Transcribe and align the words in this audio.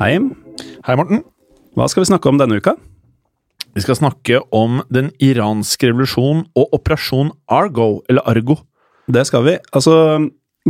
Hei, 0.00 0.16
Hei, 0.86 0.94
Morten. 0.96 1.20
hva 1.76 1.86
skal 1.90 2.02
vi 2.04 2.08
snakke 2.08 2.30
om 2.30 2.38
denne 2.40 2.56
uka? 2.60 2.72
Vi 3.76 3.82
skal 3.84 3.98
snakke 3.98 4.40
om 4.56 4.80
den 4.90 5.10
iranske 5.22 5.90
revolusjon 5.90 6.46
og 6.58 6.72
operasjon 6.74 7.30
Argo, 7.52 8.00
eller 8.08 8.24
Argo. 8.26 8.56
Det 9.10 9.26
skal 9.28 9.44
vi. 9.44 9.56
Altså, 9.76 9.92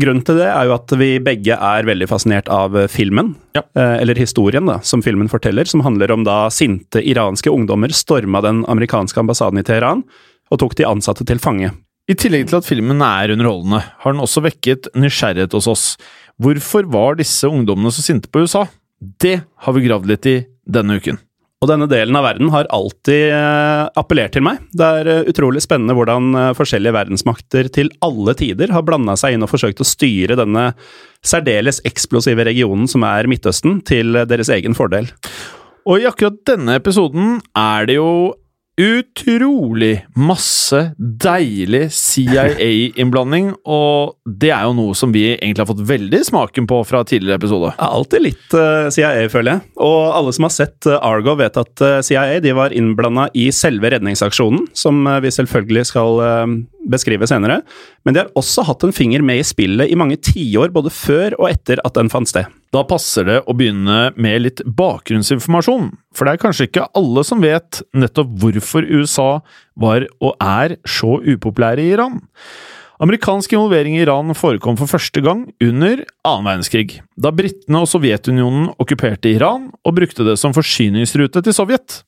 grunnen 0.01 0.25
til 0.27 0.41
det 0.41 0.49
er 0.51 0.67
jo 0.69 0.75
at 0.75 0.95
vi 1.01 1.13
begge 1.23 1.57
er 1.57 1.87
veldig 1.89 2.09
fascinert 2.11 2.51
av 2.53 2.75
filmen. 2.93 3.35
Ja. 3.57 3.63
Eh, 3.79 4.01
Eller 4.03 4.19
historien, 4.19 4.67
da, 4.67 4.81
som 4.83 5.03
filmen 5.03 5.31
forteller, 5.33 5.65
som 5.69 5.81
handler 5.87 6.13
om 6.13 6.25
da 6.27 6.49
sinte 6.51 7.01
iranske 7.01 7.53
ungdommer 7.53 7.95
storma 7.95 8.43
den 8.45 8.65
amerikanske 8.69 9.21
ambassaden 9.23 9.63
i 9.63 9.65
Teheran 9.65 10.03
og 10.51 10.59
tok 10.59 10.75
de 10.77 10.89
ansatte 10.89 11.25
til 11.25 11.39
fange. 11.39 11.71
I 12.11 12.17
tillegg 12.19 12.49
til 12.51 12.59
at 12.59 12.67
filmen 12.67 13.01
er 13.07 13.31
underholdende, 13.31 13.85
har 14.03 14.13
den 14.13 14.21
også 14.25 14.43
vekket 14.43 14.91
nysgjerrighet 14.99 15.53
hos 15.55 15.69
oss. 15.71 15.85
Hvorfor 16.43 16.89
var 16.91 17.15
disse 17.21 17.47
ungdommene 17.47 17.93
så 17.95 18.03
sinte 18.03 18.27
på 18.29 18.43
USA? 18.43 18.67
Det 19.01 19.41
har 19.65 19.77
vi 19.77 19.87
gravd 19.87 20.09
litt 20.11 20.29
i 20.29 20.39
denne 20.69 21.01
uken. 21.01 21.19
Og 21.61 21.69
denne 21.69 21.85
delen 21.91 22.17
av 22.17 22.25
verden 22.25 22.49
har 22.55 22.69
alltid 22.73 23.35
eh, 23.37 23.83
appellert 24.01 24.33
til 24.33 24.45
meg. 24.47 24.63
Det 24.73 24.87
er 25.01 25.11
eh, 25.13 25.27
utrolig 25.29 25.61
spennende 25.61 25.93
hvordan 25.97 26.31
eh, 26.33 26.53
forskjellige 26.57 26.95
verdensmakter 26.97 27.69
til 27.73 27.91
alle 28.05 28.33
tider 28.37 28.73
har 28.73 28.85
blanda 28.87 29.13
seg 29.21 29.37
inn 29.37 29.45
og 29.45 29.51
forsøkt 29.53 29.83
å 29.85 29.89
styre 29.89 30.39
denne 30.41 30.71
særdeles 31.21 31.83
eksplosive 31.89 32.49
regionen 32.49 32.89
som 32.89 33.05
er 33.05 33.29
Midtøsten, 33.29 33.83
til 33.85 34.23
deres 34.31 34.49
egen 34.57 34.77
fordel. 34.77 35.11
Og 35.85 36.01
i 36.01 36.09
akkurat 36.09 36.41
denne 36.49 36.79
episoden 36.81 37.39
er 37.57 37.89
det 37.89 37.99
jo 37.99 38.09
utrolig 38.81 40.01
masse 40.17 40.81
deilig 40.97 41.91
CIA-innblanding, 41.95 43.53
og 43.69 44.17
det 44.25 44.53
er 44.55 44.67
jo 44.69 44.77
noe 44.79 44.97
som 44.97 45.13
vi 45.15 45.27
egentlig 45.35 45.65
har 45.65 45.71
fått 45.71 45.85
veldig 45.89 46.23
smaken 46.27 46.69
på 46.71 46.81
fra 46.89 47.03
tidligere 47.05 47.41
episode. 47.41 47.75
Ja, 47.77 47.91
alltid 48.01 48.25
litt 48.25 48.57
uh, 48.57 48.89
CIA, 48.93 49.29
føler 49.33 49.59
jeg. 49.59 49.65
Og 49.85 49.99
alle 50.17 50.33
som 50.37 50.47
har 50.47 50.55
sett 50.55 50.89
eh, 50.89 50.99
Argo, 51.11 51.35
vet 51.41 51.59
at 51.61 51.85
uh, 51.85 51.99
CIA 52.05 52.41
de 52.45 52.55
var 52.57 52.75
innblanda 52.77 53.29
i 53.37 53.49
selve 53.55 53.93
redningsaksjonen, 53.93 54.67
som 54.77 55.05
eh, 55.07 55.21
vi 55.25 55.33
selvfølgelig 55.35 55.87
skal 55.91 56.23
eh, 56.25 56.57
beskrive 56.91 57.29
senere. 57.31 57.61
Men 58.05 58.17
de 58.17 58.25
har 58.25 58.33
også 58.39 58.65
hatt 58.69 58.85
en 58.87 58.97
finger 58.97 59.25
med 59.27 59.43
i 59.43 59.47
spillet 59.47 59.91
i 59.91 59.99
mange 59.99 60.19
tiår, 60.21 60.73
både 60.75 60.93
før 60.95 61.37
og 61.41 61.51
etter 61.53 61.83
at 61.85 61.97
den 61.99 62.13
fant 62.13 62.31
sted. 62.31 62.49
Da 62.71 62.85
passer 62.87 63.27
det 63.27 63.39
å 63.51 63.55
begynne 63.59 64.13
med 64.15 64.45
litt 64.45 64.61
bakgrunnsinformasjon, 64.63 65.89
for 66.15 66.27
det 66.27 66.37
er 66.37 66.43
kanskje 66.45 66.69
ikke 66.69 66.87
alle 66.95 67.25
som 67.27 67.43
vet 67.43 67.81
nettopp 67.99 68.31
hvorfor 68.45 68.87
USA 68.87 69.31
var 69.75 70.07
og 70.23 70.37
er 70.39 70.77
så 70.87 71.17
upopulære 71.19 71.83
i 71.83 71.91
Iran. 71.97 72.21
Amerikansk 73.03 73.57
involvering 73.57 73.97
i 73.97 74.05
Iran 74.05 74.31
forekom 74.37 74.79
for 74.79 74.91
første 74.91 75.23
gang 75.25 75.47
under 75.65 76.05
annen 76.29 76.47
verdenskrig, 76.47 77.01
da 77.19 77.33
britene 77.35 77.83
og 77.83 77.91
Sovjetunionen 77.91 78.71
okkuperte 78.79 79.33
Iran 79.33 79.71
og 79.83 79.97
brukte 79.97 80.27
det 80.29 80.37
som 80.39 80.55
forsyningsrute 80.55 81.43
til 81.43 81.57
Sovjet. 81.57 82.03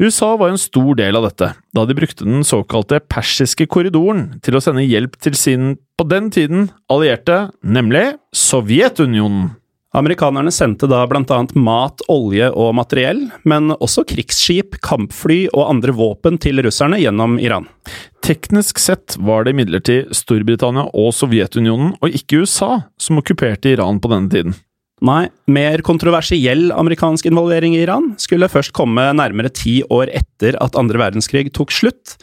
USA 0.00 0.30
var 0.38 0.52
en 0.52 0.60
stor 0.60 0.94
del 0.96 1.18
av 1.18 1.26
dette, 1.26 1.50
da 1.74 1.82
de 1.88 1.96
brukte 1.96 2.28
den 2.28 2.46
såkalte 2.46 3.02
persiske 3.10 3.66
korridoren 3.68 4.28
til 4.44 4.54
å 4.54 4.62
sende 4.62 4.86
hjelp 4.86 5.18
til 5.20 5.34
sin, 5.36 5.74
på 5.98 6.06
den 6.08 6.30
tiden, 6.32 6.70
allierte, 6.92 7.48
nemlig 7.60 8.12
Sovjetunionen. 8.32 9.56
Amerikanerne 9.90 10.52
sendte 10.54 10.86
da 10.86 11.00
blant 11.10 11.32
annet 11.34 11.56
mat, 11.58 11.98
olje 12.06 12.46
og 12.54 12.76
materiell, 12.78 13.24
men 13.42 13.72
også 13.74 14.04
krigsskip, 14.06 14.76
kampfly 14.86 15.48
og 15.50 15.64
andre 15.64 15.94
våpen 15.98 16.38
til 16.38 16.62
russerne 16.62 17.00
gjennom 17.02 17.40
Iran. 17.42 17.66
Teknisk 18.22 18.78
sett 18.78 19.16
var 19.18 19.44
det 19.44 19.56
imidlertid 19.56 20.12
Storbritannia 20.14 20.86
og 20.94 21.10
Sovjetunionen, 21.18 21.96
og 21.98 22.14
ikke 22.14 22.44
USA, 22.44 22.84
som 23.02 23.18
okkuperte 23.18 23.72
Iran 23.74 23.98
på 23.98 24.12
denne 24.14 24.30
tiden. 24.30 24.54
Nei, 25.02 25.24
mer 25.50 25.82
kontroversiell 25.82 26.68
amerikansk 26.76 27.26
involvering 27.26 27.74
i 27.74 27.82
Iran 27.82 28.12
skulle 28.20 28.50
først 28.52 28.74
komme 28.76 29.08
nærmere 29.16 29.50
ti 29.50 29.80
år 29.90 30.12
etter 30.12 30.58
at 30.62 30.76
andre 30.78 31.00
verdenskrig 31.02 31.48
tok 31.56 31.74
slutt, 31.74 32.14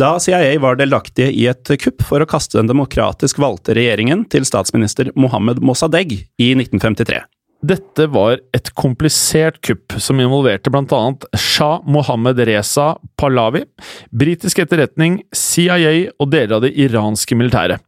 da 0.00 0.16
CIA 0.18 0.58
var 0.58 0.78
delaktige 0.80 1.30
i 1.30 1.46
et 1.46 1.70
kupp 1.78 2.02
for 2.02 2.22
å 2.22 2.26
kaste 2.26 2.58
den 2.58 2.70
demokratisk 2.70 3.38
valgte 3.42 3.76
regjeringen 3.78 4.24
til 4.30 4.46
statsminister 4.46 5.12
Mohammed 5.14 5.60
Mossadegh 5.62 6.16
i 6.18 6.48
1953. 6.56 7.20
Dette 7.64 8.08
var 8.12 8.42
et 8.52 8.68
komplisert 8.76 9.60
kupp 9.64 9.94
som 10.02 10.18
involverte 10.20 10.72
annet 10.74 11.24
Shah 11.38 11.78
Mohammed 11.86 12.42
Reza 12.44 12.90
Pahlavi, 13.16 13.62
britisk 14.10 14.60
etterretning, 14.60 15.22
CIA 15.32 16.10
og 16.18 16.28
deler 16.34 16.58
av 16.58 16.66
det 16.66 16.74
iranske 16.74 17.38
militæret. 17.38 17.80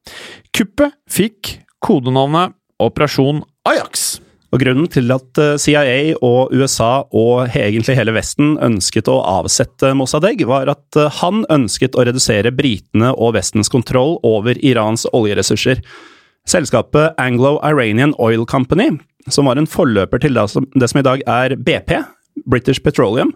Kuppet 0.56 0.94
fikk 1.10 1.58
kodenavnet 1.84 2.54
Operasjon 2.80 3.42
Ajax. 3.68 4.25
Og 4.56 4.62
Grunnen 4.62 4.86
til 4.88 5.12
at 5.12 5.36
eh, 5.36 5.58
CIA 5.60 6.14
og 6.24 6.54
USA 6.56 7.04
og 7.12 7.50
egentlig 7.50 7.98
hele 7.98 8.14
Vesten 8.16 8.54
ønsket 8.64 9.10
å 9.12 9.18
avsette 9.28 9.90
Mossadegh, 9.92 10.46
var 10.48 10.70
at 10.72 10.96
eh, 10.96 11.12
han 11.18 11.42
ønsket 11.52 11.92
å 11.92 12.06
redusere 12.08 12.54
britene 12.56 13.10
og 13.12 13.34
Vestens 13.36 13.68
kontroll 13.68 14.16
over 14.24 14.56
Irans 14.64 15.04
oljeressurser. 15.12 15.82
Selskapet 16.48 17.20
Anglo-Iranian 17.20 18.14
Oil 18.22 18.46
Company, 18.48 18.94
som 19.28 19.50
var 19.50 19.60
en 19.60 19.68
forløper 19.68 20.24
til 20.24 20.38
det 20.38 20.46
som, 20.54 20.64
det 20.72 20.88
som 20.88 21.02
i 21.02 21.04
dag 21.04 21.26
er 21.28 21.58
BP, 21.60 21.92
British 22.48 22.80
Petroleum, 22.80 23.34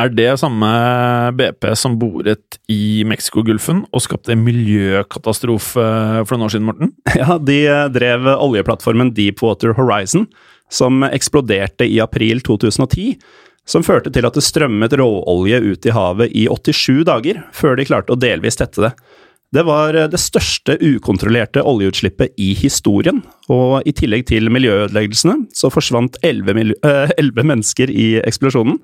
Er 0.00 0.08
det 0.08 0.30
samme 0.40 0.68
BP 1.36 1.66
som 1.76 1.98
boret 2.00 2.56
i 2.72 3.04
Mexicogolfen 3.06 3.84
og 3.92 4.02
skapte 4.02 4.32
en 4.32 4.42
miljøkatastrofe 4.46 5.84
for 6.24 6.34
noen 6.36 6.46
år 6.48 6.54
siden, 6.54 6.68
Morten? 6.70 6.92
Ja, 7.20 7.36
de 7.36 7.58
eh, 7.68 7.88
drev 7.92 8.26
oljeplattformen 8.32 9.12
Deepwater 9.16 9.76
Horizon, 9.76 10.26
som 10.72 11.04
eksploderte 11.04 11.86
i 11.86 12.00
april 12.02 12.40
2010. 12.40 13.18
Som 13.68 13.84
førte 13.86 14.10
til 14.10 14.26
at 14.26 14.34
det 14.34 14.42
strømmet 14.42 14.96
råolje 14.98 15.60
ut 15.62 15.86
i 15.86 15.92
havet 15.94 16.32
i 16.34 16.48
87 16.50 17.04
dager, 17.06 17.44
før 17.54 17.76
de 17.78 17.86
klarte 17.86 18.16
å 18.16 18.18
delvis 18.18 18.58
tette 18.58 18.88
det. 18.88 18.90
Det 19.52 19.66
var 19.68 19.94
eh, 19.94 20.08
det 20.08 20.18
største 20.18 20.78
ukontrollerte 20.80 21.62
oljeutslippet 21.68 22.32
i 22.40 22.54
historien, 22.56 23.20
og 23.52 23.84
i 23.84 23.92
tillegg 23.92 24.24
til 24.32 24.48
miljøødeleggelsene 24.50 25.52
så 25.52 25.70
forsvant 25.70 26.16
elleve 26.24 26.72
mennesker 27.52 27.92
i 27.92 28.14
eksplosjonen. 28.24 28.80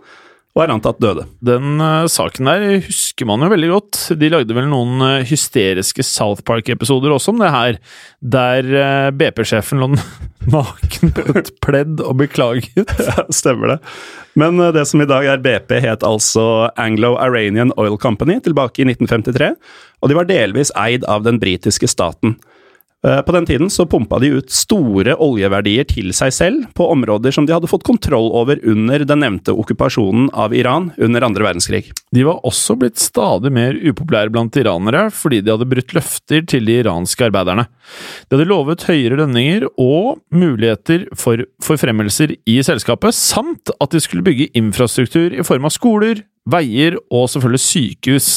Og 0.57 0.65
er 0.65 0.73
antatt 0.75 0.99
døde. 1.03 1.25
Den 1.45 1.79
uh, 1.79 2.09
saken 2.11 2.49
der 2.49 2.65
husker 2.83 3.29
man 3.29 3.45
jo 3.45 3.51
veldig 3.53 3.69
godt. 3.71 4.01
De 4.19 4.31
lagde 4.33 4.57
vel 4.57 4.67
noen 4.71 5.05
uh, 5.05 5.27
hysteriske 5.27 6.03
South 6.07 6.43
Park-episoder 6.49 7.15
også 7.15 7.35
om 7.35 7.43
det 7.43 7.53
her, 7.55 7.79
der 8.19 8.71
uh, 8.73 9.11
BP-sjefen 9.15 9.79
lå 9.83 9.93
naken 10.57 11.15
på 11.15 11.27
et 11.39 11.53
pledd 11.63 12.03
og 12.03 12.19
beklaget. 12.25 12.91
ja, 13.11 13.29
stemmer 13.35 13.77
det. 13.77 13.79
Men 14.39 14.59
det 14.75 14.85
som 14.87 15.03
i 15.03 15.09
dag 15.09 15.27
er 15.27 15.43
BP, 15.43 15.79
het 15.83 16.05
altså 16.07 16.69
Anglo-Iranian 16.79 17.73
Oil 17.79 17.99
Company 17.99 18.39
tilbake 18.43 18.83
i 18.83 18.87
1953, 18.87 19.55
og 19.99 20.11
de 20.11 20.19
var 20.19 20.29
delvis 20.31 20.71
eid 20.79 21.07
av 21.11 21.27
den 21.27 21.41
britiske 21.43 21.91
staten. 21.91 22.37
Eh, 23.07 23.21
på 23.23 23.33
den 23.33 23.47
tiden 23.47 23.71
så 23.71 23.87
pumpa 23.87 24.19
de 24.19 24.33
ut 24.41 24.51
store 24.51 25.15
oljeverdier 25.23 25.87
til 25.87 26.11
seg 26.17 26.33
selv 26.35 26.65
på 26.75 26.89
områder 26.91 27.31
som 27.31 27.45
de 27.47 27.53
hadde 27.55 27.71
fått 27.71 27.87
kontroll 27.87 28.33
over 28.35 28.59
under 28.67 29.05
den 29.07 29.23
nevnte 29.23 29.55
okkupasjonen 29.55 30.27
av 30.35 30.55
Iran 30.57 30.89
under 30.99 31.23
andre 31.23 31.47
verdenskrig. 31.47 31.93
De 32.11 32.25
var 32.27 32.43
også 32.49 32.75
blitt 32.81 32.99
stadig 32.99 33.53
mer 33.55 33.79
upopulære 33.79 34.33
blant 34.35 34.59
iranere 34.59 35.05
fordi 35.15 35.45
de 35.45 35.55
hadde 35.55 35.69
brutt 35.71 35.95
løfter 35.95 36.43
til 36.51 36.67
de 36.67 36.81
iranske 36.81 37.29
arbeiderne. 37.29 37.69
De 38.27 38.35
hadde 38.35 38.49
lovet 38.51 38.89
høyere 38.91 39.21
lønninger 39.23 39.69
og 39.79 40.19
muligheter 40.35 41.07
for 41.15 41.47
forfremmelser 41.63 42.35
i 42.51 42.59
selskapet, 42.67 43.15
samt 43.15 43.71
at 43.79 43.95
de 43.95 44.03
skulle 44.03 44.27
bygge 44.27 44.51
infrastruktur 44.59 45.39
i 45.39 45.47
form 45.47 45.71
av 45.71 45.77
skoler, 45.77 46.25
veier 46.51 46.99
og 47.15 47.29
selvfølgelig 47.31 47.63
sykehus. 47.63 48.29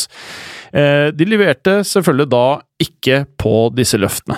Eh, 0.70 1.10
de 1.18 1.28
leverte 1.28 1.80
selvfølgelig 1.88 2.30
da 2.30 2.46
ikke 2.86 3.24
på 3.42 3.56
disse 3.74 3.98
løftene. 3.98 4.38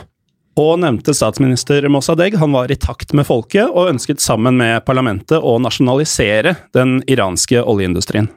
Og 0.59 0.75
nevnte 0.77 1.15
statsminister 1.17 1.85
Mossadegh 1.89 2.37
han 2.37 2.53
var 2.53 2.69
i 2.69 2.77
takt 2.77 3.15
med 3.17 3.25
folket 3.25 3.71
og 3.71 3.89
ønsket 3.89 4.21
sammen 4.21 4.59
med 4.59 4.83
parlamentet 4.85 5.41
å 5.41 5.55
nasjonalisere 5.61 6.53
den 6.77 6.99
iranske 7.09 7.63
oljeindustrien. 7.63 8.29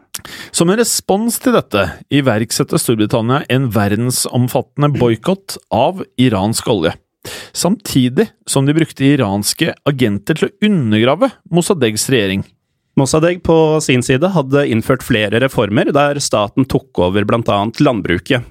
Som 0.49 0.73
en 0.73 0.81
respons 0.81 1.37
til 1.45 1.53
dette 1.59 1.83
iverksetter 2.09 2.81
Storbritannia 2.81 3.43
en 3.53 3.69
verdensomfattende 3.75 4.95
boikott 4.97 5.59
av 5.69 6.01
iransk 6.17 6.73
olje. 6.73 6.95
Samtidig 7.53 8.31
som 8.49 8.65
de 8.65 8.73
brukte 8.77 9.05
iranske 9.05 9.75
agenter 9.85 10.39
til 10.39 10.49
å 10.49 10.71
undergrave 10.71 11.35
Mossadeghs 11.53 12.09
regjering. 12.13 12.47
Mossadegh 12.97 13.43
på 13.45 13.57
sin 13.85 14.01
side 14.01 14.31
hadde 14.33 14.63
innført 14.73 15.05
flere 15.05 15.43
reformer 15.43 15.91
der 15.93 16.17
staten 16.25 16.65
tok 16.65 16.97
over 17.05 17.27
bl.a. 17.29 17.59
landbruket, 17.85 18.47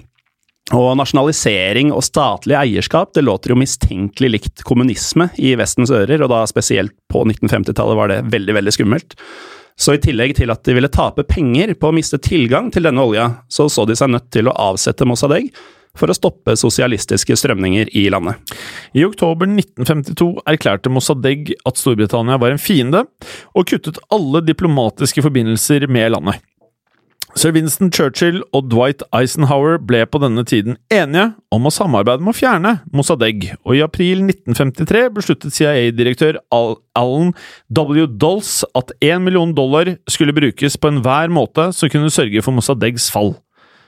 og 0.74 0.96
nasjonalisering 0.98 1.92
og 1.94 2.02
statlig 2.02 2.56
eierskap 2.58 3.12
det 3.14 3.22
låter 3.22 3.52
jo 3.52 3.58
mistenkelig 3.60 4.30
likt 4.32 4.64
kommunisme 4.66 5.28
i 5.38 5.54
Vestens 5.58 5.92
ører, 5.94 6.24
og 6.24 6.32
da 6.32 6.42
spesielt 6.50 6.96
på 7.12 7.22
1950-tallet 7.28 7.98
var 7.98 8.10
det 8.10 8.24
veldig, 8.32 8.56
veldig 8.58 8.74
skummelt. 8.74 9.14
Så 9.78 9.94
i 9.94 10.00
tillegg 10.02 10.34
til 10.38 10.50
at 10.50 10.64
de 10.66 10.74
ville 10.74 10.90
tape 10.90 11.22
penger 11.28 11.74
på 11.78 11.90
å 11.90 11.94
miste 11.94 12.18
tilgang 12.18 12.72
til 12.74 12.88
denne 12.88 13.04
olja, 13.04 13.28
så 13.52 13.68
så 13.70 13.84
de 13.86 13.94
seg 13.98 14.10
nødt 14.10 14.30
til 14.34 14.48
å 14.48 14.56
avsette 14.72 15.06
Mossadegh 15.06 15.52
for 15.96 16.10
å 16.10 16.16
stoppe 16.16 16.56
sosialistiske 16.58 17.36
strømninger 17.38 17.92
i 17.96 18.06
landet. 18.12 18.40
I 18.96 19.04
oktober 19.06 19.48
1952 19.48 20.28
erklærte 20.50 20.92
Mossadegh 20.92 21.54
at 21.68 21.80
Storbritannia 21.80 22.40
var 22.42 22.52
en 22.52 22.60
fiende, 22.60 23.04
og 23.54 23.70
kuttet 23.70 24.00
alle 24.12 24.42
diplomatiske 24.44 25.24
forbindelser 25.24 25.86
med 25.92 26.12
landet. 26.16 26.42
Sir 27.36 27.52
Winston 27.52 27.90
Churchill 27.92 28.38
og 28.56 28.70
Dwight 28.72 29.02
Eisenhower 29.12 29.76
ble 29.76 29.98
på 30.08 30.16
denne 30.22 30.40
tiden 30.48 30.78
enige 30.88 31.34
om 31.52 31.68
å 31.68 31.72
samarbeide 31.74 32.24
med 32.24 32.32
å 32.32 32.38
fjerne 32.38 32.70
Mossadegh, 32.96 33.50
og 33.60 33.76
i 33.76 33.82
april 33.84 34.22
1953 34.24 35.02
besluttet 35.12 35.52
CIA-direktør 35.52 36.38
Alan 36.48 37.34
W. 37.68 38.06
Dolls 38.08 38.62
at 38.72 38.94
én 39.04 39.20
million 39.26 39.52
dollar 39.52 39.92
skulle 40.08 40.32
brukes 40.36 40.80
på 40.80 40.94
enhver 40.94 41.28
måte 41.28 41.68
som 41.76 41.92
kunne 41.92 42.08
sørge 42.14 42.40
for 42.40 42.56
Mossadeghs 42.56 43.10
fall. 43.12 43.34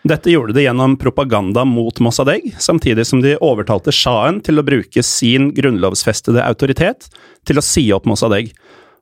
Dette 0.04 0.28
gjorde 0.28 0.52
de 0.52 0.66
gjennom 0.66 0.98
propaganda 1.00 1.64
mot 1.64 2.04
Mossadegh, 2.04 2.52
samtidig 2.60 3.08
som 3.08 3.24
de 3.24 3.38
overtalte 3.40 3.96
sjahen 3.96 4.42
til 4.44 4.60
å 4.60 4.68
bruke 4.68 5.00
sin 5.00 5.54
grunnlovsfestede 5.56 6.44
autoritet 6.44 7.08
til 7.48 7.56
å 7.56 7.64
si 7.64 7.88
opp 7.96 8.04
Mossadegh. 8.04 8.52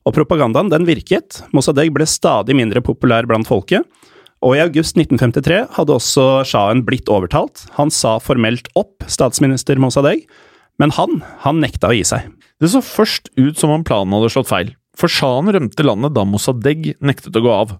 Og 0.07 0.15
propagandaen 0.15 0.71
den 0.71 0.87
virket, 0.87 1.43
Mossadegh 1.51 1.91
ble 1.91 2.07
stadig 2.07 2.55
mindre 2.55 2.79
populær 2.87 3.27
blant 3.27 3.51
folket, 3.51 3.83
og 4.47 4.55
i 4.55 4.63
august 4.63 4.95
1953 4.95 5.63
hadde 5.75 5.95
også 5.97 6.25
sjahen 6.47 6.85
blitt 6.87 7.11
overtalt. 7.11 7.65
Han 7.75 7.91
sa 7.91 8.17
formelt 8.23 8.69
opp 8.79 9.03
statsminister 9.11 9.81
Mossadegh, 9.83 10.23
men 10.79 10.93
han, 10.95 11.19
han 11.43 11.59
nekta 11.63 11.91
å 11.91 11.97
gi 11.97 12.05
seg. 12.07 12.29
Det 12.63 12.71
så 12.71 12.83
først 12.85 13.33
ut 13.41 13.59
som 13.59 13.73
om 13.75 13.85
planen 13.87 14.15
hadde 14.15 14.31
slått 14.33 14.53
feil, 14.53 14.71
for 14.97 15.11
sjahen 15.11 15.51
rømte 15.51 15.87
landet 15.87 16.15
da 16.15 16.23
Mossadegh 16.29 16.95
nektet 17.03 17.37
å 17.37 17.43
gå 17.43 17.53
av. 17.53 17.75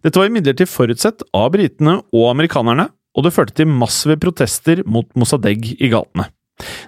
Dette 0.00 0.16
var 0.16 0.30
imidlertid 0.30 0.70
forutsett 0.72 1.26
av 1.36 1.50
britene 1.52 1.98
og 2.16 2.30
amerikanerne, 2.30 2.88
og 3.12 3.26
det 3.26 3.34
førte 3.34 3.58
til 3.60 3.68
massive 3.68 4.16
protester 4.22 4.80
mot 4.88 5.10
Mossadegh 5.18 5.74
i 5.76 5.90
gatene. 5.92 6.30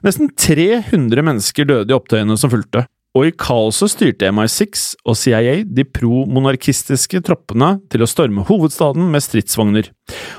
Nesten 0.07 0.33
300 0.33 1.25
mennesker 1.27 1.69
døde 1.69 1.93
i 1.93 1.97
opptøyene 1.97 2.39
som 2.41 2.53
fulgte, 2.53 2.87
og 3.13 3.29
i 3.29 3.35
kaoset 3.37 3.93
styrte 3.93 4.31
MI6 4.33 4.85
og 5.05 5.19
CIA 5.21 5.59
de 5.69 5.85
pro-monarkistiske 5.85 7.21
troppene 7.27 7.75
til 7.93 8.05
å 8.05 8.09
storme 8.09 8.45
hovedstaden 8.49 9.11
med 9.13 9.25
stridsvogner. 9.25 9.91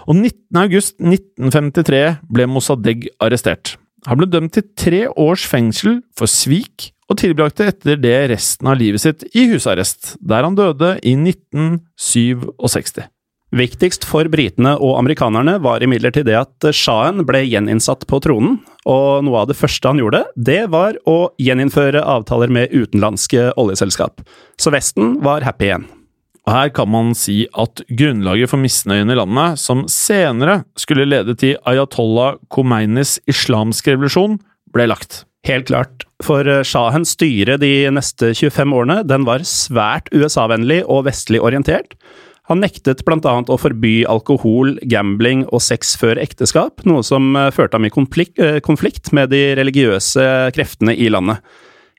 Og 0.07 0.17
19. 0.17 0.57
august 0.63 0.97
1953 0.97 2.03
ble 2.33 2.49
Mossadegh 2.49 3.11
arrestert. 3.21 3.75
Han 4.09 4.19
ble 4.19 4.27
dømt 4.27 4.55
til 4.57 4.65
tre 4.75 5.05
års 5.07 5.45
fengsel 5.47 6.01
for 6.17 6.29
svik, 6.29 6.89
og 7.11 7.19
tilbrakte 7.19 7.67
etter 7.69 7.99
det 7.99 8.15
resten 8.31 8.69
av 8.71 8.79
livet 8.79 9.03
sitt 9.03 9.25
i 9.35 9.45
husarrest, 9.51 10.15
der 10.23 10.45
han 10.47 10.57
døde 10.57 10.95
i 11.05 11.13
1967. 11.19 13.03
Viktigst 13.53 14.07
for 14.09 14.25
britene 14.33 14.73
og 14.81 14.95
amerikanerne 14.97 15.59
var 15.61 15.83
imidlertid 15.85 16.25
det 16.25 16.39
at 16.39 16.69
sjahen 16.73 17.21
ble 17.27 17.43
gjeninnsatt 17.45 18.07
på 18.09 18.17
tronen, 18.23 18.57
og 18.89 19.23
noe 19.25 19.43
av 19.43 19.49
det 19.49 19.57
første 19.57 19.89
han 19.89 20.01
gjorde, 20.01 20.23
det 20.35 20.65
var 20.73 20.97
å 21.09 21.33
gjeninnføre 21.41 22.03
avtaler 22.03 22.51
med 22.51 22.73
utenlandske 22.75 23.51
oljeselskap. 23.59 24.23
Så 24.59 24.73
Vesten 24.73 25.17
var 25.23 25.45
happy 25.47 25.69
igjen. 25.69 25.85
Og 26.43 26.51
her 26.51 26.71
kan 26.75 26.89
man 26.91 27.13
si 27.15 27.45
at 27.55 27.85
grunnlaget 27.87 28.51
for 28.51 28.59
misnøyen 28.59 29.13
i 29.13 29.15
landet, 29.15 29.61
som 29.63 29.85
senere 29.91 30.63
skulle 30.79 31.07
lede 31.07 31.37
til 31.39 31.55
Ayatollah 31.69 32.35
Khomeinis 32.51 33.15
islamske 33.31 33.95
revolusjon, 33.95 34.41
ble 34.75 34.89
lagt. 34.91 35.23
Helt 35.47 35.67
klart, 35.67 36.03
for 36.23 36.47
shahens 36.67 37.15
styre 37.15 37.57
de 37.59 37.71
neste 37.91 38.31
25 38.35 38.75
årene, 38.75 39.01
den 39.07 39.25
var 39.27 39.43
svært 39.47 40.11
USA-vennlig 40.15 40.81
og 40.87 41.05
vestlig 41.07 41.41
orientert 41.43 41.95
han 42.49 42.59
nektet 42.59 43.05
bl.a. 43.07 43.35
å 43.47 43.55
forby 43.59 44.03
alkohol, 44.09 44.75
gambling 44.91 45.45
og 45.47 45.61
sex 45.63 45.93
før 45.99 46.19
ekteskap, 46.19 46.83
noe 46.89 47.03
som 47.07 47.31
eh, 47.39 47.51
førte 47.55 47.79
ham 47.79 47.87
i 47.87 47.91
eh, 47.93 48.59
konflikt 48.63 49.13
med 49.15 49.31
de 49.31 49.53
religiøse 49.59 50.25
kreftene 50.55 50.95
i 50.95 51.07
landet. 51.13 51.39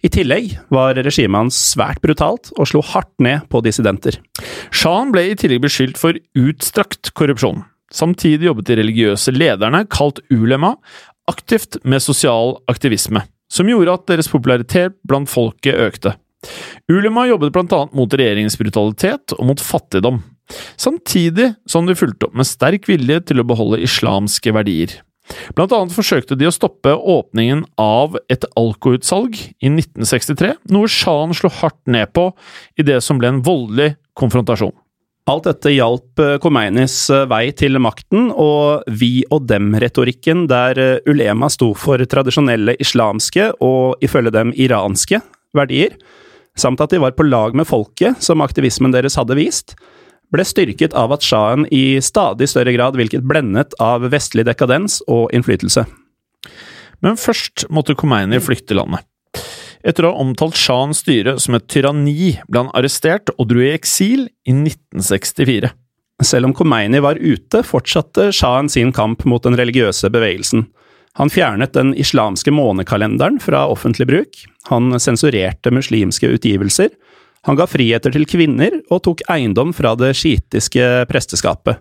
I 0.05 0.11
tillegg 0.13 0.51
var 0.75 0.99
regimet 1.01 1.47
hans 1.47 1.57
svært 1.73 2.03
brutalt 2.05 2.51
og 2.59 2.69
slo 2.69 2.83
hardt 2.85 3.15
ned 3.25 3.47
på 3.49 3.63
dissidenter. 3.65 4.19
Shahen 4.69 5.15
ble 5.15 5.31
i 5.31 5.39
tillegg 5.41 5.63
beskyldt 5.65 6.01
for 6.01 6.19
utstrakt 6.37 7.15
korrupsjon. 7.17 7.63
Samtidig 7.95 8.51
jobbet 8.51 8.69
de 8.69 8.77
religiøse 8.83 9.33
lederne, 9.33 9.87
kalt 9.89 10.21
ulema, 10.29 10.75
aktivt 11.31 11.79
med 11.89 12.05
sosial 12.05 12.59
aktivisme, 12.69 13.23
som 13.49 13.71
gjorde 13.71 13.97
at 13.97 14.07
deres 14.13 14.29
popularitet 14.29 14.99
blant 15.09 15.31
folket 15.33 15.81
økte. 15.87 16.13
Ulema 16.93 17.25
jobbet 17.31 17.57
annet 17.57 17.97
mot 17.97 18.13
regjeringens 18.13 18.59
brutalitet 18.61 19.33
og 19.39 19.47
mot 19.49 19.61
fattigdom, 19.73 20.21
samtidig 20.81 21.53
som 21.71 21.89
de 21.89 21.97
fulgte 21.99 22.29
opp 22.29 22.39
med 22.39 22.49
sterk 22.49 22.89
vilje 22.91 23.21
til 23.31 23.43
å 23.43 23.49
beholde 23.49 23.83
islamske 23.85 24.55
verdier. 24.55 25.01
Blant 25.57 25.73
annet 25.73 25.95
forsøkte 25.95 26.37
de 26.37 26.49
å 26.51 26.53
stoppe 26.53 26.93
åpningen 26.93 27.65
av 27.81 28.19
et 28.33 28.45
alkoutsalg 28.61 29.39
i 29.41 29.71
1963, 29.71 30.53
noe 30.75 30.91
sjahen 30.91 31.33
slo 31.37 31.49
hardt 31.63 31.81
ned 31.89 32.13
på 32.17 32.29
i 32.77 32.85
det 32.85 33.01
som 33.05 33.21
ble 33.21 33.33
en 33.33 33.45
voldelig 33.45 33.95
konfrontasjon. 34.19 34.75
Alt 35.25 35.47
dette 35.49 35.73
hjalp 35.73 36.21
eh, 36.21 36.35
Khomeinis 36.37 36.99
eh, 37.09 37.23
vei 37.31 37.47
til 37.57 37.81
makten, 37.81 38.27
og 38.29 38.85
vi 38.93 39.23
og 39.33 39.47
dem-retorikken, 39.49 40.45
der 40.51 40.81
eh, 40.81 40.99
ulema 41.09 41.49
sto 41.49 41.71
for 41.73 42.03
tradisjonelle 42.05 42.75
islamske 42.77 43.55
og 43.65 44.05
ifølge 44.05 44.35
dem 44.35 44.53
iranske 44.53 45.23
verdier, 45.57 45.97
samt 46.61 46.85
at 46.85 46.93
de 46.93 47.01
var 47.01 47.17
på 47.17 47.25
lag 47.25 47.57
med 47.57 47.65
folket, 47.65 48.21
som 48.21 48.45
aktivismen 48.45 48.93
deres 48.93 49.17
hadde 49.17 49.39
vist, 49.41 49.79
ble 50.35 50.45
styrket 50.47 50.95
av 50.99 51.15
at 51.15 51.25
sjahen 51.25 51.67
i 51.75 52.01
stadig 52.05 52.49
større 52.51 52.75
grad 52.77 52.99
hvilket 52.99 53.25
blendet 53.27 53.77
av 53.83 54.07
vestlig 54.13 54.47
dekadens 54.49 55.01
og 55.09 55.31
innflytelse. 55.35 55.87
Men 57.05 57.19
først 57.21 57.67
måtte 57.75 57.97
Khomeini 57.99 58.41
flykte 58.43 58.77
landet. 58.77 59.05
Etter 59.85 60.07
å 60.07 60.15
ha 60.15 60.23
omtalt 60.25 60.57
shahens 60.57 61.03
styre 61.05 61.37
som 61.43 61.59
et 61.59 61.67
tyranni, 61.69 62.39
ble 62.49 62.63
han 62.63 62.73
arrestert 62.77 63.29
og 63.37 63.51
dro 63.51 63.61
i 63.61 63.75
eksil 63.75 64.31
i 64.49 64.55
1964. 64.55 65.69
Selv 66.25 66.49
om 66.49 66.55
Khomeini 66.57 67.03
var 67.05 67.21
ute, 67.21 67.61
fortsatte 67.67 68.31
sjahen 68.33 68.71
sin 68.73 68.95
kamp 68.97 69.27
mot 69.29 69.45
den 69.45 69.59
religiøse 69.61 70.09
bevegelsen. 70.15 70.65
Han 71.21 71.31
fjernet 71.31 71.75
den 71.77 71.93
islamske 72.01 72.51
månekalenderen 72.55 73.37
fra 73.43 73.67
offentlig 73.71 74.09
bruk, 74.09 74.41
han 74.71 74.97
sensurerte 74.99 75.71
muslimske 75.75 76.33
utgivelser, 76.33 76.91
Han 77.45 77.59
ga 77.59 77.67
friheter 77.69 78.15
til 78.15 78.25
kvinner 78.29 78.79
og 78.89 79.03
tok 79.05 79.25
eiendom 79.31 79.75
fra 79.77 79.93
det 80.01 80.15
skitiske 80.17 81.05
presteskapet. 81.11 81.81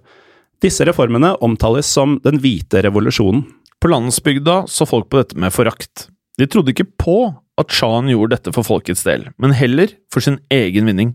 Disse 0.64 0.86
reformene 0.88 1.34
omtales 1.44 1.90
som 1.92 2.18
den 2.24 2.40
hvite 2.44 2.84
revolusjonen. 2.84 3.46
På 3.80 3.92
landsbygda 3.92 4.64
så 4.72 4.88
folk 4.88 5.10
på 5.12 5.20
dette 5.20 5.40
med 5.40 5.52
forakt. 5.52 6.08
De 6.40 6.48
trodde 6.48 6.72
ikke 6.72 6.88
på 7.00 7.18
at 7.60 7.74
sjahen 7.76 8.10
gjorde 8.12 8.38
dette 8.38 8.54
for 8.56 8.66
folkets 8.66 9.04
del, 9.06 9.28
men 9.38 9.56
heller 9.56 9.92
for 10.14 10.24
sin 10.24 10.40
egen 10.52 10.88
vinning. 10.90 11.14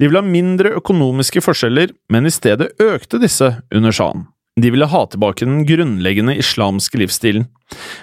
De 0.00 0.08
ville 0.08 0.20
ha 0.20 0.26
mindre 0.26 0.72
økonomiske 0.78 1.42
forskjeller, 1.44 1.92
men 2.10 2.26
i 2.26 2.32
stedet 2.32 2.72
økte 2.82 3.20
disse 3.22 3.50
under 3.72 3.94
sjahen. 3.94 4.26
De 4.60 4.68
ville 4.70 4.84
ha 4.84 5.06
tilbake 5.08 5.46
den 5.46 5.62
grunnleggende 5.64 6.34
islamske 6.36 6.98
livsstilen, 7.00 7.46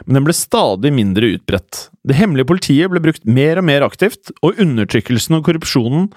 men 0.06 0.18
den 0.18 0.26
ble 0.26 0.34
stadig 0.34 0.90
mindre 0.96 1.36
utbredt. 1.36 1.90
Det 2.02 2.18
hemmelige 2.18 2.50
politiet 2.50 2.90
ble 2.90 3.04
brukt 3.04 3.28
mer 3.30 3.62
og 3.62 3.68
mer 3.70 3.86
aktivt, 3.86 4.32
og 4.42 4.58
undertrykkelsen 4.58 5.38
og 5.38 5.46
korrupsjonen 5.46 6.08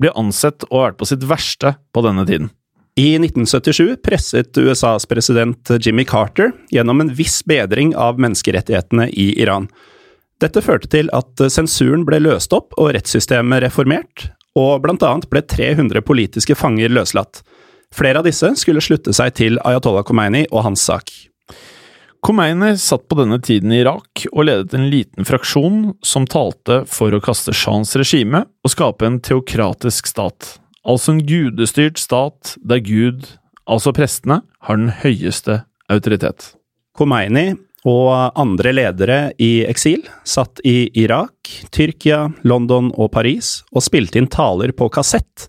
ble 0.00 0.14
ansett 0.16 0.64
å 0.70 0.78
ha 0.78 0.86
vært 0.88 1.00
på 1.02 1.10
sitt 1.12 1.28
verste 1.28 1.74
på 1.92 2.04
denne 2.06 2.24
tiden. 2.28 2.48
I 2.96 3.14
1977 3.20 4.00
presset 4.04 4.56
USAs 4.56 5.06
president 5.08 5.70
Jimmy 5.80 6.04
Carter 6.08 6.52
gjennom 6.72 7.04
en 7.04 7.12
viss 7.16 7.40
bedring 7.48 7.94
av 7.96 8.20
menneskerettighetene 8.20 9.10
i 9.12 9.30
Iran. 9.40 9.68
Dette 10.40 10.64
førte 10.64 10.88
til 10.92 11.08
at 11.16 11.40
sensuren 11.52 12.04
ble 12.08 12.20
løst 12.20 12.52
opp 12.56 12.72
og 12.80 12.94
rettssystemet 12.96 13.64
reformert, 13.64 14.30
og 14.56 14.82
blant 14.84 15.04
annet 15.04 15.28
ble 15.32 15.44
300 15.44 16.04
politiske 16.04 16.56
fanger 16.56 16.92
løslatt. 16.92 17.40
Flere 17.92 18.22
av 18.22 18.28
disse 18.28 18.54
skulle 18.60 18.82
slutte 18.84 19.12
seg 19.16 19.34
til 19.36 19.60
Ayatollah 19.66 20.06
Khomeini 20.08 20.46
og 20.50 20.64
hans 20.68 20.86
sak. 20.88 21.12
Khomeini 22.22 22.76
satt 22.78 23.08
på 23.10 23.18
denne 23.18 23.40
tiden 23.42 23.74
i 23.74 23.82
Irak 23.82 24.24
og 24.30 24.46
ledet 24.46 24.76
en 24.78 24.88
liten 24.92 25.26
fraksjon 25.26 25.92
som 26.06 26.28
talte 26.30 26.84
for 26.88 27.12
å 27.12 27.22
kaste 27.22 27.54
Shahs 27.56 27.96
regime 27.98 28.44
og 28.62 28.74
skape 28.74 29.08
en 29.08 29.18
teokratisk 29.20 30.10
stat 30.10 30.56
altså 30.88 31.14
en 31.14 31.24
gudestyrt 31.26 32.00
stat 32.00 32.56
der 32.62 32.82
Gud, 32.84 33.26
altså 33.66 33.94
prestene, 33.94 34.42
har 34.62 34.78
den 34.78 34.92
høyeste 35.02 35.62
autoritet. 35.90 36.52
Khomeini 36.98 37.54
og 37.88 38.38
andre 38.38 38.74
ledere 38.74 39.18
i 39.42 39.64
eksil 39.66 40.04
satt 40.28 40.62
i 40.66 40.86
Irak, 40.98 41.50
Tyrkia, 41.74 42.28
London 42.46 42.92
og 42.94 43.10
Paris 43.14 43.60
og 43.72 43.82
spilte 43.86 44.20
inn 44.20 44.30
taler 44.30 44.74
på 44.76 44.90
kassett. 44.92 45.48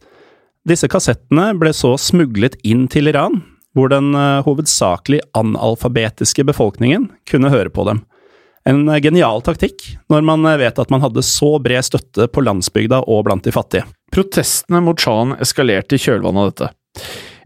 Disse 0.69 0.87
kassettene 0.87 1.49
ble 1.59 1.73
så 1.75 1.97
smuglet 1.99 2.55
inn 2.63 2.85
til 2.91 3.11
Iran, 3.11 3.41
hvor 3.75 3.89
den 3.91 4.13
eh, 4.15 4.43
hovedsakelig 4.45 5.19
analfabetiske 5.35 6.45
befolkningen 6.47 7.09
kunne 7.29 7.51
høre 7.51 7.73
på 7.73 7.83
dem. 7.89 8.03
En 8.63 8.87
genial 9.03 9.43
taktikk, 9.43 9.83
når 10.07 10.23
man 10.23 10.47
vet 10.61 10.77
at 10.79 10.91
man 10.93 11.03
hadde 11.03 11.25
så 11.27 11.57
bred 11.59 11.83
støtte 11.83 12.29
på 12.31 12.45
landsbygda 12.45 13.01
og 13.11 13.25
blant 13.27 13.43
de 13.43 13.51
fattige. 13.51 13.83
Protestene 14.13 14.79
mot 14.85 14.99
sjahen 14.99 15.35
eskalerte 15.43 15.97
i 15.97 16.03
kjølvannet 16.05 16.45
av 16.45 16.53
dette. 16.53 16.69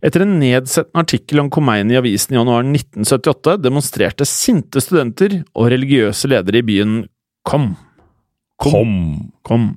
Etter 0.05 0.21
en 0.21 0.37
nedsettende 0.37 1.01
artikkel 1.01 1.41
om 1.41 1.49
Khomeini 1.49 1.95
i 1.95 1.97
avisen 1.97 2.35
i 2.35 2.37
januar 2.37 2.61
1978 2.67 3.57
demonstrerte 3.63 4.27
sinte 4.29 4.83
studenter 4.83 5.39
og 5.57 5.71
religiøse 5.73 6.29
ledere 6.29 6.61
i 6.61 6.67
byen 6.67 6.99
Kom. 7.47 7.71
Kom. 8.61 9.31
Kom. 9.45 9.71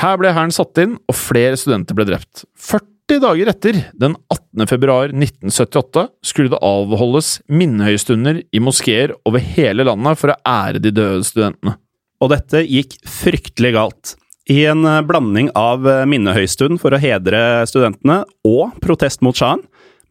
Her 0.00 0.18
ble 0.20 0.32
hæren 0.36 0.52
satt 0.54 0.78
inn, 0.80 0.96
og 1.08 1.16
flere 1.16 1.58
studenter 1.60 1.96
ble 1.96 2.06
drept. 2.08 2.44
40 2.60 3.20
dager 3.24 3.50
etter, 3.52 3.78
den 3.98 4.14
18. 4.30 4.66
februar 4.70 5.12
1978, 5.12 6.06
skulle 6.24 6.52
det 6.52 6.60
avholdes 6.64 7.38
minnehøystunder 7.50 8.42
i 8.44 8.62
moskeer 8.62 9.16
over 9.28 9.42
hele 9.56 9.86
landet 9.88 10.20
for 10.20 10.32
å 10.32 10.38
ære 10.46 10.82
de 10.84 10.92
døde 10.94 11.26
studentene. 11.26 11.76
Og 12.20 12.32
dette 12.34 12.62
gikk 12.68 12.98
fryktelig 13.08 13.74
galt. 13.76 14.14
I 14.50 14.64
en 14.68 14.84
blanding 15.06 15.50
av 15.56 15.84
eh, 15.88 16.06
minnehøystund 16.10 16.80
for 16.82 16.92
å 16.92 17.00
hedre 17.00 17.62
studentene 17.70 18.22
og 18.46 18.76
protest 18.82 19.22
mot 19.24 19.36
sjahen, 19.36 19.62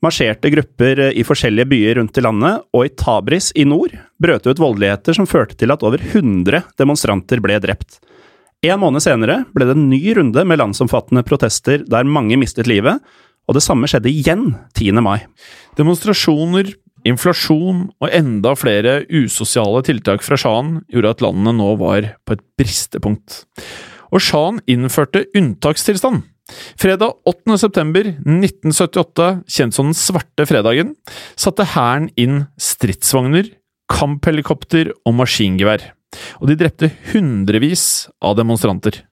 marsjerte 0.05 0.51
grupper 0.53 1.01
eh, 1.07 1.15
i 1.19 1.25
forskjellige 1.27 1.69
byer 1.69 1.99
rundt 1.99 2.17
i 2.19 2.23
landet, 2.23 2.65
og 2.75 2.85
i 2.85 2.93
Tabris 2.99 3.51
i 3.55 3.65
nord 3.67 3.95
brøt 4.21 4.45
det 4.45 4.55
ut 4.55 4.63
voldeligheter 4.63 5.17
som 5.17 5.29
førte 5.29 5.57
til 5.59 5.73
at 5.73 5.83
over 5.85 6.01
100 6.01 6.63
demonstranter 6.79 7.43
ble 7.43 7.59
drept. 7.63 7.99
En 8.65 8.81
måned 8.81 9.03
senere 9.03 9.43
ble 9.55 9.69
det 9.69 9.77
en 9.77 9.87
ny 9.91 10.01
runde 10.17 10.43
med 10.43 10.59
landsomfattende 10.59 11.23
protester 11.27 11.85
der 11.87 12.07
mange 12.07 12.35
mistet 12.39 12.67
livet, 12.67 12.99
og 13.47 13.55
det 13.55 13.63
samme 13.65 13.87
skjedde 13.89 14.11
igjen 14.11 14.51
10. 14.77 14.99
mai. 15.01 15.23
Demonstrasjoner, 15.79 16.73
inflasjon 17.07 17.85
og 18.03 18.11
enda 18.11 18.51
flere 18.59 18.99
usosiale 19.07 19.81
tiltak 19.87 20.25
fra 20.25 20.37
sjahen 20.39 20.81
gjorde 20.91 21.15
at 21.15 21.23
landet 21.23 21.55
nå 21.57 21.69
var 21.79 22.11
på 22.27 22.35
et 22.35 22.43
bristepunkt 22.59 23.45
og 24.09 24.23
sjahen 24.23 24.59
innførte 24.69 25.25
unntakstilstand. 25.37 26.23
Fredag 26.79 27.13
8. 27.29 27.57
september 27.61 28.07
1978, 28.09 29.27
kjent 29.45 29.75
som 29.75 29.91
den 29.91 29.97
svarte 29.97 30.47
fredagen, 30.49 30.95
satte 31.37 31.67
hæren 31.75 32.09
inn 32.17 32.47
stridsvogner, 32.57 33.51
kamphelikopter 33.89 34.91
og 35.05 35.15
maskingevær, 35.19 35.83
og 36.41 36.49
de 36.49 36.57
drepte 36.57 36.89
hundrevis 37.11 38.09
av 38.21 38.37
demonstranter. 38.39 39.03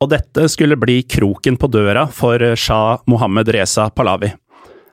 Og 0.00 0.10
dette 0.12 0.48
skulle 0.52 0.76
bli 0.80 1.00
kroken 1.08 1.56
på 1.56 1.70
døra 1.72 2.04
for 2.12 2.42
shah 2.60 3.00
Mohammed 3.08 3.48
Reza 3.56 3.88
Pahlavi. 3.92 4.32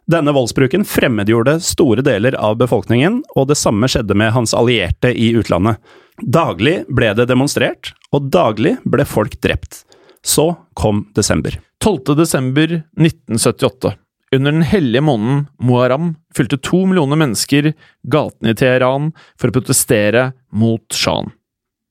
Denne 0.09 0.33
voldsbruken 0.35 0.83
fremmedgjorde 0.85 1.59
store 1.63 2.03
deler 2.03 2.35
av 2.35 2.57
befolkningen, 2.59 3.21
og 3.39 3.47
det 3.47 3.55
samme 3.59 3.87
skjedde 3.87 4.17
med 4.19 4.33
hans 4.35 4.53
allierte 4.57 5.13
i 5.15 5.31
utlandet. 5.39 5.79
Daglig 6.19 6.81
ble 6.91 7.13
det 7.17 7.29
demonstrert, 7.31 7.93
og 8.11 8.27
daglig 8.33 8.75
ble 8.83 9.05
folk 9.07 9.39
drept. 9.41 9.85
Så 10.23 10.53
kom 10.75 11.05
desember. 11.15 11.55
12. 11.83 12.15
desember 12.19 12.81
1978. 12.99 13.95
Under 14.33 14.51
den 14.51 14.65
hellige 14.65 15.03
måneden 15.05 15.45
Muharram 15.61 16.15
fylte 16.35 16.57
to 16.57 16.83
millioner 16.89 17.19
mennesker 17.19 17.71
gatene 18.09 18.53
i 18.53 18.57
Teheran 18.57 19.11
for 19.39 19.51
å 19.51 19.55
protestere 19.55 20.31
mot 20.51 20.95
sjahen. 20.95 21.31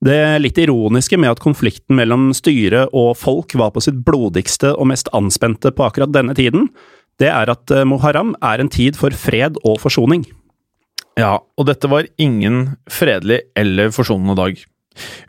Det 0.02 0.38
litt 0.42 0.59
ironiske 0.59 1.14
med 1.21 1.31
at 1.31 1.42
konflikten 1.45 1.95
mellom 1.95 2.33
styre 2.35 2.88
og 2.90 3.12
folk 3.21 3.54
var 3.54 3.71
på 3.71 3.85
sitt 3.85 4.00
blodigste 4.02 4.73
og 4.75 4.88
mest 4.90 5.12
anspente 5.14 5.71
på 5.71 5.85
akkurat 5.87 6.11
denne 6.11 6.35
tiden, 6.35 6.66
det 7.23 7.31
er 7.31 7.52
at 7.52 7.73
eh, 7.75 7.87
Muharram 7.88 8.35
er 8.43 8.62
en 8.62 8.71
tid 8.73 8.99
for 8.99 9.14
fred 9.14 9.59
og 9.62 9.79
forsoning. 9.83 10.26
Ja, 11.19 11.37
og 11.38 11.69
dette 11.69 11.91
var 11.93 12.09
ingen 12.21 12.75
fredelig 12.91 13.43
eller 13.59 13.93
forsonende 13.95 14.37
dag. 14.38 14.61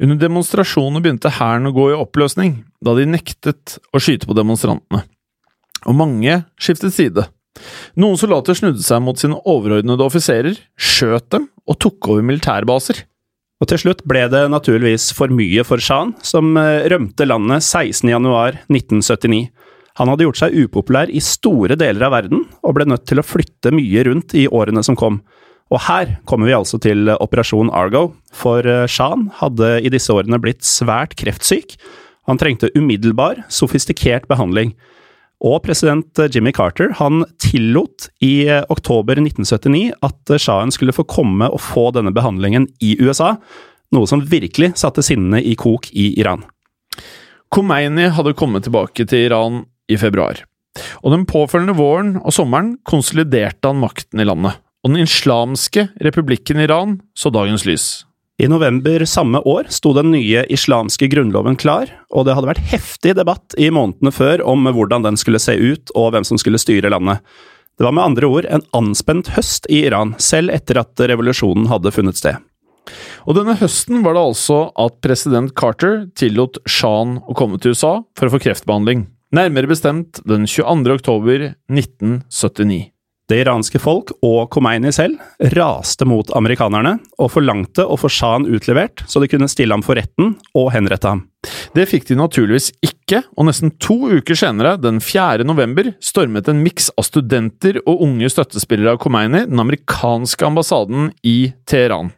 Under 0.04 0.20
demonstrasjonene 0.20 1.04
begynte 1.04 1.32
hæren 1.38 1.70
å 1.70 1.76
gå 1.76 1.90
i 1.92 1.98
oppløsning, 1.98 2.64
da 2.84 2.96
de 2.98 3.08
nektet 3.08 3.78
å 3.94 4.02
skyte 4.02 4.28
på 4.28 4.36
demonstrantene. 4.38 5.04
Og 5.88 5.98
mange 6.00 6.42
skiftet 6.62 6.96
side. 6.96 7.28
Noen 8.00 8.18
soldater 8.18 8.58
snudde 8.58 8.84
seg 8.84 9.04
mot 9.04 9.20
sine 9.20 9.38
overordnede 9.50 10.06
offiserer, 10.06 10.58
skjøt 10.80 11.30
dem 11.36 11.50
og 11.70 11.80
tok 11.84 12.10
over 12.12 12.26
militærbaser. 12.26 13.04
Og 13.62 13.70
til 13.72 13.80
slutt 13.80 14.02
ble 14.10 14.26
det 14.32 14.42
naturligvis 14.52 15.12
for 15.16 15.32
mye 15.32 15.64
for 15.68 15.84
Shan, 15.84 16.16
som 16.26 16.58
eh, 16.60 16.88
rømte 16.92 17.28
landet 17.30 17.64
16.1.1979. 17.64 19.46
Han 20.00 20.10
hadde 20.10 20.26
gjort 20.26 20.40
seg 20.42 20.56
upopulær 20.58 21.12
i 21.14 21.22
store 21.22 21.78
deler 21.78 22.08
av 22.08 22.16
verden, 22.16 22.48
og 22.66 22.78
ble 22.78 22.88
nødt 22.90 23.06
til 23.10 23.22
å 23.22 23.26
flytte 23.26 23.74
mye 23.76 24.06
rundt 24.08 24.34
i 24.38 24.48
årene 24.50 24.82
som 24.86 24.98
kom. 24.98 25.22
Og 25.74 25.82
her 25.88 26.16
kommer 26.30 26.50
vi 26.50 26.56
altså 26.58 26.80
til 26.82 27.12
Operasjon 27.14 27.72
Argo, 27.74 28.08
for 28.34 28.66
eh, 28.66 28.88
Shan 28.90 29.30
hadde 29.40 29.76
i 29.86 29.92
disse 29.94 30.14
årene 30.14 30.42
blitt 30.42 30.66
svært 30.66 31.16
kreftsyk. 31.20 31.78
Han 32.30 32.40
trengte 32.42 32.72
umiddelbar, 32.78 33.44
sofistikert 33.54 34.28
behandling. 34.30 34.74
Og 35.44 35.60
president 35.66 36.22
Jimmy 36.32 36.54
Carter 36.56 36.94
han 37.02 37.26
tillot 37.42 38.08
i 38.24 38.48
eh, 38.48 38.64
oktober 38.74 39.20
1979 39.20 39.92
at 40.06 40.34
shahen 40.40 40.74
skulle 40.74 40.96
få 40.96 41.06
komme 41.10 41.50
og 41.52 41.62
få 41.62 41.90
denne 41.96 42.14
behandlingen 42.16 42.70
i 42.82 42.96
USA, 43.02 43.36
noe 43.94 44.10
som 44.10 44.24
virkelig 44.26 44.74
satte 44.82 45.06
sinnene 45.06 45.42
i 45.44 45.54
kok 45.60 45.90
i 45.94 46.14
Iran. 46.22 46.46
Khomeini 47.54 48.08
hadde 48.16 48.34
kommet 48.34 48.66
tilbake 48.66 49.06
til 49.06 49.28
Iran 49.28 49.62
i 49.92 50.00
februar, 50.00 50.44
og 51.02 51.14
den 51.14 51.26
påfølgende 51.30 51.78
våren 51.78 52.16
og 52.22 52.34
sommeren 52.36 52.76
konsoliderte 52.88 53.70
han 53.70 53.82
makten 53.82 54.22
i 54.24 54.28
landet 54.28 54.60
og 54.84 54.92
den 54.92 55.06
islamske 55.06 55.88
republikken 56.04 56.60
Iran 56.60 56.98
så 57.16 57.32
dagens 57.32 57.64
lys. 57.68 58.04
I 58.42 58.50
november 58.50 59.06
samme 59.08 59.40
år 59.48 59.70
sto 59.72 59.94
den 59.96 60.10
nye 60.12 60.44
islamske 60.52 61.08
grunnloven 61.12 61.56
klar, 61.60 61.92
og 62.12 62.26
det 62.26 62.36
hadde 62.36 62.50
vært 62.50 62.72
heftig 62.74 63.14
debatt 63.16 63.56
i 63.62 63.70
månedene 63.72 64.12
før 64.12 64.44
om 64.50 64.66
hvordan 64.68 65.06
den 65.06 65.20
skulle 65.20 65.40
se 65.40 65.56
ut 65.56 65.94
og 65.96 66.12
hvem 66.12 66.26
som 66.28 66.40
skulle 66.42 66.60
styre 66.60 66.92
landet. 66.92 67.22
Det 67.78 67.86
var 67.86 67.96
med 67.96 68.04
andre 68.04 68.28
ord 68.28 68.48
en 68.50 68.66
anspent 68.76 69.32
høst 69.38 69.70
i 69.72 69.86
Iran, 69.88 70.16
selv 70.20 70.52
etter 70.54 70.82
at 70.82 71.00
revolusjonen 71.00 71.70
hadde 71.72 71.94
funnet 71.94 72.20
sted. 72.20 72.42
Og 73.24 73.38
denne 73.38 73.56
høsten 73.56 74.04
var 74.04 74.18
det 74.18 74.26
altså 74.26 74.58
at 74.82 75.00
president 75.06 75.54
Carter 75.56 76.04
tillot 76.20 76.60
Shan 76.68 77.22
å 77.24 77.38
komme 77.38 77.62
til 77.62 77.72
USA 77.72 78.02
for 78.18 78.28
å 78.28 78.34
få 78.34 78.42
kreftbehandling, 78.44 79.06
nærmere 79.34 79.70
bestemt 79.70 80.22
den 80.30 80.48
22. 80.50 80.94
oktober 80.94 81.48
1979. 81.72 82.90
Det 83.32 83.38
iranske 83.40 83.80
folk 83.80 84.12
og 84.26 84.50
Khomeini 84.52 84.92
selv 84.92 85.16
raste 85.56 86.06
mot 86.06 86.28
amerikanerne 86.36 86.98
og 87.16 87.32
forlangte 87.32 87.86
å 87.88 87.96
få 87.98 88.10
sjahen 88.12 88.50
utlevert 88.52 89.06
så 89.08 89.22
de 89.24 89.30
kunne 89.32 89.48
stille 89.50 89.72
ham 89.74 89.84
for 89.86 89.96
retten 89.96 90.36
og 90.60 90.74
henrette 90.76 91.08
ham. 91.08 91.24
Det 91.76 91.88
fikk 91.90 92.10
de 92.10 92.20
naturligvis 92.20 92.70
ikke, 92.84 93.24
og 93.40 93.48
nesten 93.48 93.72
to 93.82 93.96
uker 94.12 94.38
senere, 94.38 94.76
den 94.80 95.00
4. 95.04 95.48
november, 95.48 95.94
stormet 96.04 96.52
en 96.52 96.62
miks 96.64 96.92
av 97.00 97.08
studenter 97.08 97.80
og 97.88 98.04
unge 98.06 98.30
støttespillere 98.32 98.94
av 98.94 99.02
Khomeini 99.04 99.46
den 99.48 99.64
amerikanske 99.64 100.52
ambassaden 100.52 101.12
i 101.24 101.54
Teheran. 101.68 102.14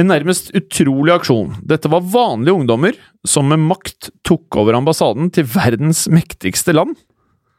En 0.00 0.08
nærmest 0.08 0.48
utrolig 0.56 1.12
aksjon. 1.12 1.58
Dette 1.68 1.90
var 1.92 2.06
vanlige 2.08 2.56
ungdommer 2.56 2.96
som 3.28 3.50
med 3.50 3.60
makt 3.60 4.08
tok 4.24 4.56
over 4.62 4.78
ambassaden 4.78 5.28
til 5.34 5.44
verdens 5.50 6.06
mektigste 6.08 6.72
land. 6.72 6.94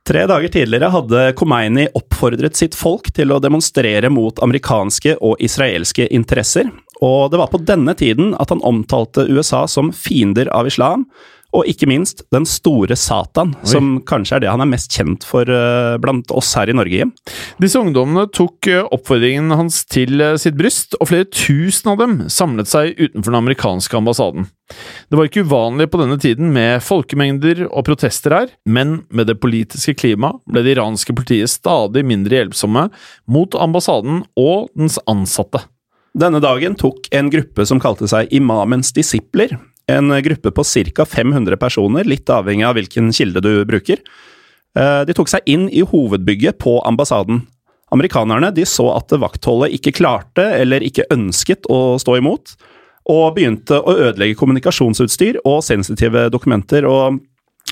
Tre 0.07 0.24
dager 0.25 0.50
tidligere 0.50 0.89
hadde 0.89 1.25
Khomeini 1.38 1.83
oppfordret 1.93 2.57
sitt 2.57 2.74
folk 2.74 3.12
til 3.13 3.29
å 3.29 3.38
demonstrere 3.43 4.10
mot 4.10 4.39
amerikanske 4.41 5.19
og 5.21 5.43
israelske 5.45 6.07
interesser, 6.10 6.71
og 7.05 7.29
det 7.29 7.38
var 7.43 7.51
på 7.53 7.62
denne 7.62 7.93
tiden 7.98 8.33
at 8.41 8.50
han 8.50 8.63
omtalte 8.65 9.27
USA 9.29 9.67
som 9.69 9.91
fiender 9.93 10.50
av 10.50 10.69
islam, 10.71 11.05
og 11.55 11.67
ikke 11.70 11.89
minst 11.89 12.24
Den 12.34 12.46
store 12.48 12.96
Satan, 13.00 13.53
Oi. 13.60 13.67
som 13.74 13.91
kanskje 14.08 14.38
er 14.38 14.43
det 14.46 14.51
han 14.51 14.63
er 14.63 14.70
mest 14.72 14.91
kjent 14.96 15.25
for 15.27 15.48
uh, 15.48 15.98
blant 16.01 16.31
oss 16.36 16.53
her 16.58 16.72
i 16.72 16.75
Norge. 16.75 17.10
Disse 17.62 17.79
ungdommene 17.79 18.27
tok 18.34 18.70
uh, 18.72 18.88
oppfordringen 18.93 19.51
hans 19.55 19.84
til 19.91 20.22
uh, 20.24 20.38
sitt 20.41 20.58
bryst, 20.60 20.96
og 21.00 21.12
flere 21.12 21.27
tusen 21.27 21.93
av 21.93 22.00
dem 22.01 22.17
samlet 22.31 22.72
seg 22.72 22.96
utenfor 23.00 23.31
den 23.31 23.41
amerikanske 23.41 24.00
ambassaden. 24.00 24.48
Det 25.12 25.20
var 25.20 25.27
ikke 25.27 25.43
uvanlig 25.48 25.89
på 25.91 26.00
denne 26.00 26.17
tiden 26.22 26.53
med 26.55 26.79
folkemengder 26.86 27.65
og 27.67 27.84
protester 27.89 28.36
her, 28.36 28.53
men 28.63 29.01
med 29.12 29.27
det 29.27 29.39
politiske 29.43 29.98
klimaet 30.00 30.39
ble 30.48 30.63
det 30.63 30.77
iranske 30.77 31.15
politiet 31.17 31.51
stadig 31.51 32.05
mindre 32.08 32.39
hjelpsomme 32.39 32.88
mot 33.31 33.60
ambassaden 33.60 34.24
og 34.39 34.72
dens 34.77 35.00
ansatte. 35.12 35.65
Denne 36.17 36.41
dagen 36.43 36.75
tok 36.75 37.08
en 37.15 37.29
gruppe 37.31 37.63
som 37.67 37.79
kalte 37.79 38.08
seg 38.12 38.31
Imamens 38.36 38.91
disipler, 38.96 39.53
en 39.90 40.12
gruppe 40.24 40.52
på 40.52 40.64
ca. 40.64 41.06
500 41.06 41.58
personer, 41.58 42.04
litt 42.04 42.30
avhengig 42.30 42.68
av 42.68 42.78
hvilken 42.78 43.12
kilde 43.16 43.42
du 43.42 43.54
bruker. 43.66 44.04
Eh, 44.78 45.02
de 45.08 45.16
tok 45.16 45.32
seg 45.32 45.48
inn 45.50 45.68
i 45.70 45.84
hovedbygget 45.84 46.60
på 46.62 46.80
ambassaden. 46.88 47.44
Amerikanerne 47.92 48.54
de 48.56 48.66
så 48.68 48.88
at 48.96 49.12
vaktholdet 49.20 49.74
ikke 49.76 49.96
klarte 49.98 50.46
eller 50.62 50.84
ikke 50.86 51.10
ønsket 51.12 51.68
å 51.72 51.98
stå 52.00 52.18
imot, 52.22 52.56
og 53.12 53.36
begynte 53.36 53.82
å 53.82 53.98
ødelegge 53.98 54.38
kommunikasjonsutstyr 54.40 55.42
og 55.44 55.60
sensitive 55.66 56.30
dokumenter. 56.32 56.86
og 56.88 57.20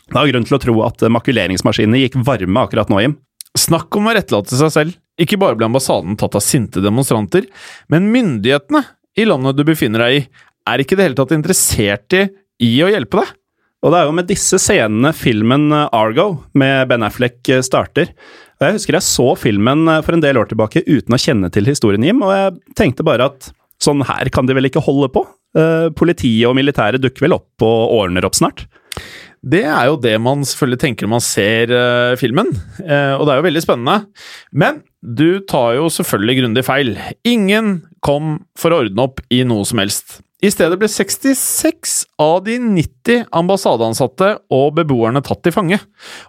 Det 0.09 0.17
er 0.17 0.31
grunn 0.33 0.47
til 0.49 0.57
å 0.57 0.61
tro 0.63 0.75
at 0.83 1.05
makuleringsmaskinene 1.07 2.03
gikk 2.03 2.19
varme 2.25 2.65
akkurat 2.65 2.91
nå, 2.91 2.99
Jim. 3.05 3.15
Snakk 3.57 3.95
om 3.95 4.09
å 4.09 4.15
rettlate 4.17 4.57
seg 4.57 4.73
selv. 4.73 4.97
Ikke 5.19 5.39
bare 5.39 5.57
ble 5.59 5.67
ambassaden 5.67 6.17
tatt 6.19 6.35
av 6.35 6.43
sinte 6.43 6.81
demonstranter, 6.83 7.47
men 7.91 8.11
myndighetene 8.11 8.83
i 9.19 9.25
landet 9.27 9.57
du 9.57 9.65
befinner 9.67 10.05
deg 10.05 10.15
i, 10.15 10.21
er 10.69 10.83
ikke 10.83 10.95
i 10.95 10.99
det 10.99 11.09
hele 11.09 11.19
tatt 11.19 11.35
interessert 11.35 12.17
i, 12.17 12.25
i 12.65 12.73
å 12.85 12.89
hjelpe 12.91 13.21
deg. 13.21 13.35
Og 13.79 13.93
det 13.93 13.99
er 13.99 14.09
jo 14.09 14.15
med 14.17 14.27
disse 14.27 14.59
scenene 14.59 15.13
filmen 15.15 15.69
eh, 15.71 15.87
Argo 15.95 16.27
med 16.59 16.89
Ben 16.91 17.05
Affleck 17.07 17.39
eh, 17.47 17.63
starter. 17.63 18.11
Og 18.59 18.65
Jeg 18.67 18.75
husker 18.75 18.97
jeg 18.97 19.07
så 19.07 19.27
filmen 19.39 19.85
eh, 19.87 20.01
for 20.03 20.17
en 20.17 20.23
del 20.23 20.39
år 20.41 20.49
tilbake 20.51 20.83
uten 20.87 21.15
å 21.15 21.21
kjenne 21.21 21.51
til 21.55 21.69
historien, 21.69 22.03
Jim, 22.03 22.19
og 22.25 22.33
jeg 22.35 22.75
tenkte 22.79 23.07
bare 23.07 23.29
at 23.31 23.53
sånn 23.79 24.03
her 24.03 24.27
kan 24.35 24.49
de 24.49 24.57
vel 24.57 24.67
ikke 24.67 24.83
holde 24.83 25.07
på? 25.15 25.23
Politiet 25.97 26.45
og 26.45 26.53
militæret 26.53 27.01
dukker 27.01 27.23
vel 27.23 27.33
opp 27.33 27.63
og 27.65 27.93
ordner 27.95 28.27
opp 28.27 28.35
snart? 28.37 28.67
Det 29.39 29.63
er 29.63 29.87
jo 29.87 29.95
det 30.03 30.13
man 30.21 30.43
selvfølgelig 30.45 30.81
tenker 30.81 31.07
når 31.07 31.13
man 31.13 31.23
ser 31.23 31.71
uh, 31.71 32.13
filmen, 32.19 32.51
uh, 32.83 33.15
og 33.15 33.23
det 33.23 33.31
er 33.31 33.39
jo 33.39 33.45
veldig 33.47 33.63
spennende. 33.63 34.25
Men 34.51 34.81
du 34.99 35.39
tar 35.47 35.77
jo 35.77 35.87
selvfølgelig 35.95 36.41
grundig 36.41 36.65
feil. 36.67 36.91
Ingen 37.27 37.77
kom 38.05 38.41
for 38.59 38.75
å 38.75 38.83
ordne 38.83 39.07
opp 39.07 39.23
i 39.31 39.41
noe 39.47 39.63
som 39.67 39.79
helst. 39.81 40.19
I 40.39 40.47
stedet 40.53 40.77
ble 40.79 40.87
66 40.87 41.95
av 42.23 42.37
de 42.45 42.53
90 42.63 43.25
ambassadeansatte 43.35 44.29
og 44.55 44.69
beboerne 44.77 45.19
tatt 45.25 45.41
til 45.43 45.51
fange, 45.51 45.79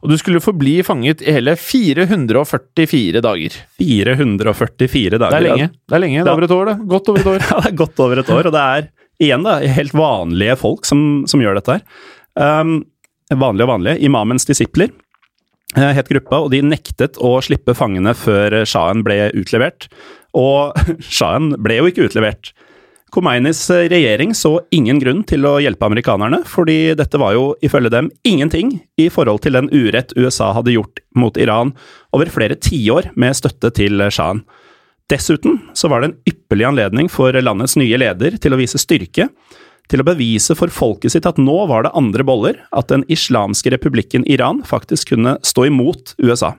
og 0.02 0.10
du 0.10 0.16
skulle 0.18 0.42
forbli 0.42 0.80
fanget 0.82 1.22
i 1.22 1.34
hele 1.36 1.54
444 1.54 3.22
dager. 3.22 3.58
444 3.78 5.20
dager? 5.20 5.30
Det 5.30 5.38
er 5.38 5.44
lenge. 5.46 5.68
Det 5.86 5.94
er 5.94 6.02
lenge. 6.02 6.24
Det 6.24 6.32
er 6.32 6.34
over 6.34 6.46
et 6.48 6.54
år, 6.56 6.70
det. 6.72 6.88
Godt 6.90 7.10
over 7.12 7.22
et 7.22 7.30
år. 7.30 7.44
ja, 7.46 7.60
det 7.60 7.70
er 7.70 7.76
godt 7.78 8.02
over 8.02 8.22
et 8.22 8.32
år, 8.34 8.48
og 8.50 8.56
det 8.56 8.64
er 8.64 8.88
igjen 9.20 9.46
da, 9.46 9.58
helt 9.78 9.94
vanlige 9.94 10.56
folk 10.58 10.88
som, 10.88 11.04
som 11.30 11.44
gjør 11.44 11.60
dette 11.60 11.76
her. 11.78 11.84
Um, 12.34 12.80
vanlige 13.30 13.68
og 13.68 13.72
vanlige. 13.76 14.00
Imamens 14.08 14.48
disipler 14.48 14.90
eh, 15.76 15.92
het 15.94 16.10
gruppa, 16.10 16.40
og 16.42 16.50
de 16.50 16.64
nektet 16.66 17.20
å 17.22 17.36
slippe 17.46 17.76
fangene 17.78 18.16
før 18.18 18.64
sjahen 18.66 19.06
ble 19.06 19.28
utlevert. 19.38 19.86
Og 20.34 20.74
sjahen 21.20 21.52
ble 21.62 21.78
jo 21.78 21.92
ikke 21.92 22.10
utlevert. 22.10 22.50
Khomeinis 23.10 23.64
regjering 23.70 24.34
så 24.38 24.60
ingen 24.70 25.00
grunn 25.02 25.22
til 25.26 25.46
å 25.48 25.56
hjelpe 25.62 25.86
amerikanerne, 25.88 26.42
fordi 26.46 26.94
dette 26.98 27.18
var 27.18 27.34
jo 27.34 27.44
ifølge 27.64 27.90
dem 27.90 28.10
ingenting 28.26 28.76
i 29.00 29.08
forhold 29.10 29.42
til 29.44 29.58
den 29.58 29.70
urett 29.72 30.14
USA 30.14 30.52
hadde 30.54 30.76
gjort 30.76 31.02
mot 31.18 31.38
Iran 31.40 31.72
over 32.14 32.30
flere 32.30 32.54
tiår 32.54 33.10
med 33.18 33.34
støtte 33.38 33.72
til 33.74 34.06
sjahen. 34.14 34.44
Dessuten 35.10 35.58
så 35.74 35.90
var 35.90 36.02
det 36.02 36.10
en 36.10 36.18
ypperlig 36.30 36.68
anledning 36.68 37.10
for 37.10 37.34
landets 37.34 37.74
nye 37.80 37.98
leder 37.98 38.38
til 38.38 38.54
å 38.54 38.60
vise 38.60 38.78
styrke, 38.78 39.26
til 39.90 40.02
å 40.02 40.06
bevise 40.06 40.54
for 40.54 40.70
folket 40.70 41.16
sitt 41.16 41.26
at 41.26 41.40
nå 41.42 41.64
var 41.66 41.82
det 41.82 41.94
andre 41.98 42.22
boller, 42.26 42.60
at 42.70 42.92
den 42.92 43.02
islamske 43.10 43.72
republikken 43.74 44.22
Iran 44.30 44.62
faktisk 44.66 45.16
kunne 45.16 45.34
stå 45.42 45.66
imot 45.66 46.14
USA. 46.22 46.54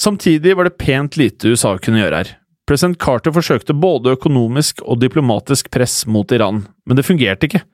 Samtidig 0.00 0.56
var 0.56 0.66
det 0.66 0.78
pent 0.80 1.18
lite 1.20 1.52
USA 1.52 1.76
kunne 1.78 2.02
gjøre 2.02 2.24
her. 2.24 2.36
President 2.70 3.00
Carter 3.02 3.34
forsøkte 3.34 3.74
både 3.74 4.12
økonomisk 4.14 4.84
og 4.86 5.00
diplomatisk 5.02 5.72
press 5.74 6.04
mot 6.06 6.30
Iran, 6.30 6.62
men 6.86 6.98
det 6.98 7.02
fungerte 7.02 7.48
ikke. 7.48 7.64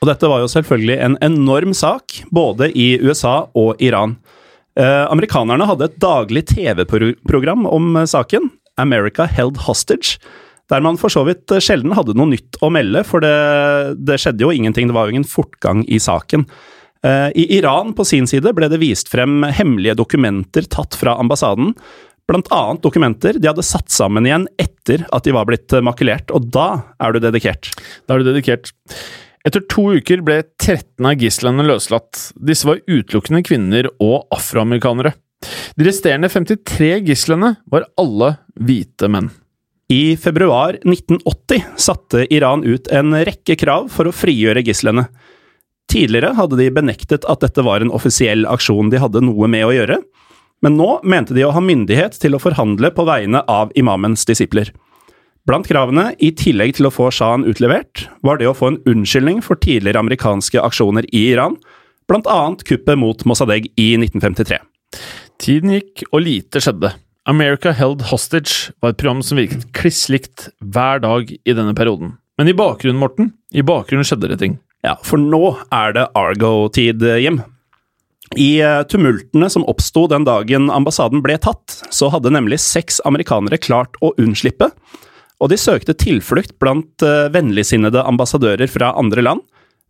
Og 0.00 0.08
dette 0.08 0.30
var 0.30 0.40
jo 0.40 0.48
selvfølgelig 0.48 0.96
en 1.04 1.16
enorm 1.26 1.74
sak, 1.76 2.22
både 2.32 2.70
i 2.72 2.94
USA 3.02 3.42
og 3.58 3.82
Iran. 3.84 4.16
Eh, 4.78 5.04
amerikanerne 5.10 5.66
hadde 5.68 5.90
et 5.90 5.98
daglig 6.00 6.46
TV-program 6.48 7.66
om 7.68 7.98
eh, 7.98 8.08
saken, 8.08 8.48
America 8.80 9.26
Held 9.28 9.60
Hostage, 9.66 10.16
der 10.72 10.80
man 10.84 10.96
for 10.96 11.12
så 11.12 11.26
vidt 11.28 11.52
eh, 11.52 11.60
sjelden 11.60 11.92
hadde 11.98 12.16
noe 12.16 12.32
nytt 12.32 12.56
å 12.64 12.72
melde, 12.72 13.04
for 13.04 13.20
det, 13.20 13.36
det 14.00 14.16
skjedde 14.22 14.46
jo 14.46 14.54
ingenting, 14.54 14.88
det 14.88 14.96
var 14.96 15.10
jo 15.10 15.18
ingen 15.18 15.28
fortgang 15.28 15.84
i 15.92 16.00
saken. 16.00 16.48
Eh, 17.04 17.28
I 17.36 17.58
Iran 17.58 17.92
på 17.92 18.06
sin 18.06 18.26
side 18.26 18.54
ble 18.56 18.70
det 18.72 18.80
vist 18.80 19.10
frem 19.12 19.42
hemmelige 19.44 19.98
dokumenter 20.00 20.64
tatt 20.70 20.96
fra 20.98 21.18
ambassaden, 21.20 21.74
Annet 22.28 22.82
dokumenter 22.84 23.38
de 23.40 23.48
hadde 23.48 23.64
satt 23.64 23.88
sammen 23.92 24.26
igjen 24.28 24.44
etter 24.60 25.06
at 25.16 25.24
de 25.24 25.32
var 25.32 25.48
blitt 25.48 25.72
eh, 25.72 25.84
makulert, 25.84 26.28
og 26.34 26.50
da 26.52 26.68
er 27.00 27.14
du 27.14 27.22
dedikert. 27.24 27.70
Da 28.04 28.14
er 28.14 28.22
du 28.22 28.28
dedikert. 28.28 28.72
Etter 29.48 29.64
to 29.70 29.86
uker 29.96 30.20
ble 30.26 30.42
13 30.60 31.08
av 31.08 31.16
gislene 31.22 31.64
løslatt. 31.64 32.28
Disse 32.36 32.68
var 32.68 32.82
utelukkende 32.84 33.40
kvinner 33.46 33.88
og 33.96 34.28
afroamerikanere. 34.34 35.14
De 35.78 35.86
resterende 35.86 36.28
53 36.28 36.98
gislene 37.06 37.54
var 37.70 37.86
alle 38.00 38.34
hvite 38.58 39.08
menn. 39.08 39.30
I 39.88 40.18
februar 40.20 40.76
1980 40.82 41.64
satte 41.80 42.26
Iran 42.34 42.60
ut 42.66 42.90
en 42.92 43.14
rekke 43.24 43.56
krav 43.56 43.88
for 43.94 44.10
å 44.10 44.12
frigjøre 44.12 44.60
gislene. 44.66 45.06
Tidligere 45.88 46.34
hadde 46.36 46.58
de 46.60 46.68
benektet 46.76 47.24
at 47.24 47.40
dette 47.40 47.64
var 47.64 47.80
en 47.80 47.94
offisiell 47.96 48.44
aksjon 48.50 48.92
de 48.92 49.00
hadde 49.00 49.24
noe 49.24 49.48
med 49.48 49.64
å 49.64 49.72
gjøre, 49.72 50.02
men 50.64 50.76
nå 50.78 50.98
mente 51.06 51.36
de 51.36 51.44
å 51.46 51.54
ha 51.54 51.62
myndighet 51.62 52.18
til 52.22 52.34
å 52.34 52.42
forhandle 52.42 52.90
på 52.94 53.06
vegne 53.08 53.44
av 53.48 53.72
imamens 53.78 54.26
disipler. 54.28 54.72
Blant 55.48 55.68
kravene, 55.70 56.10
i 56.20 56.28
tillegg 56.36 56.74
til 56.76 56.88
å 56.88 56.92
få 56.92 57.08
sjahen 57.14 57.46
utlevert, 57.48 58.08
var 58.26 58.40
det 58.40 58.50
å 58.50 58.56
få 58.56 58.72
en 58.72 58.80
unnskyldning 58.90 59.40
for 59.44 59.56
tidligere 59.56 60.02
amerikanske 60.02 60.60
aksjoner 60.60 61.08
i 61.08 61.30
Iran, 61.30 61.56
blant 62.08 62.28
annet 62.28 62.64
kuppet 62.68 63.00
mot 63.00 63.24
Mossadegh 63.28 63.70
i 63.80 63.94
1953. 63.96 64.60
Tiden 65.40 65.76
gikk, 65.78 66.04
og 66.10 66.24
lite 66.26 66.60
skjedde. 66.64 66.92
America 67.28 67.72
Held 67.76 68.06
Hostage 68.08 68.74
var 68.80 68.92
et 68.92 69.00
program 69.00 69.20
som 69.24 69.40
virket 69.40 69.66
kliss 69.76 70.06
likt 70.12 70.48
hver 70.60 71.02
dag 71.04 71.28
i 71.32 71.54
denne 71.54 71.74
perioden. 71.76 72.16
Men 72.40 72.48
i 72.48 72.56
bakgrunnen, 72.56 73.00
Morten, 73.00 73.32
i 73.52 73.64
bakgrunnen 73.66 74.06
skjedde 74.06 74.30
det 74.32 74.40
ting. 74.40 74.58
Ja, 74.86 74.94
for 75.04 75.20
nå 75.20 75.56
er 75.74 75.96
det 75.96 76.06
Argo-tid, 76.16 77.02
Jim. 77.20 77.42
I 78.36 78.60
eh, 78.60 78.82
tumultene 78.90 79.48
som 79.50 79.64
oppsto 79.70 80.06
den 80.10 80.26
dagen 80.28 80.68
ambassaden 80.74 81.22
ble 81.24 81.38
tatt, 81.40 81.78
så 81.94 82.10
hadde 82.12 82.32
nemlig 82.34 82.60
seks 82.60 83.00
amerikanere 83.08 83.60
klart 83.60 83.96
å 84.04 84.12
unnslippe, 84.20 84.70
og 85.38 85.52
de 85.52 85.58
søkte 85.60 85.94
tilflukt 85.94 86.56
blant 86.58 87.04
uh, 87.06 87.30
vennligsinnede 87.30 88.02
ambassadører 88.10 88.66
fra 88.66 88.90
andre 88.98 89.22
land, 89.22 89.44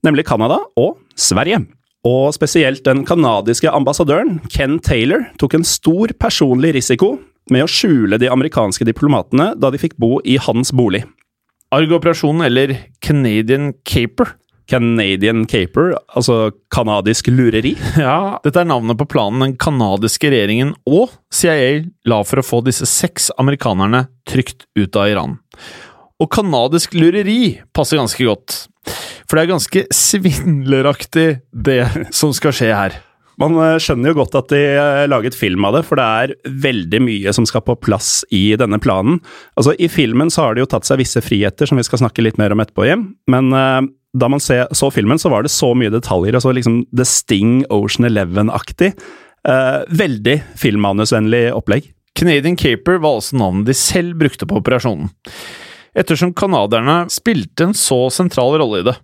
nemlig 0.05 0.27
Canada 0.29 0.59
og 0.77 0.99
Sverige. 1.17 1.63
Og 2.07 2.35
spesielt 2.37 2.85
den 2.87 3.01
canadiske 3.09 3.73
ambassadøren, 3.73 4.43
Ken 4.53 4.77
Taylor, 4.85 5.25
tok 5.41 5.57
en 5.57 5.65
stor 5.67 6.13
personlig 6.21 6.75
risiko 6.77 7.15
med 7.51 7.65
å 7.65 7.71
skjule 7.71 8.21
de 8.21 8.29
amerikanske 8.31 8.85
diplomatene 8.87 9.55
da 9.57 9.73
de 9.73 9.81
fikk 9.81 9.97
bo 9.97 10.19
i 10.21 10.37
hans 10.45 10.71
bolig. 10.77 11.03
Argo-operasjonen, 11.75 12.45
eller 12.47 12.77
Canadian 13.05 13.73
Caper, 13.89 14.37
Canadian 14.69 15.47
Caper, 15.49 15.95
altså 16.13 16.51
canadisk 16.75 17.31
lureri. 17.33 17.75
Ja, 17.99 18.39
dette 18.45 18.63
er 18.63 18.69
navnet 18.69 18.99
på 19.01 19.09
planen 19.09 19.43
den 19.47 19.57
canadiske 19.61 20.31
regjeringen 20.33 20.75
og 20.89 21.15
CIA 21.35 21.87
la 22.09 22.21
for 22.27 22.43
å 22.43 22.47
få 22.47 22.63
disse 22.67 22.89
seks 22.89 23.31
amerikanerne 23.41 24.07
trygt 24.29 24.69
ut 24.79 24.99
av 24.99 25.09
Iran. 25.13 25.39
Og 26.19 26.31
canadisk 26.35 26.97
lureri 26.99 27.59
passer 27.77 28.01
ganske 28.01 28.27
godt. 28.27 28.65
For 29.29 29.37
det 29.37 29.45
er 29.45 29.53
ganske 29.53 29.85
svindleraktig, 29.95 31.29
det 31.53 31.83
som 32.15 32.33
skal 32.37 32.57
skje 32.57 32.73
her. 32.75 32.97
Man 33.39 33.55
eh, 33.63 33.77
skjønner 33.79 34.11
jo 34.11 34.19
godt 34.19 34.35
at 34.41 34.51
de 34.51 34.61
eh, 34.73 35.05
laget 35.11 35.37
film 35.39 35.67
av 35.69 35.77
det, 35.77 35.85
for 35.87 36.01
det 36.01 36.07
er 36.23 36.55
veldig 36.65 37.01
mye 37.05 37.35
som 37.37 37.47
skal 37.47 37.63
på 37.67 37.77
plass 37.79 38.25
i 38.35 38.51
denne 38.59 38.81
planen. 38.83 39.21
Altså, 39.55 39.77
I 39.79 39.87
filmen 39.93 40.33
så 40.35 40.49
har 40.49 40.57
de 40.57 40.65
jo 40.65 40.71
tatt 40.71 40.89
seg 40.89 40.99
visse 41.03 41.23
friheter, 41.23 41.71
som 41.71 41.79
vi 41.79 41.87
skal 41.87 42.03
snakke 42.03 42.25
litt 42.25 42.41
mer 42.41 42.55
om 42.55 42.65
etterpå, 42.65 42.89
Jim. 42.89 43.07
Men 43.31 43.53
uh, 43.55 43.85
da 44.17 44.29
man 44.31 44.41
se, 44.41 44.63
så 44.73 44.91
filmen, 44.93 45.21
så 45.21 45.31
var 45.33 45.45
det 45.45 45.53
så 45.53 45.75
mye 45.77 45.93
detaljer, 45.93 46.37
og 46.37 46.45
så 46.45 46.55
liksom 46.57 46.83
The 46.97 47.05
Sting 47.09 47.63
Ocean 47.75 48.09
Eleven-aktig. 48.09 48.95
Uh, 49.49 49.85
veldig 49.95 50.41
filmmanusvennlig 50.59 51.49
opplegg. 51.57 51.91
Canadian 52.19 52.57
Caper 52.59 52.99
var 53.03 53.19
altså 53.19 53.39
navnet 53.39 53.69
de 53.69 53.77
selv 53.79 54.17
brukte 54.19 54.49
på 54.49 54.59
operasjonen. 54.59 55.13
Ettersom 55.99 56.33
canadierne 56.37 57.05
spilte 57.13 57.69
en 57.69 57.77
så 57.77 58.07
sentral 58.13 58.57
rolle 58.61 58.83
i 58.83 58.89
det. 58.89 58.97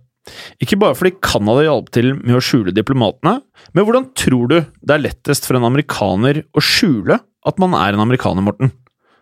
Ikke 0.63 0.77
bare 0.81 0.97
fordi 0.97 1.13
Canada 1.23 1.65
hjalp 1.65 1.91
til 1.93 2.13
med 2.17 2.37
å 2.39 2.43
skjule 2.43 2.73
diplomatene, 2.75 3.37
men 3.77 3.85
hvordan 3.85 4.09
tror 4.17 4.49
du 4.49 4.57
det 4.57 4.95
er 4.95 5.03
lettest 5.03 5.45
for 5.47 5.59
en 5.59 5.67
amerikaner 5.67 6.41
å 6.49 6.63
skjule 6.63 7.19
at 7.45 7.61
man 7.61 7.75
er 7.77 7.93
en 7.93 8.03
amerikaner, 8.03 8.45
Morten? 8.45 8.73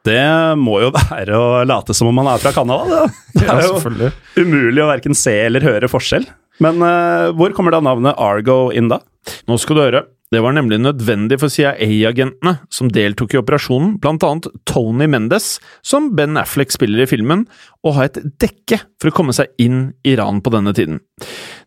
Det 0.04 0.24
må 0.60 0.80
jo 0.84 0.92
være 1.00 1.40
å 1.40 1.50
late 1.68 1.96
som 1.96 2.10
om 2.12 2.18
man 2.20 2.32
er 2.34 2.42
fra 2.44 2.54
Canada. 2.56 3.06
Det, 3.34 3.44
det 3.44 3.50
er 3.50 3.68
jo 3.68 4.12
umulig 4.44 4.84
å 4.84 4.90
verken 4.92 5.18
se 5.18 5.36
eller 5.46 5.66
høre 5.66 5.92
forskjell. 5.92 6.28
Men 6.64 6.84
uh, 6.86 7.32
hvor 7.34 7.56
kommer 7.58 7.74
da 7.74 7.82
navnet 7.84 8.20
Argo 8.22 8.68
inn 8.76 8.92
da? 8.92 9.02
Nå 9.50 9.58
skal 9.62 9.80
du 9.80 9.86
høre. 9.86 10.04
Det 10.34 10.42
var 10.42 10.56
nemlig 10.56 10.80
nødvendig 10.82 11.38
for 11.38 11.54
CIA-agentene 11.54 12.56
som 12.74 12.90
deltok 12.90 13.36
i 13.36 13.38
operasjonen, 13.38 14.00
blant 14.02 14.24
annet 14.26 14.48
Tony 14.66 15.06
Mendes, 15.06 15.60
som 15.86 16.10
Ben 16.18 16.40
Affleck 16.42 16.74
spiller 16.74 17.04
i 17.04 17.10
filmen, 17.10 17.44
å 17.86 17.94
ha 17.94 18.08
et 18.08 18.18
dekke 18.42 18.80
for 18.98 19.12
å 19.12 19.14
komme 19.14 19.36
seg 19.38 19.54
inn 19.62 19.92
i 20.02 20.16
Iran 20.16 20.42
på 20.42 20.54
denne 20.56 20.74
tiden. 20.74 21.04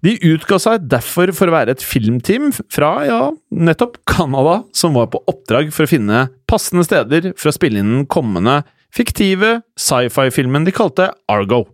De 0.07 0.13
utga 0.23 0.59
seg 0.63 0.85
derfor 0.87 1.33
for 1.35 1.51
å 1.51 1.55
være 1.57 1.75
et 1.75 1.83
filmteam 1.83 2.53
fra, 2.55 2.91
ja, 3.09 3.23
nettopp 3.51 3.97
Canada, 4.07 4.61
som 4.77 4.95
var 4.95 5.09
på 5.11 5.19
oppdrag 5.27 5.73
for 5.75 5.83
å 5.83 5.91
finne 5.91 6.29
passende 6.47 6.85
steder 6.87 7.33
for 7.35 7.51
å 7.51 7.55
spille 7.57 7.83
inn 7.83 7.91
den 7.91 8.07
kommende 8.07 8.61
fiktive 8.95 9.65
sci-fi-filmen 9.75 10.69
de 10.69 10.75
kalte 10.77 11.09
Argo. 11.33 11.65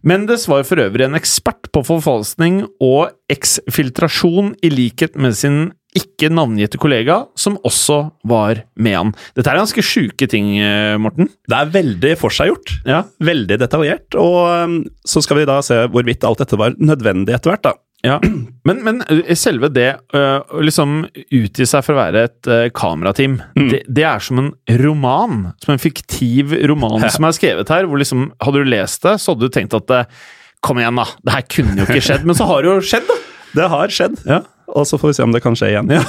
Mendes 0.00 0.46
var 0.48 0.64
for 0.64 0.80
øvrig 0.80 1.04
en 1.08 1.18
ekspert 1.18 1.68
på 1.74 1.82
forfalskning 1.84 2.62
og 2.80 3.12
eksfiltrasjon, 3.34 4.54
i 4.64 4.72
likhet 4.72 5.18
med 5.20 5.36
sin 5.36 5.60
ikke 5.98 6.30
navngitte 6.32 6.78
kollega, 6.80 7.22
som 7.38 7.58
også 7.66 7.98
var 8.28 8.62
med 8.80 8.96
han. 8.96 9.10
Dette 9.36 9.50
er 9.50 9.60
ganske 9.60 9.84
sjuke 9.84 10.28
ting, 10.30 10.54
eh, 10.62 10.96
Morten. 11.00 11.30
Det 11.48 11.58
er 11.58 11.74
veldig 11.74 12.14
forseggjort. 12.20 12.78
Ja. 12.88 13.02
Veldig 13.24 13.58
detaljert. 13.60 14.16
Og 14.18 14.38
um, 14.46 14.78
så 15.06 15.22
skal 15.24 15.40
vi 15.40 15.48
da 15.48 15.60
se 15.64 15.84
hvorvidt 15.92 16.26
alt 16.28 16.42
dette 16.42 16.58
var 16.60 16.76
nødvendig 16.78 17.36
etter 17.36 17.54
hvert, 17.54 17.68
da. 17.70 17.74
Ja, 18.06 18.20
men, 18.68 18.84
men 18.86 19.00
eh, 19.10 19.32
selve 19.34 19.72
det 19.74 19.88
å 20.14 20.20
uh, 20.38 20.58
liksom 20.62 21.00
utgi 21.34 21.66
seg 21.66 21.82
for 21.82 21.96
å 21.96 21.98
være 21.98 22.26
et 22.28 22.50
kamerateam, 22.78 23.40
mm. 23.58 23.70
det, 23.72 23.80
det, 23.90 24.04
er 24.06 24.22
som 24.22 24.44
en 24.44 24.52
roman. 24.84 25.48
Som 25.64 25.74
en 25.74 25.82
fiktiv 25.82 26.54
roman 26.70 27.02
ja. 27.06 27.10
som 27.14 27.26
er 27.26 27.34
skrevet 27.38 27.74
her. 27.74 27.88
hvor 27.90 27.98
liksom, 28.02 28.30
Hadde 28.44 28.62
du 28.62 28.70
lest 28.70 29.02
det, 29.06 29.16
så 29.22 29.34
hadde 29.34 29.48
du 29.48 29.54
tenkt 29.54 29.76
at 29.78 30.12
Kom 30.58 30.80
igjen, 30.80 30.96
da! 30.98 31.04
Det 31.22 31.34
her 31.36 31.44
kunne 31.54 31.76
jo 31.78 31.84
ikke 31.86 32.02
skjedd. 32.08 32.24
Men 32.26 32.34
så 32.34 32.46
har 32.50 32.64
det 32.64 32.72
jo 32.72 32.78
skjedd, 32.82 33.04
da! 33.06 33.18
Det 33.58 33.66
har 33.72 33.92
skjedd. 33.94 34.22
Ja 34.26 34.40
og 34.68 34.86
så 34.88 34.98
får 35.00 35.10
vi 35.10 35.16
se 35.18 35.24
om 35.24 35.32
det 35.34 35.42
kan 35.44 35.56
skje 35.58 35.72
igjen. 35.72 35.90
Ja. 35.92 36.02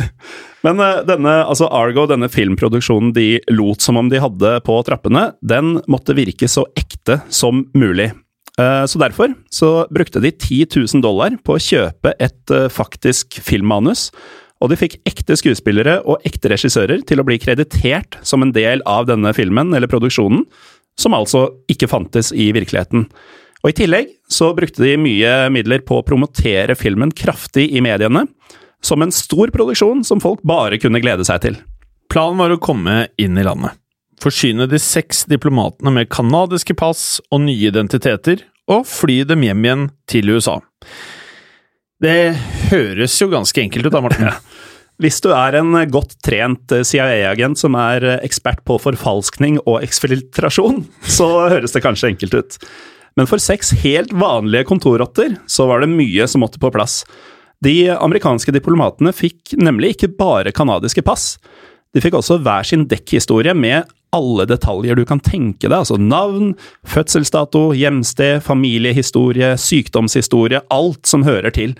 Men 0.66 0.80
uh, 0.82 1.02
denne, 1.08 1.36
altså 1.44 1.68
Argo, 1.72 2.06
denne 2.10 2.30
filmproduksjonen 2.32 3.14
de 3.16 3.28
lot 3.52 3.84
som 3.84 4.00
om 4.00 4.10
de 4.12 4.20
hadde 4.22 4.56
på 4.66 4.80
trappene, 4.86 5.30
den 5.40 5.78
måtte 5.90 6.16
virke 6.18 6.48
så 6.50 6.66
ekte 6.78 7.20
som 7.32 7.64
mulig. 7.76 8.10
Uh, 8.60 8.84
så 8.88 9.00
derfor 9.00 9.34
så 9.52 9.70
brukte 9.92 10.22
de 10.24 10.32
10 10.32 10.66
000 10.76 11.04
dollar 11.04 11.36
på 11.44 11.56
å 11.56 11.62
kjøpe 11.62 12.14
et 12.20 12.54
uh, 12.54 12.68
faktisk 12.72 13.40
filmmanus. 13.44 14.08
Og 14.60 14.72
de 14.72 14.76
fikk 14.76 14.98
ekte 15.08 15.38
skuespillere 15.40 16.00
og 16.04 16.20
ekte 16.28 16.50
regissører 16.52 17.00
til 17.08 17.22
å 17.22 17.24
bli 17.24 17.38
kreditert 17.40 18.18
som 18.26 18.44
en 18.44 18.52
del 18.52 18.84
av 18.88 19.08
denne 19.08 19.32
filmen 19.36 19.72
eller 19.76 19.88
produksjonen, 19.88 20.44
som 21.00 21.16
altså 21.16 21.46
ikke 21.72 21.88
fantes 21.88 22.28
i 22.36 22.50
virkeligheten. 22.52 23.06
Og 23.60 23.72
I 23.72 23.76
tillegg 23.76 24.14
så 24.30 24.50
brukte 24.56 24.84
de 24.84 24.96
mye 25.00 25.32
midler 25.52 25.82
på 25.84 26.00
å 26.00 26.06
promotere 26.06 26.76
filmen 26.78 27.12
kraftig 27.12 27.66
i 27.76 27.82
mediene, 27.84 28.24
som 28.80 29.02
en 29.04 29.12
stor 29.12 29.52
produksjon 29.52 30.00
som 30.06 30.22
folk 30.22 30.40
bare 30.46 30.80
kunne 30.80 31.02
glede 31.02 31.26
seg 31.28 31.42
til. 31.44 31.58
Planen 32.10 32.40
var 32.40 32.54
å 32.54 32.60
komme 32.62 33.04
inn 33.20 33.36
i 33.38 33.44
landet, 33.44 33.76
forsyne 34.22 34.66
de 34.70 34.80
seks 34.80 35.26
diplomatene 35.30 35.92
med 35.94 36.10
canadiske 36.12 36.74
pass 36.78 37.20
og 37.28 37.44
nye 37.44 37.68
identiteter, 37.68 38.46
og 38.70 38.86
fly 38.88 39.22
dem 39.28 39.44
hjem 39.44 39.64
igjen 39.66 39.86
til 40.08 40.32
USA. 40.32 40.60
Det 42.00 42.32
høres 42.70 43.18
jo 43.20 43.28
ganske 43.28 43.60
enkelt 43.60 43.90
ut 43.90 43.92
da, 43.92 44.00
Morten. 44.00 44.30
Hvis 45.00 45.20
du 45.24 45.30
er 45.32 45.56
en 45.56 45.76
godt 45.88 46.18
trent 46.24 46.72
CIA-agent 46.84 47.60
som 47.60 47.76
er 47.80 48.04
ekspert 48.18 48.60
på 48.68 48.76
forfalskning 48.80 49.56
og 49.62 49.80
eksfiltrasjon, 49.84 50.82
så 51.08 51.28
høres 51.48 51.72
det 51.72 51.84
kanskje 51.84 52.10
enkelt 52.12 52.36
ut. 52.36 52.58
Men 53.18 53.28
for 53.30 53.42
seks 53.42 53.72
helt 53.82 54.12
vanlige 54.14 54.68
kontorrotter 54.68 55.36
så 55.50 55.66
var 55.70 55.82
det 55.82 55.92
mye 55.92 56.26
som 56.30 56.44
måtte 56.44 56.60
på 56.62 56.70
plass. 56.74 57.02
De 57.64 57.90
amerikanske 57.92 58.54
diplomatene 58.56 59.12
fikk 59.12 59.56
nemlig 59.60 59.94
ikke 59.94 60.14
bare 60.20 60.54
canadiske 60.56 61.04
pass. 61.04 61.34
De 61.94 62.02
fikk 62.02 62.16
også 62.16 62.38
hver 62.44 62.66
sin 62.66 62.86
dekkhistorie 62.88 63.54
med 63.56 63.88
alle 64.14 64.46
detaljer 64.48 64.98
du 64.98 65.04
kan 65.06 65.20
tenke 65.22 65.68
deg, 65.68 65.76
altså 65.82 65.98
navn, 66.00 66.54
fødselsdato, 66.88 67.70
hjemsted, 67.78 68.40
familiehistorie, 68.42 69.52
sykdomshistorie, 69.60 70.62
alt 70.74 71.06
som 71.06 71.26
hører 71.26 71.54
til. 71.54 71.76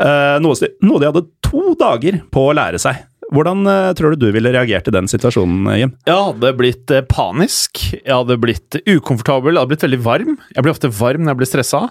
Eh, 0.00 0.36
noe, 0.44 0.56
de 0.60 1.08
hadde 1.08 1.24
to 1.44 1.74
dager 1.80 2.20
på 2.32 2.50
å 2.50 2.56
lære 2.56 2.80
seg. 2.82 3.00
Hvordan 3.30 3.62
uh, 3.68 3.92
tror 3.94 4.14
du 4.14 4.26
du 4.26 4.32
ville 4.34 4.50
reagert 4.50 4.88
i 4.90 4.94
den 4.94 5.08
situasjonen, 5.10 5.68
eh, 5.70 5.78
Jim? 5.84 5.92
Jeg 6.08 6.18
hadde 6.18 6.50
blitt 6.58 6.90
uh, 6.90 7.04
panisk, 7.06 7.82
jeg 7.94 8.10
hadde 8.10 8.38
blitt 8.42 8.80
ukomfortabel, 8.82 9.54
jeg 9.54 9.62
hadde 9.62 9.70
blitt 9.70 9.86
veldig 9.86 10.00
varm. 10.02 10.34
Jeg 10.56 10.66
blir 10.66 10.74
ofte 10.74 10.90
varm 10.98 11.22
når 11.22 11.34
jeg 11.34 11.40
blir 11.42 11.50
stressa, 11.52 11.82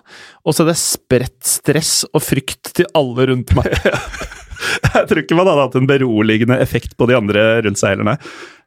og 0.43 0.51
så 0.51 0.65
hadde 0.65 0.75
jeg 0.75 0.83
spredt 0.83 1.39
stress 1.47 1.93
og 2.11 2.25
frykt 2.25 2.73
til 2.75 2.91
alle 2.99 3.29
rundt 3.31 3.55
meg. 3.55 3.71
jeg 4.97 5.07
tror 5.07 5.23
ikke 5.23 5.39
man 5.39 5.47
hadde 5.47 5.67
hatt 5.69 5.79
en 5.79 5.89
beroligende 5.89 6.59
effekt 6.59 6.97
på 6.99 7.07
de 7.07 7.15
andre 7.21 7.49
rundt 7.63 7.79
seg 7.79 7.95
heller. 7.95 8.19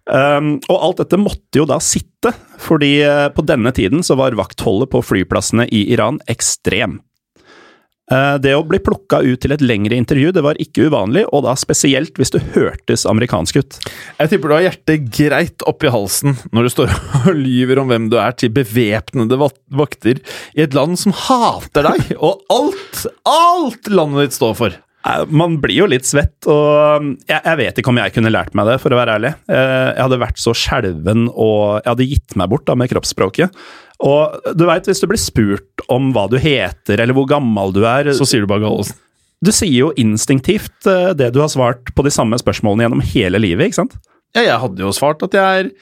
Um, 0.03 0.57
og 0.73 0.77
alt 0.81 1.05
dette 1.05 1.21
måtte 1.21 1.61
jo 1.61 1.69
da 1.69 1.77
sitte, 1.85 2.33
fordi 2.59 2.95
på 3.37 3.45
denne 3.47 3.71
tiden 3.77 4.01
så 4.07 4.17
var 4.19 4.35
vaktholdet 4.39 4.91
på 4.91 5.05
flyplassene 5.13 5.69
i 5.69 5.85
Iran 5.93 6.19
ekstremt. 6.33 7.05
Eh, 8.11 8.37
det 8.43 8.55
å 8.59 8.65
bli 8.67 8.81
plukka 8.83 9.21
ut 9.23 9.41
til 9.45 9.55
et 9.55 9.63
lengre 9.63 9.95
intervju 9.95 10.33
det 10.35 10.43
var 10.43 10.59
ikke 10.63 10.89
uvanlig, 10.91 11.23
og 11.31 11.45
da 11.47 11.55
spesielt 11.59 12.19
hvis 12.19 12.35
du 12.35 12.41
hørtes 12.57 13.07
amerikansk 13.09 13.61
ut. 13.63 13.79
Jeg 14.19 14.33
tipper 14.33 14.51
du 14.51 14.57
har 14.57 14.67
hjertet 14.67 15.09
greit 15.15 15.67
oppi 15.71 15.93
halsen 15.93 16.35
når 16.51 16.67
du 16.67 16.75
står 16.75 16.95
og 17.23 17.33
lyver 17.39 17.83
om 17.83 17.93
hvem 17.93 18.11
du 18.13 18.19
er 18.21 18.35
til 18.35 18.53
bevæpnede 18.55 19.39
vakter 19.39 20.23
i 20.57 20.65
et 20.67 20.75
land 20.77 20.99
som 21.01 21.15
hater 21.29 21.93
deg, 21.93 22.17
og 22.19 22.43
alt, 22.53 23.05
alt 23.29 23.93
landet 23.93 24.27
ditt 24.27 24.41
står 24.41 24.59
for. 24.59 24.81
Eh, 25.07 25.23
man 25.31 25.57
blir 25.63 25.83
jo 25.83 25.89
litt 25.91 26.07
svett, 26.07 26.37
og 26.51 26.99
um, 27.03 27.15
jeg, 27.27 27.39
jeg, 27.39 27.59
vet 27.63 27.79
ikke 27.81 27.95
om 27.95 28.03
jeg 28.03 28.15
kunne 28.15 28.35
lært 28.35 28.59
meg 28.59 28.69
det, 28.71 28.79
for 28.83 28.95
å 28.95 28.99
være 28.99 29.17
ærlig. 29.19 29.33
Eh, 29.51 29.89
jeg 29.95 30.05
hadde 30.05 30.21
vært 30.23 30.43
så 30.43 30.55
skjelven 30.57 31.29
og 31.33 31.81
jeg 31.81 31.91
hadde 31.91 32.11
gitt 32.13 32.37
meg 32.39 32.53
bort 32.53 32.67
da 32.69 32.79
med 32.79 32.93
kroppsspråket. 32.93 33.63
Og 34.03 34.55
du 34.59 34.67
veit, 34.67 34.87
hvis 34.89 35.03
du 35.03 35.09
blir 35.11 35.21
spurt 35.21 35.85
om 35.93 36.11
hva 36.15 36.27
du 36.31 36.39
heter 36.43 37.03
eller 37.03 37.15
hvor 37.17 37.29
gammel 37.31 37.75
du 37.75 37.85
er 37.87 38.11
Så 38.17 38.27
sier 38.29 38.43
du 38.43 38.51
bare 38.51 38.65
Gallosen. 38.65 38.99
Du 39.43 39.51
sier 39.55 39.75
jo 39.75 39.91
instinktivt 39.99 40.87
eh, 40.87 41.13
det 41.19 41.33
du 41.35 41.41
har 41.43 41.51
svart 41.51 41.91
på 41.97 42.05
de 42.07 42.13
samme 42.15 42.39
spørsmålene 42.39 42.87
gjennom 42.87 43.03
hele 43.15 43.41
livet, 43.43 43.71
ikke 43.71 43.81
sant? 43.81 43.97
Ja, 44.37 44.45
jeg 44.47 44.61
hadde 44.63 44.81
jo 44.85 44.93
svart 44.97 45.23
at 45.27 45.35
jeg 45.37 45.65
er 45.65 45.73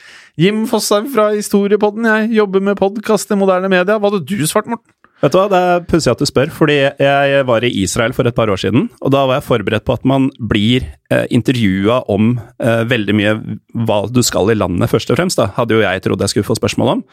Jim 0.40 0.64
Fosheim 0.66 1.10
fra 1.12 1.28
Historiepodden. 1.34 2.08
Jeg 2.08 2.32
jobber 2.40 2.64
med 2.70 2.80
podkast 2.80 3.30
i 3.30 3.38
moderne 3.38 3.68
media. 3.70 3.98
Hva 4.00 4.10
hadde 4.10 4.24
du 4.26 4.48
svart, 4.48 4.70
Morten? 4.70 4.94
Vet 5.20 5.34
du 5.34 5.36
hva, 5.36 5.48
Det 5.52 5.58
er 5.60 5.82
pussig 5.84 6.08
at 6.08 6.22
du 6.22 6.24
spør, 6.24 6.48
fordi 6.56 6.78
jeg 6.96 7.44
var 7.44 7.64
i 7.66 7.70
Israel 7.82 8.14
for 8.16 8.26
et 8.26 8.34
par 8.34 8.48
år 8.48 8.56
siden. 8.62 8.88
og 9.04 9.12
Da 9.12 9.26
var 9.28 9.36
jeg 9.36 9.48
forberedt 9.50 9.84
på 9.84 9.92
at 9.98 10.06
man 10.08 10.30
blir 10.40 10.86
eh, 11.12 11.26
intervjua 11.28 12.00
om 12.08 12.38
eh, 12.40 12.84
veldig 12.88 13.16
mye 13.18 13.34
hva 13.84 14.00
du 14.08 14.22
skal 14.24 14.48
i 14.50 14.56
landet, 14.56 14.88
først 14.88 15.12
og 15.12 15.20
fremst. 15.20 15.36
da, 15.36 15.50
Hadde 15.58 15.76
jo 15.76 15.84
jeg 15.84 16.02
trodd 16.02 16.24
jeg 16.24 16.32
skulle 16.32 16.48
få 16.48 16.56
spørsmål 16.56 16.94
om. 16.96 17.04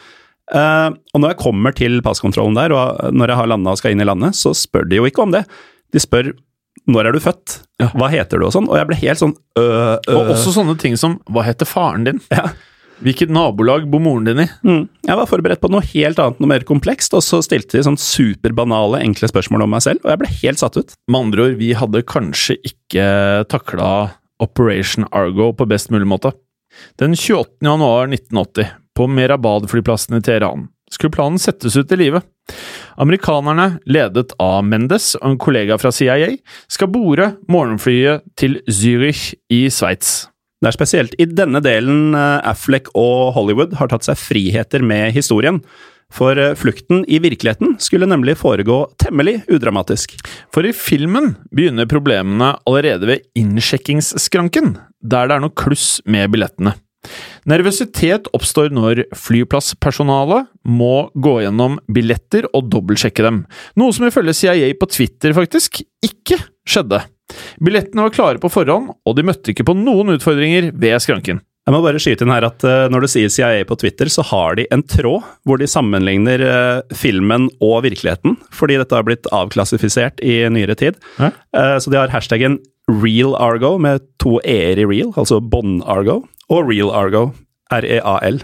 Uh, 0.48 0.96
og 1.12 1.20
når 1.20 1.34
jeg 1.34 1.42
kommer 1.42 1.76
til 1.76 2.00
passkontrollen 2.06 2.56
der, 2.56 2.76
og 2.76 3.16
når 3.16 3.34
jeg 3.34 3.40
har 3.42 3.50
landa 3.52 3.74
og 3.74 3.82
skal 3.82 3.96
inn 3.96 4.04
i 4.04 4.08
landet, 4.08 4.38
så 4.38 4.54
spør 4.56 4.88
de 4.88 5.02
jo 5.02 5.08
ikke 5.10 5.26
om 5.26 5.36
det. 5.36 5.44
De 5.96 6.02
spør 6.04 6.32
når 6.88 7.10
er 7.10 7.18
du 7.18 7.20
født, 7.20 7.58
ja. 7.82 7.90
hva 8.00 8.08
heter 8.14 8.40
du 8.40 8.48
og 8.48 8.54
sånn, 8.56 8.70
og 8.72 8.78
jeg 8.80 8.88
ble 8.88 8.98
helt 9.02 9.20
sånn 9.20 9.34
øh, 9.60 9.98
øh. 9.98 10.14
Og 10.14 10.34
også 10.38 10.54
sånne 10.56 10.78
ting 10.80 10.96
som 11.00 11.18
hva 11.28 11.44
heter 11.44 11.68
faren 11.68 12.08
din? 12.08 12.22
Ja. 12.32 12.48
Hvilket 13.04 13.30
nabolag 13.30 13.84
bor 13.92 14.02
moren 14.02 14.26
din 14.26 14.40
i? 14.42 14.48
Mm. 14.66 14.86
Jeg 15.06 15.18
var 15.20 15.30
forberedt 15.30 15.62
på 15.62 15.70
noe 15.70 15.86
helt 15.92 16.18
annet, 16.22 16.40
noe 16.42 16.50
mer 16.50 16.64
komplekst, 16.66 17.14
og 17.14 17.22
så 17.22 17.44
stilte 17.46 17.78
de 17.78 17.84
sånn 17.86 18.00
superbanale, 18.02 19.04
enkle 19.06 19.30
spørsmål 19.30 19.68
om 19.68 19.76
meg 19.76 19.84
selv, 19.86 20.02
og 20.02 20.14
jeg 20.14 20.22
ble 20.24 20.32
helt 20.40 20.64
satt 20.64 20.80
ut. 20.80 20.96
Med 21.12 21.28
andre 21.28 21.46
ord, 21.46 21.60
vi 21.60 21.70
hadde 21.78 22.06
kanskje 22.10 22.58
ikke 22.72 23.06
takla 23.52 23.92
Operation 24.42 25.06
Argo 25.12 25.52
på 25.58 25.68
best 25.70 25.94
mulig 25.94 26.10
måte. 26.10 26.34
Den 26.98 27.14
28. 27.14 27.60
januar 27.68 28.10
1980 28.10 28.74
på 28.98 29.06
Merabad-flyplassen 29.12 30.18
i 30.18 30.26
Teheran 30.26 30.68
skulle 30.92 31.12
planen 31.12 31.40
settes 31.40 31.76
ut 31.78 31.92
i 31.92 32.00
live. 32.00 32.22
Amerikanerne, 32.96 33.78
ledet 33.86 34.34
av 34.42 34.64
Mendes 34.66 35.14
og 35.20 35.32
en 35.32 35.42
kollega 35.42 35.78
fra 35.82 35.92
CIA, 35.94 36.38
skal 36.72 36.92
bore 36.92 37.34
morgenflyet 37.52 38.26
til 38.40 38.60
Zürich 38.72 39.34
i 39.54 39.68
Sveits. 39.74 40.28
Det 40.58 40.72
er 40.72 40.78
spesielt 40.78 41.14
i 41.22 41.28
denne 41.30 41.62
delen 41.62 42.16
eh, 42.18 42.40
Affleck 42.50 42.90
og 42.98 43.36
Hollywood 43.36 43.76
har 43.78 43.92
tatt 43.92 44.08
seg 44.08 44.18
friheter 44.18 44.82
med 44.82 45.14
historien. 45.14 45.60
For 46.10 46.40
eh, 46.40 46.56
flukten 46.58 47.04
i 47.06 47.20
virkeligheten 47.22 47.76
skulle 47.84 48.10
nemlig 48.10 48.40
foregå 48.40 48.80
temmelig 48.98 49.44
udramatisk. 49.54 50.16
For 50.56 50.66
i 50.66 50.74
filmen 50.74 51.36
begynner 51.54 51.86
problemene 51.92 52.56
allerede 52.66 53.12
ved 53.12 53.30
innsjekkingsskranken, 53.38 54.80
der 55.06 55.30
det 55.30 55.38
er 55.38 55.46
noe 55.46 55.54
kluss 55.54 56.00
med 56.10 56.34
billettene. 56.34 56.74
Nervøsitet 57.48 58.28
oppstår 58.36 58.74
når 58.76 59.06
flyplasspersonalet 59.16 60.50
må 60.68 61.08
gå 61.16 61.38
gjennom 61.46 61.78
billetter 61.94 62.50
og 62.52 62.68
dobbeltsjekke 62.74 63.24
dem, 63.24 63.44
noe 63.80 63.96
som 63.96 64.08
ifølge 64.08 64.36
CIA 64.36 64.74
på 64.80 64.90
Twitter 64.92 65.36
faktisk 65.38 65.82
ikke 66.04 66.42
skjedde. 66.68 67.04
Billettene 67.64 68.08
var 68.08 68.16
klare 68.16 68.42
på 68.44 68.52
forhånd, 68.52 68.92
og 69.08 69.16
de 69.18 69.26
møtte 69.28 69.54
ikke 69.54 69.68
på 69.68 69.76
noen 69.78 70.16
utfordringer 70.16 70.72
ved 70.76 71.00
skranken. 71.04 71.42
Jeg 71.68 71.76
må 71.76 71.82
bare 71.84 72.00
skyte 72.00 72.24
inn 72.24 72.32
her 72.32 72.46
at 72.48 72.64
uh, 72.64 72.86
Når 72.88 73.04
du 73.04 73.10
sier 73.12 73.32
CIA 73.32 73.66
på 73.68 73.76
Twitter, 73.76 74.08
så 74.08 74.24
har 74.30 74.56
de 74.56 74.64
en 74.72 74.86
tråd 74.88 75.26
hvor 75.44 75.60
de 75.60 75.68
sammenligner 75.68 76.44
uh, 76.48 76.96
filmen 76.96 77.50
og 77.60 77.82
virkeligheten, 77.84 78.38
fordi 78.56 78.80
dette 78.80 78.96
har 78.96 79.04
blitt 79.08 79.28
avklassifisert 79.36 80.24
i 80.24 80.40
nyere 80.54 80.78
tid. 80.80 81.00
Hæ? 81.20 81.34
så 81.82 81.92
de 81.92 81.98
har 82.00 82.12
hashtaggen 82.14 82.60
Real 82.88 83.36
Argo 83.36 83.76
med 83.82 84.06
to 84.21 84.38
e-er 84.47 84.80
i 84.80 84.86
real, 84.88 85.12
altså 85.19 85.41
Bon 85.43 85.82
Argo 85.84 86.21
og 86.47 86.69
Real 86.69 86.91
Argo, 86.95 87.32
R-E-A-L, 87.73 88.38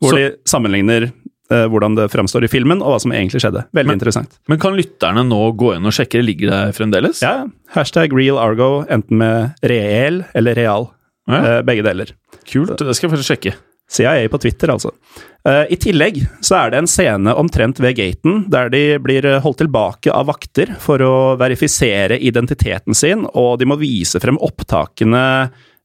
hvor 0.00 0.14
så, 0.14 0.20
de 0.20 0.30
sammenligner 0.48 1.10
eh, 1.10 1.66
hvordan 1.68 1.98
det 1.98 2.08
fremstår 2.12 2.46
i 2.46 2.50
filmen, 2.50 2.80
og 2.80 2.94
hva 2.94 3.00
som 3.04 3.12
egentlig 3.12 3.42
skjedde. 3.44 3.66
Veldig 3.76 3.92
men, 3.92 4.00
interessant. 4.00 4.38
Men 4.48 4.60
kan 4.62 4.78
lytterne 4.78 5.26
nå 5.28 5.42
gå 5.60 5.74
inn 5.76 5.88
og 5.88 5.92
sjekke? 5.92 6.22
Ligger 6.24 6.54
det 6.54 6.62
fremdeles? 6.78 7.20
Ja. 7.24 7.44
Hashtag 7.76 8.16
Real 8.16 8.40
Argo, 8.40 8.86
enten 8.88 9.20
med 9.20 9.68
reell 9.68 10.22
eller 10.32 10.56
real. 10.58 10.88
Ja. 11.28 11.42
Eh, 11.42 11.60
begge 11.68 11.84
deler. 11.86 12.16
Kult, 12.48 12.78
det 12.80 12.96
skal 12.96 13.10
jeg 13.10 13.14
faktisk 13.16 13.34
sjekke. 13.34 13.54
CIA 13.92 14.24
på 14.32 14.40
Twitter, 14.40 14.72
altså. 14.72 14.94
Uh, 15.42 15.64
I 15.74 15.78
tillegg 15.80 16.20
så 16.44 16.58
er 16.60 16.70
det 16.70 16.82
en 16.82 16.90
scene 16.90 17.32
omtrent 17.34 17.80
ved 17.82 17.96
gaten 17.98 18.44
der 18.52 18.70
de 18.70 18.82
blir 19.02 19.26
holdt 19.42 19.62
tilbake 19.64 20.12
av 20.14 20.28
vakter 20.30 20.76
for 20.82 21.02
å 21.02 21.14
verifisere 21.40 22.20
identiteten 22.22 22.94
sin, 22.94 23.26
og 23.34 23.58
de 23.58 23.66
må 23.66 23.78
vise 23.80 24.22
frem 24.22 24.38
opptakene 24.38 25.24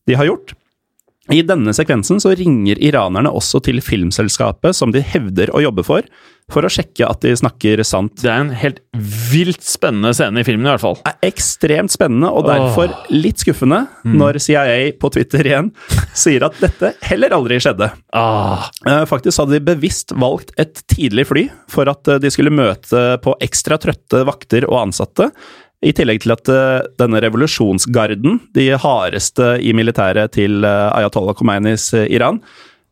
de 0.07 0.17
har 0.17 0.29
gjort. 0.29 0.56
I 1.33 1.41
denne 1.43 1.73
sekvensen 1.75 2.21
så 2.23 2.31
ringer 2.37 2.79
iranerne 2.79 3.31
også 3.35 3.59
til 3.65 3.81
filmselskapet 3.83 4.75
som 4.77 4.93
de 4.95 5.03
hevder 5.03 5.51
å 5.51 5.61
jobbe 5.65 5.83
for, 5.83 6.07
for 6.47 6.63
å 6.63 6.71
sjekke 6.71 7.03
at 7.03 7.19
de 7.25 7.33
snakker 7.35 7.81
sant. 7.83 8.13
Det 8.21 8.29
er 8.31 8.45
en 8.45 8.53
helt 8.55 8.79
vilt 9.31 9.65
spennende 9.67 10.13
scene 10.15 10.39
i 10.39 10.47
filmen, 10.47 10.63
i 10.69 10.71
hvert 10.71 10.83
fall. 10.85 10.95
Det 11.03 11.11
er 11.11 11.33
ekstremt 11.33 11.91
spennende, 11.91 12.31
og 12.31 12.47
derfor 12.47 12.93
litt 13.11 13.43
skuffende 13.43 13.83
mm. 14.07 14.15
når 14.21 14.39
CIA 14.45 14.77
på 15.01 15.11
Twitter 15.17 15.51
igjen 15.51 15.73
sier 16.23 16.47
at 16.47 16.55
dette 16.63 16.93
heller 17.09 17.35
aldri 17.35 17.59
skjedde. 17.63 17.91
Ah. 18.15 18.69
Eh, 18.87 19.03
faktisk 19.09 19.43
hadde 19.43 19.57
de 19.57 19.65
bevisst 19.67 20.15
valgt 20.15 20.55
et 20.61 20.79
tidlig 20.87 21.27
fly 21.27 21.47
for 21.71 21.91
at 21.91 22.07
eh, 22.07 22.21
de 22.23 22.31
skulle 22.31 22.55
møte 22.55 23.03
på 23.23 23.35
ekstra 23.43 23.79
trøtte 23.83 24.23
vakter 24.27 24.69
og 24.71 24.85
ansatte 24.85 25.33
i 25.85 25.93
tillegg 25.93 26.23
til 26.23 26.33
at 26.33 26.49
uh, 26.49 26.85
denne 26.97 27.21
revolusjonsgarden, 27.21 28.39
de 28.57 28.69
hardeste 28.81 29.57
i 29.61 29.73
militæret 29.77 30.33
til 30.37 30.65
uh, 30.65 30.89
Ayatollah 30.97 31.37
Khomeinis 31.37 31.91
uh, 31.93 32.05
Iran, 32.09 32.41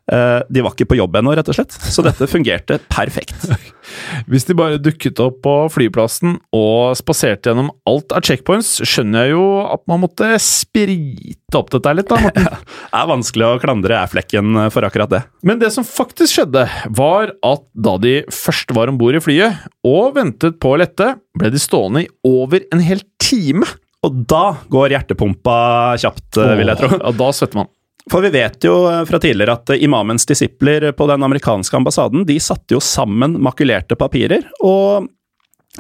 de 0.05 0.61
var 0.61 0.75
ikke 0.75 0.85
på 0.91 0.99
jobb 0.99 1.15
ennå, 1.17 1.33
rett 1.33 1.47
og 1.49 1.57
slett. 1.57 1.73
Så 1.73 2.03
dette 2.05 2.27
fungerte 2.29 2.77
perfekt. 2.93 3.47
Hvis 4.29 4.45
de 4.45 4.55
bare 4.57 4.81
dukket 4.81 5.19
opp 5.23 5.39
på 5.45 5.53
flyplassen 5.73 6.37
og 6.55 6.95
spaserte 6.97 7.51
gjennom 7.51 7.71
alt 7.89 8.13
av 8.15 8.25
checkpoints, 8.25 8.77
skjønner 8.85 9.25
jeg 9.25 9.35
jo 9.35 9.45
at 9.65 9.83
man 9.89 10.03
måtte 10.03 10.29
sprite 10.41 11.57
opp 11.57 11.71
dette 11.73 11.93
litt, 11.97 12.09
da, 12.11 12.19
Morten. 12.21 12.49
det 12.91 13.01
er 13.01 13.11
vanskelig 13.11 13.47
å 13.47 13.61
klandre 13.63 13.99
æflekken 14.01 14.59
for 14.73 14.87
akkurat 14.87 15.13
det. 15.13 15.21
Men 15.45 15.61
det 15.61 15.71
som 15.75 15.87
faktisk 15.87 16.39
skjedde, 16.39 16.67
var 16.97 17.33
at 17.45 17.65
da 17.73 17.95
de 18.01 18.19
først 18.33 18.73
var 18.75 18.91
om 18.91 18.99
bord 19.01 19.17
i 19.17 19.23
flyet 19.23 19.65
og 19.85 20.15
ventet 20.17 20.59
på 20.61 20.75
å 20.75 20.81
lette, 20.81 21.15
ble 21.37 21.51
de 21.53 21.61
stående 21.61 22.05
i 22.05 22.11
over 22.25 22.65
en 22.73 22.83
hel 22.83 23.03
time. 23.21 23.67
Og 24.05 24.21
da 24.29 24.57
går 24.69 24.93
hjertepumpa 24.93 25.55
kjapt, 26.01 26.37
vil 26.37 26.69
jeg 26.69 26.81
tro. 26.81 26.91
Ja, 26.93 27.13
da 27.17 27.29
svetter 27.33 27.63
man. 27.63 27.71
For 28.11 28.21
vi 28.21 28.29
vet 28.35 28.61
jo 28.67 28.75
fra 29.09 29.19
tidligere 29.21 29.55
at 29.57 29.71
imamens 29.81 30.27
disipler 30.29 30.91
på 30.93 31.07
den 31.09 31.25
amerikanske 31.25 31.77
ambassaden 31.79 32.25
de 32.29 32.37
satte 32.43 32.77
jo 32.77 32.81
sammen 32.83 33.39
makulerte 33.41 33.97
papirer, 33.97 34.45
og 34.61 35.07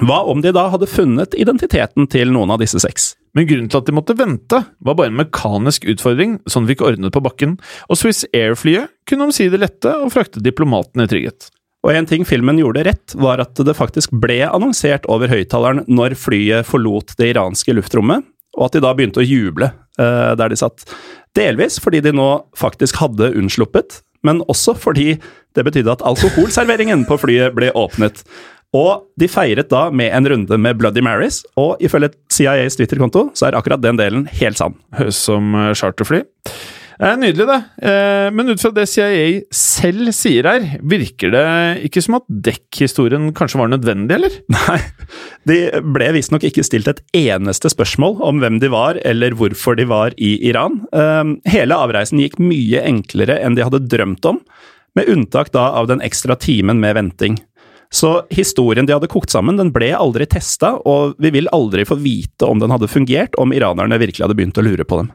hva 0.03 0.17
om 0.27 0.41
de 0.43 0.51
da 0.51 0.65
hadde 0.73 0.89
funnet 0.91 1.37
identiteten 1.39 2.09
til 2.11 2.33
noen 2.35 2.51
av 2.51 2.59
disse 2.59 2.81
seks? 2.83 3.13
Men 3.35 3.47
grunnen 3.47 3.69
til 3.71 3.79
at 3.79 3.87
de 3.87 3.95
måtte 3.95 4.15
vente, 4.17 4.61
var 4.83 4.97
bare 4.97 5.11
en 5.11 5.19
mekanisk 5.21 5.85
utfordring 5.91 6.37
som 6.51 6.65
de 6.65 6.73
fikk 6.73 6.83
ordnet 6.87 7.13
på 7.15 7.23
bakken, 7.23 7.55
og 7.87 7.99
Swiss 7.99 8.25
Air-flyet 8.35 8.91
kunne 9.07 9.29
omsider 9.29 9.61
lette 9.61 9.91
og 9.91 10.11
frakte 10.11 10.43
diplomatene 10.43 11.07
i 11.07 11.11
trygghet. 11.11 11.49
Og 11.85 11.93
en 11.93 12.07
ting 12.09 12.25
filmen 12.27 12.59
gjorde 12.59 12.83
rett, 12.87 13.15
var 13.21 13.43
at 13.43 13.59
det 13.61 13.77
faktisk 13.77 14.15
ble 14.19 14.41
annonsert 14.47 15.05
over 15.11 15.31
høyttaleren 15.31 15.83
når 15.87 16.17
flyet 16.19 16.67
forlot 16.67 17.13
det 17.19 17.35
iranske 17.35 17.75
luftrommet, 17.77 18.25
og 18.55 18.67
at 18.67 18.75
de 18.75 18.83
da 18.83 18.93
begynte 18.95 19.21
å 19.21 19.27
juble 19.27 19.69
uh, 19.69 20.33
der 20.39 20.51
de 20.51 20.59
satt. 20.59 20.87
Delvis 21.35 21.79
fordi 21.83 22.01
de 22.05 22.13
nå 22.15 22.29
faktisk 22.57 22.99
hadde 23.01 23.33
unnsluppet, 23.35 24.01
men 24.25 24.41
også 24.49 24.75
fordi 24.79 25.15
det 25.55 25.63
betydde 25.67 25.93
at 25.93 26.03
alkoholserveringen 26.07 27.05
på 27.07 27.17
flyet 27.21 27.55
ble 27.55 27.71
åpnet. 27.77 28.23
Og 28.75 29.05
de 29.19 29.27
feiret 29.31 29.69
da 29.71 29.87
med 29.93 30.11
en 30.11 30.27
runde 30.31 30.57
med 30.59 30.79
Bloody 30.79 31.03
Marys, 31.05 31.43
og 31.59 31.79
ifølge 31.83 32.11
CIAs 32.33 32.75
Twitter-konto 32.75 33.29
så 33.37 33.47
er 33.47 33.59
akkurat 33.59 33.83
den 33.83 33.99
delen 33.99 34.25
helt 34.41 34.59
sann. 34.59 34.75
Høres 34.97 35.19
som 35.27 35.55
eh, 35.55 35.71
charterfly. 35.77 36.23
Nydelig, 36.95 37.45
det. 37.49 37.87
Eh, 37.89 38.27
men 38.31 38.49
ut 38.49 38.61
fra 38.61 38.71
det 38.71 38.85
CIA 38.87 39.41
selv 39.51 40.13
sier 40.15 40.47
her, 40.47 40.67
virker 40.79 41.33
det 41.33 41.47
ikke 41.89 42.03
som 42.03 42.19
at 42.21 42.27
dekkhistorien 42.47 43.33
kanskje 43.35 43.59
var 43.59 43.71
nødvendig, 43.73 44.15
eller? 44.15 44.37
Nei, 44.55 44.77
de 45.49 45.57
ble 45.95 46.11
visstnok 46.15 46.45
ikke 46.47 46.63
stilt 46.63 46.87
et 46.91 47.01
eneste 47.19 47.71
spørsmål 47.73 48.21
om 48.23 48.39
hvem 48.43 48.61
de 48.63 48.71
var, 48.71 49.01
eller 49.03 49.35
hvorfor 49.35 49.75
de 49.79 49.87
var 49.91 50.15
i 50.15 50.37
Iran. 50.47 50.85
Eh, 50.95 51.35
hele 51.51 51.81
avreisen 51.83 52.23
gikk 52.23 52.39
mye 52.39 52.85
enklere 52.87 53.41
enn 53.43 53.59
de 53.59 53.67
hadde 53.67 53.83
drømt 53.91 54.31
om, 54.31 54.39
med 54.95 55.11
unntak 55.11 55.51
da 55.51 55.73
av 55.75 55.91
den 55.91 56.03
ekstra 56.05 56.39
timen 56.39 56.79
med 56.79 56.95
venting. 56.95 57.35
Så 57.95 58.25
historien 58.33 58.87
de 58.87 58.95
hadde 58.95 59.09
kokt 59.11 59.31
sammen, 59.31 59.59
den 59.59 59.71
ble 59.75 59.91
aldri 59.95 60.25
testa, 60.27 60.73
og 60.87 61.19
vi 61.21 61.31
vil 61.35 61.51
aldri 61.55 61.85
få 61.87 61.99
vite 62.01 62.47
om 62.47 62.59
den 62.59 62.73
hadde 62.73 62.89
fungert, 62.91 63.37
om 63.39 63.53
iranerne 63.55 63.99
virkelig 64.01 64.25
hadde 64.25 64.37
begynt 64.39 64.59
å 64.59 64.65
lure 64.65 64.87
på 64.87 65.03
dem. 65.03 65.11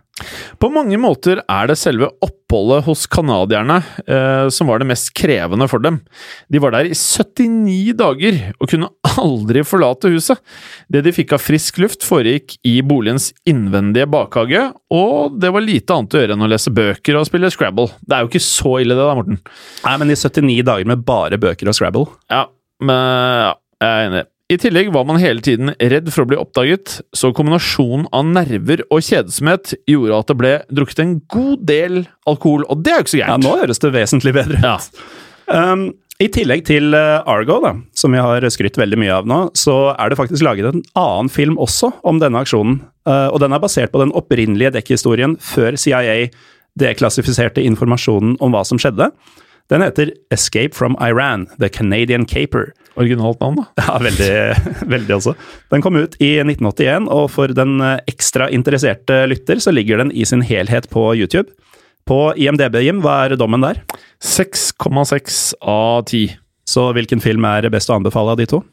På 0.60 0.70
mange 0.72 0.98
måter 1.00 1.42
er 1.42 1.70
det 1.70 1.78
selve 1.80 2.10
oppholdet 2.24 2.84
hos 2.86 3.06
canadierne 3.10 3.78
eh, 4.06 4.48
som 4.52 4.70
var 4.70 4.80
det 4.80 4.88
mest 4.90 5.12
krevende 5.16 5.68
for 5.70 5.82
dem. 5.84 6.00
De 6.52 6.60
var 6.62 6.74
der 6.74 6.90
i 6.90 6.96
79 6.96 7.94
dager 7.98 8.40
og 8.58 8.70
kunne 8.72 8.90
aldri 9.20 9.64
forlate 9.66 10.12
huset. 10.12 10.40
Det 10.90 11.04
de 11.06 11.14
fikk 11.14 11.34
av 11.36 11.44
frisk 11.44 11.80
luft, 11.82 12.06
foregikk 12.06 12.58
i 12.66 12.78
boligens 12.86 13.30
innvendige 13.48 14.08
bakhage, 14.10 14.66
og 14.94 15.38
det 15.40 15.52
var 15.54 15.66
lite 15.66 15.96
annet 15.96 16.16
å 16.16 16.24
gjøre 16.24 16.36
enn 16.36 16.46
å 16.46 16.50
lese 16.50 16.74
bøker 16.74 17.20
og 17.20 17.28
spille 17.28 17.52
Scrabble. 17.52 17.90
Det 18.02 18.16
er 18.16 18.24
jo 18.24 18.32
ikke 18.32 18.44
så 18.44 18.76
ille, 18.82 18.96
det 18.96 19.06
da, 19.06 19.16
Morten? 19.18 19.40
Nei, 19.86 19.96
men 20.02 20.12
i 20.12 20.18
79 20.18 20.66
dager 20.66 20.90
med 20.90 21.06
bare 21.06 21.40
bøker 21.40 21.70
og 21.70 21.76
Scrabble 21.76 22.06
Ja, 22.30 22.44
men 22.84 23.00
ja, 23.46 23.54
jeg 23.80 23.90
er 23.90 24.10
enig. 24.10 24.26
I 24.50 24.56
tillegg 24.58 24.88
var 24.90 25.04
man 25.06 25.20
hele 25.22 25.42
tiden 25.46 25.70
redd 25.78 26.08
for 26.10 26.24
å 26.24 26.28
bli 26.32 26.38
oppdaget, 26.40 26.96
så 27.14 27.30
kombinasjonen 27.36 28.08
av 28.16 28.26
nerver 28.26 28.82
og 28.90 29.04
kjedsomhet 29.06 29.76
gjorde 29.86 30.16
at 30.18 30.30
det 30.32 30.36
ble 30.40 30.52
drukket 30.74 31.02
en 31.04 31.12
god 31.30 31.62
del 31.68 32.00
alkohol, 32.26 32.64
og 32.66 32.82
det 32.82 32.90
er 32.90 32.98
jo 32.98 33.06
ikke 33.06 33.12
så 33.12 33.20
gærent. 33.20 33.46
Ja, 33.46 33.46
nå 33.46 33.60
høres 33.60 33.82
det 33.82 33.92
vesentlig 33.94 34.34
bedre 34.34 34.58
ut. 34.58 34.66
Ja. 34.66 34.74
Um, 35.50 35.84
I 36.18 36.26
tillegg 36.34 36.64
til 36.66 36.96
uh, 36.98 37.22
Argo, 37.30 37.60
da, 37.62 37.76
som 37.94 38.10
vi 38.14 38.22
har 38.22 38.46
skrytt 38.50 38.80
veldig 38.80 38.98
mye 38.98 39.20
av 39.20 39.30
nå, 39.30 39.38
så 39.54 39.76
er 39.94 40.10
det 40.10 40.18
faktisk 40.18 40.42
laget 40.46 40.72
en 40.72 40.82
annen 40.98 41.30
film 41.30 41.54
også 41.62 41.92
om 42.02 42.18
denne 42.22 42.42
aksjonen. 42.42 42.80
Uh, 43.06 43.28
og 43.30 43.38
den 43.44 43.54
er 43.54 43.62
basert 43.62 43.94
på 43.94 44.02
den 44.02 44.14
opprinnelige 44.18 44.74
dekkhistorien 44.80 45.38
før 45.42 45.78
CIA 45.78 46.24
deklassifiserte 46.78 47.62
informasjonen 47.62 48.34
om 48.42 48.50
hva 48.54 48.66
som 48.66 48.82
skjedde. 48.82 49.12
Den 49.70 49.84
heter 49.84 50.10
Escape 50.34 50.74
from 50.74 50.96
Iran, 51.00 51.46
The 51.60 51.68
Canadian 51.70 52.26
Caper. 52.26 52.72
Originalt 52.98 53.40
navn, 53.40 53.60
da. 53.60 53.66
Ja, 53.78 53.98
veldig, 54.02 54.32
veldig 54.94 55.14
også. 55.14 55.36
Den 55.70 55.84
kom 55.84 55.98
ut 56.00 56.16
i 56.18 56.32
1981, 56.42 57.06
og 57.06 57.28
for 57.30 57.54
den 57.54 57.78
eh, 57.86 58.00
ekstra 58.10 58.50
interesserte 58.50 59.22
lytter 59.30 59.62
så 59.62 59.74
ligger 59.74 60.02
den 60.02 60.10
i 60.10 60.26
sin 60.26 60.42
helhet 60.42 60.90
på 60.90 61.12
YouTube. 61.14 61.54
På 62.08 62.32
IMDb, 62.34 62.80
Jim, 62.82 62.98
hva 63.04 63.20
er 63.28 63.36
dommen 63.38 63.62
der? 63.62 63.78
6,6 64.26 65.38
av 65.62 66.02
10. 66.08 66.34
Så 66.66 66.90
hvilken 66.96 67.22
film 67.22 67.46
er 67.46 67.70
best 67.70 67.90
å 67.92 68.00
anbefale 68.00 68.34
av 68.34 68.42
de 68.42 68.48
to? 68.50 68.64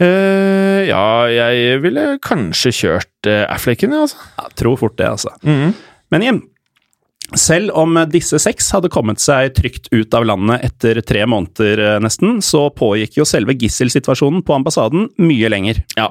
Uh, 0.00 0.84
ja, 0.88 1.28
jeg 1.28 1.80
ville 1.84 2.04
kanskje 2.24 2.72
kjørt 2.72 3.28
uh, 3.28 3.44
Afflecken, 3.52 3.92
altså. 3.96 4.20
Ja, 4.36 4.48
tror 4.56 4.78
fort 4.80 4.96
det, 5.00 5.08
altså. 5.08 5.32
Mm. 5.44 5.74
Men 6.12 6.24
Jim, 6.24 6.40
Selv 7.38 7.70
om 7.78 7.94
disse 8.10 8.40
seks 8.42 8.72
hadde 8.74 8.90
kommet 8.90 9.22
seg 9.22 9.52
trygt 9.54 9.86
ut 9.92 10.14
av 10.16 10.24
landet 10.26 10.64
etter 10.66 10.98
tre 11.06 11.22
måneder 11.30 11.82
eh, 11.84 11.98
nesten, 12.02 12.40
så 12.42 12.64
pågikk 12.74 13.20
jo 13.20 13.26
selve 13.28 13.54
gisselsituasjonen 13.60 14.42
på 14.46 14.56
ambassaden 14.56 15.06
mye 15.22 15.50
lenger. 15.52 15.82
Ja, 15.98 16.08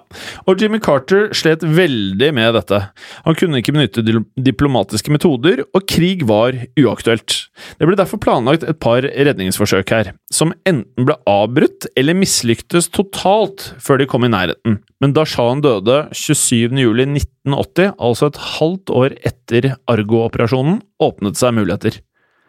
og 0.48 0.64
Jimmy 0.64 0.80
Carter 0.84 1.30
slet 1.36 1.66
veldig 1.66 2.32
med 2.36 2.56
dette. 2.56 2.82
Han 3.26 3.38
kunne 3.40 3.60
ikke 3.60 3.76
benytte 3.76 4.06
diplomatiske 4.40 5.12
metoder, 5.12 5.66
og 5.76 5.88
krig 5.92 6.24
var 6.30 6.56
uaktuelt. 6.80 7.36
Det 7.80 7.90
ble 7.90 8.00
derfor 8.00 8.22
planlagt 8.24 8.64
et 8.64 8.80
par 8.80 9.04
redningsforsøk 9.04 9.92
her, 9.92 10.14
som 10.32 10.54
enten 10.70 11.08
ble 11.08 11.18
avbrutt 11.30 11.90
eller 12.00 12.18
mislyktes 12.18 12.88
totalt 12.96 13.74
før 13.84 14.00
de 14.00 14.08
kom 14.10 14.24
i 14.24 14.32
nærheten. 14.32 14.80
Men 15.04 15.16
da 15.16 15.24
sjahen 15.28 15.64
døde 15.64 16.02
27.07.1980, 16.16 17.94
altså 17.96 18.30
et 18.30 18.40
halvt 18.58 18.92
år 18.96 19.16
etter 19.28 19.74
Argo-operasjonen, 19.92 20.82
åpnet 21.10 21.40
seg 21.40 21.58
muligheter. 21.58 22.00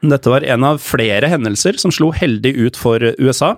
Dette 0.01 0.33
var 0.33 0.45
en 0.49 0.65
av 0.65 0.81
flere 0.81 1.29
hendelser 1.29 1.77
som 1.81 1.93
slo 1.93 2.09
heldig 2.17 2.55
ut 2.57 2.79
for 2.81 3.05
USA. 3.21 3.57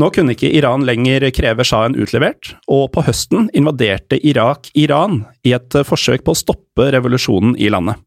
Nå 0.00 0.08
kunne 0.14 0.32
ikke 0.32 0.50
Iran 0.56 0.86
lenger 0.88 1.28
kreve 1.36 1.66
sjahen 1.68 1.98
utlevert, 2.00 2.54
og 2.66 2.88
på 2.94 3.04
høsten 3.04 3.50
invaderte 3.56 4.18
Irak 4.24 4.70
Iran 4.78 5.20
i 5.44 5.52
et 5.54 5.76
forsøk 5.86 6.24
på 6.24 6.32
å 6.32 6.38
stoppe 6.38 6.88
revolusjonen 6.94 7.58
i 7.60 7.68
landet. 7.72 8.00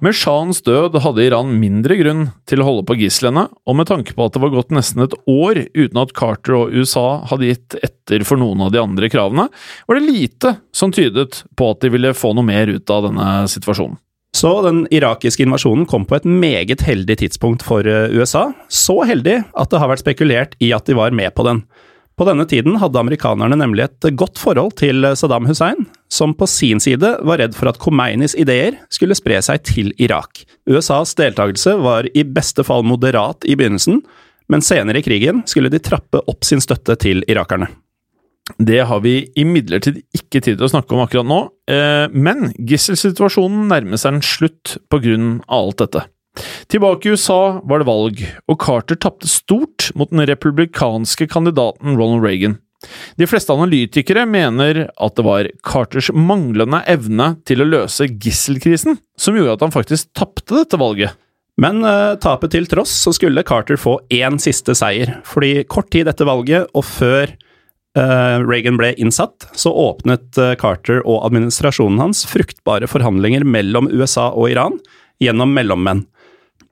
Med 0.00 0.14
shahens 0.14 0.60
død 0.62 0.96
hadde 1.02 1.24
Iran 1.26 1.50
mindre 1.60 1.96
grunn 1.98 2.28
til 2.48 2.62
å 2.62 2.68
holde 2.68 2.86
på 2.88 2.96
gislene, 3.00 3.48
og 3.66 3.76
med 3.76 3.88
tanke 3.90 4.14
på 4.16 4.24
at 4.24 4.36
det 4.36 4.42
var 4.42 4.54
gått 4.54 4.72
nesten 4.72 5.04
et 5.04 5.16
år 5.28 5.64
uten 5.74 6.00
at 6.00 6.14
Carter 6.16 6.56
og 6.60 6.74
USA 6.74 7.24
hadde 7.28 7.50
gitt 7.50 7.78
etter 7.82 8.24
for 8.26 8.40
noen 8.40 8.62
av 8.64 8.72
de 8.72 8.80
andre 8.80 9.10
kravene, 9.12 9.48
var 9.86 9.98
det 9.98 10.06
lite 10.06 10.54
som 10.72 10.94
tydet 10.94 11.42
på 11.58 11.72
at 11.74 11.82
de 11.84 11.92
ville 11.92 12.14
få 12.16 12.32
noe 12.38 12.46
mer 12.46 12.70
ut 12.70 12.94
av 12.94 13.10
denne 13.10 13.28
situasjonen. 13.50 13.98
Så 14.36 14.50
den 14.62 14.84
irakiske 14.94 15.42
invasjonen 15.42 15.86
kom 15.88 16.04
på 16.06 16.18
et 16.18 16.26
meget 16.28 16.82
heldig 16.84 17.18
tidspunkt 17.22 17.64
for 17.66 17.86
eh, 17.88 18.12
USA. 18.12 18.50
Så 18.68 19.00
heldig 19.08 19.40
at 19.56 19.70
det 19.72 19.80
har 19.80 19.90
vært 19.90 20.04
spekulert 20.04 20.58
i 20.62 20.72
at 20.76 20.86
de 20.86 20.96
var 20.98 21.16
med 21.16 21.32
på 21.34 21.46
den. 21.48 21.64
På 22.18 22.26
denne 22.26 22.48
tiden 22.50 22.80
hadde 22.82 22.98
amerikanerne 22.98 23.56
nemlig 23.60 23.84
et 23.84 24.08
godt 24.18 24.40
forhold 24.42 24.74
til 24.80 25.06
Saddam 25.16 25.46
Hussein, 25.46 25.86
som 26.10 26.32
på 26.34 26.48
sin 26.50 26.82
side 26.82 27.12
var 27.22 27.38
redd 27.38 27.54
for 27.54 27.70
at 27.70 27.78
Khomeinis 27.78 28.34
ideer 28.34 28.74
skulle 28.90 29.14
spre 29.14 29.38
seg 29.44 29.62
til 29.68 29.92
Irak. 30.02 30.42
USAs 30.66 31.14
deltakelse 31.18 31.76
var 31.78 32.10
i 32.10 32.26
beste 32.26 32.66
fall 32.66 32.82
moderat 32.82 33.46
i 33.46 33.54
begynnelsen, 33.54 34.02
men 34.50 34.64
senere 34.66 34.98
i 34.98 35.06
krigen 35.06 35.44
skulle 35.46 35.70
de 35.70 35.78
trappe 35.78 36.24
opp 36.26 36.42
sin 36.48 36.62
støtte 36.64 36.98
til 36.98 37.22
irakerne. 37.30 37.70
Det 38.56 38.80
har 38.88 39.00
vi 39.04 39.28
imidlertid 39.38 40.00
ikke 40.16 40.40
tid 40.40 40.56
til 40.56 40.66
å 40.66 40.70
snakke 40.72 40.94
om 40.96 41.02
akkurat 41.04 41.28
nå, 41.28 41.40
eh, 41.70 42.06
men 42.12 42.52
gisselsituasjonen 42.56 43.66
nærmer 43.70 44.00
seg 44.00 44.16
en 44.16 44.24
slutt 44.24 44.78
på 44.88 45.02
grunn 45.04 45.34
av 45.46 45.68
alt 45.68 45.82
dette. 45.84 46.04
Tilbake 46.70 47.08
i 47.08 47.12
USA 47.16 47.58
var 47.66 47.82
det 47.82 47.88
valg, 47.88 48.22
og 48.48 48.58
Carter 48.62 48.98
tapte 49.00 49.28
stort 49.30 49.90
mot 49.98 50.10
den 50.12 50.26
republikanske 50.28 51.28
kandidaten 51.30 51.98
Ronald 51.98 52.24
Reagan. 52.24 52.58
De 53.18 53.26
fleste 53.26 53.50
analytikere 53.50 54.22
mener 54.30 54.84
at 54.86 55.16
det 55.18 55.24
var 55.26 55.48
Carters 55.66 56.12
manglende 56.14 56.84
evne 56.86 57.32
til 57.48 57.64
å 57.64 57.66
løse 57.66 58.06
gisselkrisen 58.06 59.00
som 59.18 59.34
gjorde 59.34 59.56
at 59.56 59.64
han 59.66 59.74
faktisk 59.74 60.12
tapte 60.16 60.60
dette 60.60 60.78
valget. 60.78 61.16
Men 61.58 61.82
uh, 61.82 62.14
tapet 62.22 62.52
til 62.54 62.68
tross 62.70 62.92
så 63.02 63.10
skulle 63.16 63.42
Carter 63.46 63.80
få 63.80 63.96
én 64.14 64.38
siste 64.38 64.76
seier, 64.78 65.16
fordi 65.26 65.64
kort 65.66 65.90
tid 65.90 66.06
etter 66.06 66.28
valget 66.28 66.70
og 66.70 66.86
før 66.86 67.34
Reagan 68.44 68.78
ble 68.78 68.92
innsatt, 69.00 69.48
så 69.58 69.72
åpnet 69.74 70.38
uh, 70.38 70.54
Carter 70.60 71.00
og 71.02 71.24
administrasjonen 71.26 72.00
hans 72.02 72.24
fruktbare 72.28 72.88
forhandlinger 72.90 73.46
mellom 73.46 73.90
USA 73.90 74.28
og 74.30 74.50
Iran 74.52 74.78
gjennom 75.22 75.54
mellommenn. 75.56 76.04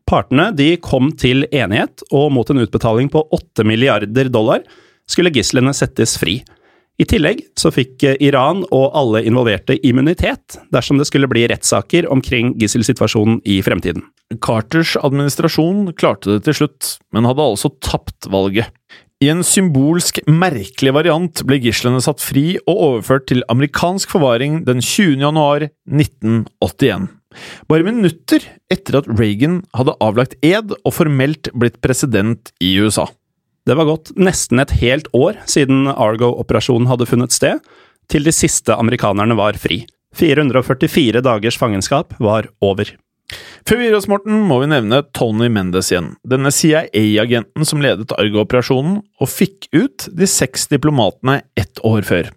Partene 0.06 0.52
de 0.54 0.76
kom 0.78 1.10
til 1.18 1.48
enighet, 1.50 2.04
og 2.14 2.30
mot 2.36 2.50
en 2.52 2.62
utbetaling 2.62 3.08
på 3.10 3.24
8 3.34 3.66
milliarder 3.66 4.30
dollar 4.30 4.62
skulle 5.10 5.32
gislene 5.34 5.74
settes 5.74 6.14
fri. 6.20 6.40
I 6.96 7.04
tillegg 7.04 7.42
så 7.58 7.68
fikk 7.74 8.06
Iran 8.24 8.62
og 8.72 8.94
alle 8.96 9.20
involverte 9.28 9.76
immunitet 9.84 10.56
dersom 10.72 10.96
det 10.96 11.08
skulle 11.10 11.28
bli 11.28 11.42
rettssaker 11.50 12.08
omkring 12.08 12.54
gisselsituasjonen 12.60 13.42
i 13.44 13.58
fremtiden. 13.66 14.06
Carters 14.40 14.94
administrasjon 15.04 15.90
klarte 15.98 16.36
det 16.36 16.46
til 16.46 16.56
slutt, 16.62 16.94
men 17.12 17.28
hadde 17.28 17.44
altså 17.44 17.74
tapt 17.84 18.30
valget. 18.32 18.72
I 19.26 19.30
en 19.32 19.42
symbolsk 19.42 20.20
merkelig 20.30 20.92
variant 20.94 21.40
ble 21.48 21.56
gislene 21.58 21.98
satt 22.04 22.20
fri 22.22 22.60
og 22.60 22.74
overført 22.74 23.24
til 23.26 23.42
amerikansk 23.50 24.12
forvaring 24.12 24.60
den 24.68 24.78
20. 24.78 25.16
januar 25.24 25.64
1981. 25.90 27.08
Bare 27.66 27.86
minutter 27.88 28.44
etter 28.70 29.00
at 29.00 29.08
Reagan 29.10 29.64
hadde 29.74 29.96
avlagt 30.04 30.36
ed 30.46 30.76
og 30.76 30.94
formelt 30.94 31.50
blitt 31.58 31.80
president 31.82 32.52
i 32.62 32.76
USA. 32.78 33.08
Det 33.66 33.74
var 33.74 33.88
gått 33.88 34.12
nesten 34.14 34.62
et 34.62 34.76
helt 34.78 35.10
år 35.16 35.40
siden 35.50 35.90
Argo-operasjonen 35.90 36.86
hadde 36.92 37.08
funnet 37.10 37.34
sted, 37.34 37.58
til 38.06 38.28
de 38.28 38.34
siste 38.36 38.76
amerikanerne 38.78 39.34
var 39.34 39.58
fri. 39.58 39.82
444 40.14 41.24
dagers 41.24 41.58
fangenskap 41.58 42.14
var 42.22 42.46
over. 42.62 42.94
Før 43.66 43.80
vi 43.80 43.88
gir 43.88 43.96
oss, 43.98 44.06
Morten, 44.06 44.36
må 44.46 44.60
vi 44.62 44.68
nevne 44.70 45.00
Tony 45.16 45.48
Mendes 45.50 45.90
igjen. 45.90 46.12
Denne 46.26 46.52
CIA-agenten 46.54 47.66
som 47.66 47.82
ledet 47.82 48.14
Argo-operasjonen, 48.14 49.00
og 49.02 49.30
fikk 49.32 49.66
ut 49.74 50.06
de 50.14 50.28
seks 50.30 50.68
diplomatene 50.70 51.40
ett 51.58 51.82
år 51.86 52.06
før. 52.06 52.30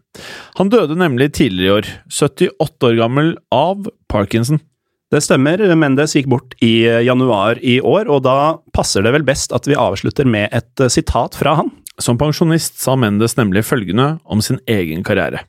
Han 0.58 0.72
døde 0.74 0.98
nemlig 0.98 1.30
tidligere 1.38 1.70
i 1.70 1.76
år, 1.76 1.92
78 2.10 2.90
år 2.90 2.98
gammel, 3.04 3.36
av 3.54 3.86
parkinson. 4.10 4.62
Det 5.10 5.22
stemmer, 5.26 5.62
Mendes 5.78 6.14
gikk 6.18 6.28
bort 6.30 6.58
i 6.66 6.86
januar 7.06 7.62
i 7.66 7.80
år, 7.82 8.10
og 8.10 8.26
da 8.26 8.58
passer 8.74 9.06
det 9.06 9.14
vel 9.14 9.26
best 9.26 9.54
at 9.54 9.70
vi 9.70 9.78
avslutter 9.78 10.26
med 10.30 10.50
et 10.54 10.82
eh, 10.82 10.90
sitat 10.90 11.38
fra 11.38 11.56
han. 11.62 11.72
Som 12.00 12.18
pensjonist 12.18 12.78
sa 12.82 12.96
Mendes 12.98 13.36
nemlig 13.38 13.66
følgende 13.68 14.20
om 14.24 14.42
sin 14.42 14.62
egen 14.70 15.02
karriere. 15.06 15.46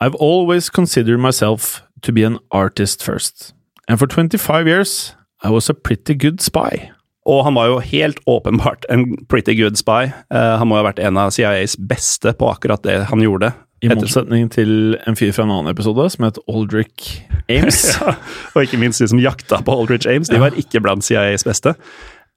I've 0.00 0.16
always 0.20 0.68
considered 0.68 1.20
myself 1.20 1.82
to 2.02 2.12
be 2.12 2.24
an 2.24 2.38
artist 2.50 3.02
first, 3.02 3.54
and 3.88 3.98
for 3.98 4.06
25 4.06 4.66
years 4.66 5.14
I 5.44 5.50
was 5.50 5.70
a 5.70 5.74
pretty 5.74 6.14
good 6.14 6.40
spy. 6.40 6.90
Og 7.26 7.44
han 7.44 7.56
var 7.58 7.68
jo 7.70 7.78
helt 7.82 8.20
åpenbart 8.30 8.86
en 8.92 9.16
pretty 9.28 9.56
good 9.58 9.76
spy. 9.78 10.12
Uh, 10.32 10.56
han 10.60 10.68
må 10.68 10.78
jo 10.78 10.84
ha 10.84 10.88
vært 10.92 11.02
en 11.02 11.18
av 11.18 11.32
CIAs 11.34 11.74
beste 11.76 12.32
på 12.38 12.50
akkurat 12.52 12.84
det 12.86 13.00
han 13.10 13.22
gjorde. 13.22 13.52
I 13.84 13.90
motsetning 13.92 14.48
til 14.54 14.96
en 15.04 15.18
fyr 15.18 15.34
fra 15.36 15.44
en 15.44 15.52
annen 15.52 15.74
episode 15.74 16.06
som 16.14 16.24
het 16.24 16.38
Aldrich 16.48 17.18
Ames. 17.52 17.82
ja, 17.98 18.14
og 18.54 18.62
ikke 18.64 18.80
minst 18.80 19.02
de 19.02 19.10
som 19.10 19.20
jakta 19.20 19.60
på 19.66 19.74
Aldrich 19.74 20.08
Ames. 20.08 20.30
De 20.32 20.40
var 20.40 20.56
ikke 20.56 20.80
blant 20.84 21.04
CIAs 21.04 21.44
beste. 21.46 21.74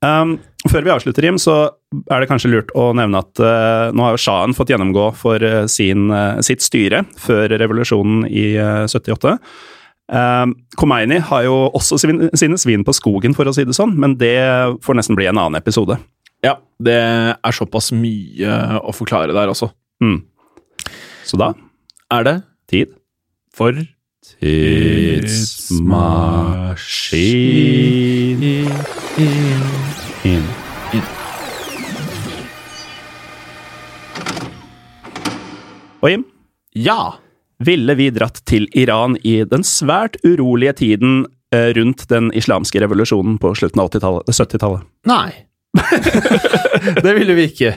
Um, 0.03 0.38
før 0.71 0.83
vi 0.85 0.91
avslutter, 0.93 1.25
Jim, 1.27 1.39
så 1.39 1.55
er 2.12 2.21
det 2.21 2.29
kanskje 2.29 2.51
lurt 2.51 2.69
å 2.77 2.89
nevne 2.97 3.21
at 3.23 3.41
uh, 3.43 3.89
nå 3.95 4.05
har 4.05 4.15
jo 4.15 4.21
Shahen 4.25 4.55
fått 4.57 4.71
gjennomgå 4.73 5.09
for 5.19 5.43
uh, 5.43 5.63
sin, 5.71 6.09
sitt 6.45 6.63
styre 6.65 7.05
før 7.19 7.55
revolusjonen 7.62 8.25
i 8.27 8.53
78. 8.59 9.38
Um, 10.09 10.55
Khomeini 10.79 11.19
har 11.21 11.43
jo 11.45 11.69
også 11.77 11.99
sine, 12.01 12.31
sine 12.33 12.57
svin 12.57 12.81
på 12.85 12.93
skogen, 12.97 13.35
for 13.37 13.45
å 13.45 13.53
si 13.53 13.61
det 13.67 13.75
sånn, 13.77 13.93
men 14.01 14.17
det 14.17 14.41
får 14.81 14.97
nesten 14.97 15.17
bli 15.19 15.27
en 15.29 15.37
annen 15.37 15.59
episode. 15.59 15.99
Ja, 16.45 16.55
det 16.81 16.97
er 16.97 17.53
såpass 17.53 17.91
mye 17.93 18.79
å 18.81 18.91
forklare 18.95 19.35
der 19.35 19.51
også. 19.51 19.69
Mm. 20.01 20.23
Så 21.27 21.37
da 21.37 21.53
er 22.15 22.23
det 22.25 22.35
tid 22.71 22.87
for 23.53 23.73
Tidsmaskin. 24.39 25.85
Inn. 30.25 30.45
Og 35.99 36.07
Jim? 36.13 36.23
Ja! 36.75 37.19
Ville 37.65 37.95
vi 37.99 38.07
dratt 38.15 38.39
til 38.47 38.69
Iran 38.77 39.17
i 39.27 39.41
den 39.47 39.65
svært 39.67 40.15
urolige 40.23 40.77
tiden 40.79 41.25
eh, 41.51 41.73
rundt 41.75 42.05
den 42.11 42.29
islamske 42.37 42.79
revolusjonen 42.79 43.35
på 43.41 43.51
slutten 43.59 43.81
av 43.83 43.91
70-tallet? 43.91 44.85
Nei. 45.09 45.33
det 47.03 47.11
ville 47.17 47.35
vi 47.35 47.49
ikke. 47.49 47.73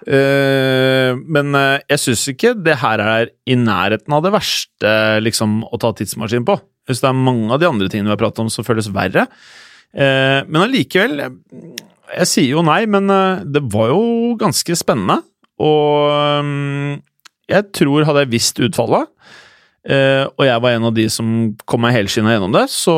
Uh, 0.00 1.12
men 1.28 1.52
uh, 1.52 1.76
jeg 1.92 2.00
syns 2.00 2.22
ikke 2.32 2.54
det 2.56 2.78
her 2.80 3.02
er 3.04 3.30
i 3.44 3.56
nærheten 3.58 4.14
av 4.16 4.24
det 4.24 4.32
verste 4.32 4.92
liksom, 5.22 5.60
å 5.68 5.80
ta 5.80 5.92
tidsmaskin 5.94 6.46
på. 6.48 6.56
Syns 6.88 7.04
det 7.04 7.10
er 7.12 7.20
mange 7.28 7.52
av 7.54 7.60
de 7.62 7.68
andre 7.68 7.90
tingene 7.92 8.10
vi 8.10 8.16
har 8.16 8.22
pratet 8.22 8.42
om 8.42 8.50
som 8.52 8.66
føles 8.66 8.90
verre. 8.94 9.28
Men 9.90 10.54
allikevel 10.62 11.16
Jeg 11.18 12.26
sier 12.30 12.52
jo 12.52 12.62
nei, 12.62 12.84
men 12.86 13.10
det 13.50 13.64
var 13.72 13.88
jo 13.90 14.36
ganske 14.38 14.76
spennende. 14.78 15.16
Og 15.58 16.06
um, 16.38 16.92
jeg 17.50 17.66
tror, 17.74 18.06
hadde 18.06 18.24
jeg 18.24 18.32
visst 18.34 18.60
utfallet, 18.62 19.10
og 19.88 20.42
jeg 20.44 20.60
var 20.60 20.74
en 20.76 20.84
av 20.90 20.92
de 20.92 21.06
som 21.08 21.28
kom 21.64 21.80
meg 21.80 21.94
helskinna 21.96 22.34
gjennom 22.34 22.52
det, 22.52 22.66
så 22.68 22.96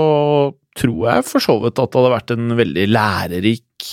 tror 0.74 1.04
jeg 1.06 1.26
for 1.28 1.44
så 1.44 1.54
vidt 1.62 1.78
at 1.78 1.92
det 1.92 2.00
hadde 2.00 2.10
vært 2.16 2.32
en 2.34 2.56
veldig 2.58 2.86
lærerik 2.90 3.86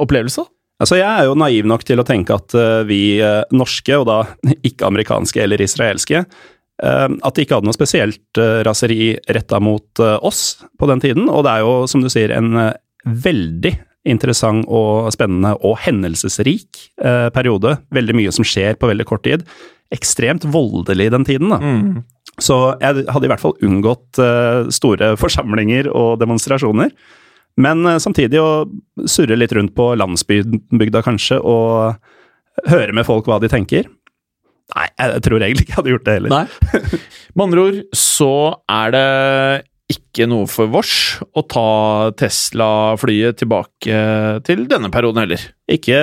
opplevelse. 0.00 0.46
Altså, 0.82 0.98
Jeg 0.98 1.06
er 1.06 1.28
jo 1.28 1.38
naiv 1.38 1.68
nok 1.70 1.84
til 1.86 2.02
å 2.02 2.06
tenke 2.06 2.34
at 2.34 2.56
uh, 2.58 2.82
vi 2.88 3.20
uh, 3.22 3.44
norske, 3.54 3.94
og 4.00 4.08
da 4.08 4.18
ikke 4.68 4.88
amerikanske 4.88 5.44
eller 5.44 5.62
israelske, 5.62 6.24
at 6.82 7.36
de 7.36 7.44
ikke 7.44 7.54
hadde 7.54 7.68
noe 7.68 7.76
spesielt 7.76 8.38
raseri 8.66 9.12
retta 9.30 9.60
mot 9.62 10.00
oss 10.26 10.64
på 10.80 10.86
den 10.90 10.98
tiden. 11.04 11.28
Og 11.30 11.44
det 11.46 11.52
er 11.52 11.60
jo, 11.62 11.74
som 11.86 12.02
du 12.02 12.08
sier, 12.10 12.32
en 12.34 12.56
veldig 13.06 13.70
interessant 14.08 14.66
og 14.66 15.12
spennende 15.14 15.54
og 15.62 15.76
hendelsesrik 15.84 16.80
eh, 17.02 17.28
periode. 17.34 17.76
Veldig 17.94 18.16
mye 18.18 18.34
som 18.34 18.46
skjer 18.46 18.78
på 18.80 18.90
veldig 18.90 19.06
kort 19.08 19.24
tid. 19.26 19.44
Ekstremt 19.94 20.46
voldelig 20.50 21.10
den 21.12 21.26
tiden, 21.28 21.52
da. 21.52 21.60
Så 22.40 22.56
jeg 22.80 23.04
hadde 23.12 23.28
i 23.28 23.30
hvert 23.30 23.42
fall 23.42 23.58
unngått 23.62 24.18
eh, 24.22 24.70
store 24.72 25.12
forsamlinger 25.20 25.90
og 25.92 26.16
demonstrasjoner. 26.22 26.94
Men 27.60 27.84
eh, 27.86 28.00
samtidig 28.02 28.40
å 28.40 28.64
surre 29.06 29.38
litt 29.38 29.52
rundt 29.54 29.74
på 29.76 29.92
landsbygda 30.00 31.04
kanskje, 31.04 31.38
og 31.38 32.70
høre 32.72 32.96
med 32.96 33.06
folk 33.08 33.28
hva 33.28 33.38
de 33.42 33.50
tenker. 33.52 33.90
Nei, 34.72 34.86
jeg 34.96 35.22
tror 35.26 35.42
egentlig 35.42 35.66
ikke 35.66 35.74
jeg 35.74 35.80
hadde 35.82 35.92
gjort 35.92 36.06
det 36.06 36.14
heller. 36.16 36.32
Nei. 36.32 37.00
Med 37.36 37.44
andre 37.44 37.64
ord 37.66 37.78
så 37.96 38.32
er 38.72 38.94
det 38.94 39.06
ikke 39.90 40.26
noe 40.30 40.46
for 40.50 40.70
vårs 40.72 40.94
å 41.36 41.42
ta 41.48 42.12
Tesla-flyet 42.18 43.40
tilbake 43.42 43.98
til 44.46 44.64
denne 44.70 44.90
perioden 44.92 45.22
heller. 45.24 45.42
Ikke 45.72 45.98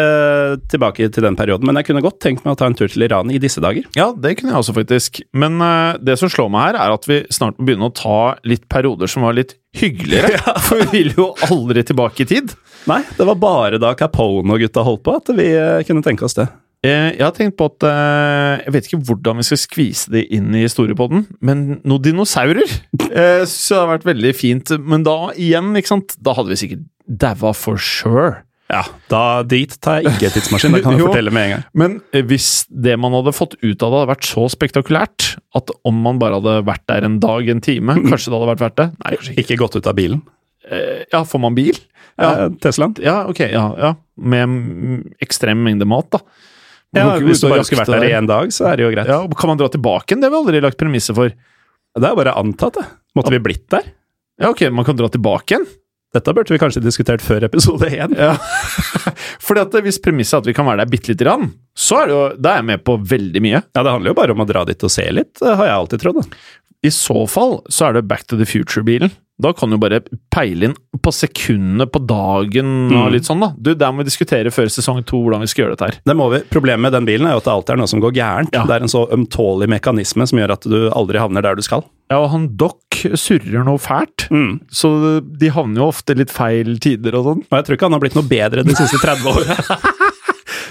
tilbake 0.71 1.09
til 1.13 1.25
den 1.25 1.38
perioden, 1.38 1.67
men 1.69 1.80
jeg 1.80 1.89
kunne 1.89 2.03
godt 2.03 2.19
tenkt 2.23 2.45
meg 2.45 2.55
å 2.55 2.59
ta 2.59 2.69
en 2.69 2.77
tur 2.77 2.89
til 2.91 3.05
Iran 3.05 3.32
i 3.34 3.41
disse 3.41 3.61
dager. 3.63 3.88
Ja, 3.97 4.09
det 4.13 4.36
kunne 4.39 4.53
jeg 4.53 4.61
også 4.63 4.75
faktisk. 4.77 5.21
Men 5.38 5.59
uh, 5.61 5.97
det 6.01 6.17
som 6.21 6.32
slår 6.32 6.51
meg 6.53 6.69
her, 6.69 6.80
er 6.84 6.95
at 6.95 7.09
vi 7.09 7.21
snart 7.34 7.59
må 7.59 7.69
begynne 7.69 7.89
å 7.89 7.95
ta 7.95 8.19
litt 8.49 8.67
perioder 8.71 9.11
som 9.11 9.27
var 9.27 9.38
litt 9.38 9.55
hyggeligere. 9.77 10.41
For 10.67 10.82
vi 10.84 11.03
vil 11.03 11.13
jo 11.17 11.32
aldri 11.49 11.86
tilbake 11.88 12.25
i 12.25 12.30
tid. 12.30 12.55
Nei, 12.89 13.03
det 13.17 13.27
var 13.30 13.41
bare 13.41 13.82
da 13.82 13.93
Capone 13.99 14.55
og 14.55 14.63
gutta 14.63 14.86
holdt 14.86 15.05
på 15.05 15.19
at 15.21 15.34
vi 15.38 15.51
uh, 15.55 15.86
kunne 15.88 16.05
tenke 16.05 16.27
oss 16.27 16.38
det. 16.39 16.49
Eh, 16.86 17.09
Jeg 17.17 17.23
har 17.25 17.34
tenkt 17.36 17.57
på 17.59 17.65
at 17.67 17.84
eh, 17.84 18.61
Jeg 18.65 18.73
vet 18.75 18.86
ikke 18.88 19.01
hvordan 19.09 19.41
vi 19.41 19.47
skal 19.49 19.59
skvise 19.59 20.11
det 20.13 20.21
inn 20.32 20.53
i 20.55 20.61
historiepodden, 20.63 21.25
men 21.43 21.82
noen 21.84 22.03
dinosaurer 22.05 22.63
syns 22.69 22.86
synes 23.09 23.55
jeg 23.71 23.80
hadde 23.82 23.91
vært 23.97 24.07
veldig 24.07 24.32
fint. 24.38 24.71
Men 24.80 25.03
da 25.07 25.17
igjen, 25.36 25.73
ikke 25.75 25.91
sant, 25.91 26.15
da 26.23 26.36
hadde 26.38 26.53
vi 26.53 26.59
sikkert 26.61 26.86
daua 27.09 27.51
for 27.57 27.75
sure. 27.82 28.45
Ja, 28.69 28.84
da 29.09 29.41
dit 29.49 29.71
tar 29.82 30.03
jeg 30.03 30.11
ikke 30.13 30.30
tidsmaskin, 30.36 30.75
det 30.77 30.84
kan 30.86 30.93
jeg 30.93 31.01
Jo. 31.03 31.07
fortelle 31.09 31.32
med 31.34 31.47
en 31.47 31.53
gang. 31.55 31.63
Men 31.82 31.95
eh, 32.13 32.21
hvis 32.30 32.67
det 32.69 32.95
man 33.01 33.15
hadde 33.17 33.34
fått 33.36 33.55
ut 33.59 33.82
av 33.82 33.89
det, 33.91 33.97
hadde 34.03 34.11
vært 34.13 34.27
så 34.30 34.43
spektakulært 34.53 35.30
at 35.57 35.71
om 35.89 35.99
man 36.05 36.19
bare 36.21 36.38
hadde 36.38 36.53
vært 36.69 36.86
der 36.91 37.07
en 37.09 37.17
dag, 37.23 37.49
en 37.49 37.63
time, 37.65 37.95
kanskje 38.11 38.30
det 38.32 38.38
hadde 38.38 38.51
vært 38.53 38.63
verdt 38.67 38.77
det? 38.84 38.88
Nei, 39.03 39.15
ikke. 39.17 39.36
Ikke 39.43 39.57
gått 39.65 39.75
ut 39.82 39.89
av 39.89 39.97
bilen. 39.99 40.21
Eh, 40.69 41.01
Ja, 41.11 41.23
får 41.25 41.41
man 41.43 41.57
bil? 41.57 41.75
Ja, 42.19 42.30
Ja. 42.45 42.47
Teslaen. 42.61 42.93
ja 43.01 43.17
ok, 43.32 43.41
ja, 43.49 43.65
ja. 43.82 43.91
Med 44.21 45.09
ekstrem 45.23 45.59
mengde 45.65 45.88
mat, 45.89 46.11
da. 46.13 46.21
Ja, 46.97 47.11
hvis 47.21 47.43
du 47.43 47.49
bare 47.51 47.65
skulle 47.67 47.83
vært 47.83 47.99
der 47.99 48.07
i 48.07 48.15
en 48.17 48.29
dag, 48.29 48.53
så 48.53 48.71
er 48.71 48.79
det 48.79 48.87
jo 48.87 48.93
greit. 48.95 49.09
Ja, 49.11 49.19
Kan 49.37 49.51
man 49.51 49.59
dra 49.61 49.67
tilbake 49.69 50.09
igjen? 50.13 50.23
Det 50.23 50.29
har 50.29 50.33
vi 50.33 50.39
aldri 50.41 50.61
lagt 50.65 50.79
premisser 50.79 51.17
for. 51.17 51.29
Det 51.29 52.07
er 52.09 52.17
bare 52.17 52.33
antatt, 52.39 52.79
det. 52.79 52.87
Måtte 53.17 53.33
vi 53.33 53.41
blitt 53.43 53.67
der? 53.73 53.91
Ja, 54.41 54.49
ok, 54.53 54.65
man 54.73 54.87
kan 54.87 54.97
dra 54.97 55.09
tilbake 55.11 55.53
igjen. 55.55 55.67
Dette 56.09 56.33
burde 56.33 56.49
vi 56.49 56.57
kanskje 56.57 56.81
diskutert 56.81 57.21
før 57.21 57.43
episode 57.45 57.85
én. 57.93 58.15
Ja. 58.17 58.31
Fordi 59.45 59.61
at 59.61 59.75
Hvis 59.85 59.99
premisset 60.01 60.39
er 60.39 60.41
at 60.41 60.47
vi 60.49 60.55
kan 60.57 60.65
være 60.65 60.81
der 60.81 60.89
bitte 60.89 61.11
lite 61.11 61.27
grann, 61.27 61.51
så 61.77 61.99
er 62.01 62.09
det 62.09 62.15
jo, 62.15 62.21
da 62.41 62.53
er 62.55 62.63
jeg 62.63 62.67
med 62.71 62.81
på 62.87 62.95
veldig 63.11 63.43
mye. 63.45 63.59
Ja, 63.61 63.83
det 63.85 63.93
handler 63.93 64.09
jo 64.09 64.17
bare 64.17 64.33
om 64.33 64.41
å 64.41 64.47
dra 64.49 64.63
dit 64.65 64.85
og 64.87 64.93
se 64.93 65.05
litt, 65.13 65.35
har 65.43 65.61
jeg 65.67 65.75
alltid 65.75 66.01
trodd. 66.01 66.33
I 66.86 66.89
så 66.95 67.25
fall 67.27 67.59
så 67.69 67.89
er 67.89 67.97
det 67.99 68.07
Back 68.07 68.27
to 68.27 68.38
the 68.39 68.45
Future-bilen. 68.47 69.11
Da 69.39 69.53
kan 69.55 69.71
du 69.71 69.77
bare 69.80 70.01
peile 70.36 70.67
inn 70.67 70.73
på 70.99 71.11
sekundene 71.15 71.86
på 71.88 72.01
dagen 72.07 72.91
og 72.91 73.05
Mm. 73.07 73.11
litt 73.13 73.23
sånn, 73.27 73.39
da. 73.39 73.53
Du, 73.55 73.73
Der 73.73 73.91
må 73.91 73.99
vi 74.03 74.09
diskutere 74.09 74.51
før 74.51 74.67
sesong 74.67 74.99
to 75.07 75.15
hvordan 75.23 75.39
vi 75.39 75.47
skal 75.47 75.63
gjøre 75.65 75.77
dette 75.77 75.88
her. 75.88 75.99
Det 76.05 76.15
må 76.15 76.27
vi. 76.32 76.39
Problemet 76.51 76.82
med 76.82 76.91
den 76.91 77.05
bilen 77.07 77.25
er 77.27 77.32
jo 77.36 77.38
at 77.38 77.45
det 77.47 77.53
alltid 77.53 77.73
er 77.73 77.77
noe 77.77 77.88
som 77.88 78.01
går 78.03 78.11
gærent. 78.19 78.51
Ja. 78.53 78.65
Det 78.67 78.75
er 78.75 78.82
en 78.84 78.91
så 78.91 79.05
ømtålig 79.15 79.69
mekanisme 79.71 80.27
som 80.27 80.39
gjør 80.39 80.51
at 80.57 80.61
du 80.67 80.89
aldri 80.91 81.19
havner 81.23 81.41
der 81.41 81.55
du 81.55 81.61
skal. 81.63 81.86
Ja, 82.11 82.19
og 82.19 82.30
han 82.32 82.49
Doc 82.57 82.75
surrer 83.15 83.63
noe 83.63 83.77
fælt, 83.80 84.27
Mm. 84.30 84.59
så 84.71 85.21
de 85.23 85.49
havner 85.55 85.77
jo 85.84 85.88
ofte 85.88 86.15
litt 86.17 86.30
feil 86.32 86.77
tider 86.80 87.15
og 87.15 87.23
sånn. 87.25 87.43
Og 87.47 87.55
jeg 87.59 87.63
tror 87.65 87.75
ikke 87.77 87.88
han 87.88 87.93
har 87.95 87.99
blitt 88.03 88.15
noe 88.15 88.27
bedre 88.27 88.63
de 88.65 88.75
siste 88.75 88.99
30 88.99 89.23
åra. 89.23 89.55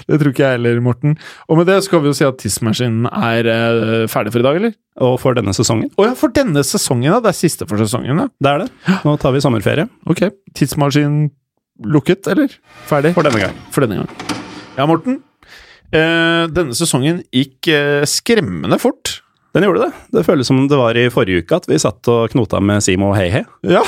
Det 0.09 0.17
tror 0.17 0.33
ikke 0.33 0.45
jeg 0.47 0.57
heller, 0.57 0.79
Morten. 0.83 1.15
Og 1.47 1.59
med 1.59 1.69
det 1.69 1.77
skal 1.85 2.01
vi 2.01 2.09
jo 2.09 2.15
si 2.17 2.25
at 2.25 2.39
Tidsmaskinen 2.41 3.05
er 3.13 3.49
eh, 3.53 4.05
ferdig 4.09 4.33
for 4.33 4.41
i 4.41 4.47
dag, 4.47 4.57
eller? 4.57 4.73
Og 5.05 5.15
for 5.21 5.37
denne 5.37 5.53
sesongen. 5.55 5.91
Å 6.01 6.09
ja, 6.09 6.15
for 6.17 6.33
denne 6.33 6.63
sesongen, 6.65 7.05
ja. 7.11 7.19
Det 7.23 7.31
er 7.31 7.37
siste 7.37 7.67
for 7.69 7.81
sesongen, 7.81 8.23
ja. 8.25 8.27
Det 8.41 8.51
er 8.51 8.63
det. 8.65 8.97
Nå 9.05 9.15
tar 9.21 9.35
vi 9.35 9.43
sommerferie 9.45 9.85
Ok. 10.09 10.25
Tidsmaskin 10.57 11.29
lukket, 11.85 12.27
eller? 12.31 12.51
Ferdig? 12.89 13.13
for 13.15 13.27
denne 13.29 13.43
gang. 13.45 13.57
For 13.75 13.85
denne 13.85 14.01
gang. 14.01 14.39
Ja, 14.79 14.89
Morten. 14.89 15.21
Eh, 15.93 16.43
denne 16.53 16.75
sesongen 16.77 17.23
gikk 17.33 17.69
eh, 17.73 18.03
skremmende 18.09 18.81
fort. 18.81 19.19
Den 19.55 19.65
gjorde 19.65 19.87
det. 19.87 19.91
Det 20.13 20.21
føles 20.27 20.45
som 20.49 20.59
det 20.69 20.77
var 20.77 20.97
i 20.99 21.07
forrige 21.09 21.41
uke 21.43 21.57
at 21.57 21.65
vi 21.69 21.79
satt 21.81 22.05
og 22.11 22.27
knota 22.33 22.59
med 22.61 22.83
Simo 22.85 23.11
Hei 23.17 23.29
Hei. 23.33 23.41
Ja. 23.65 23.81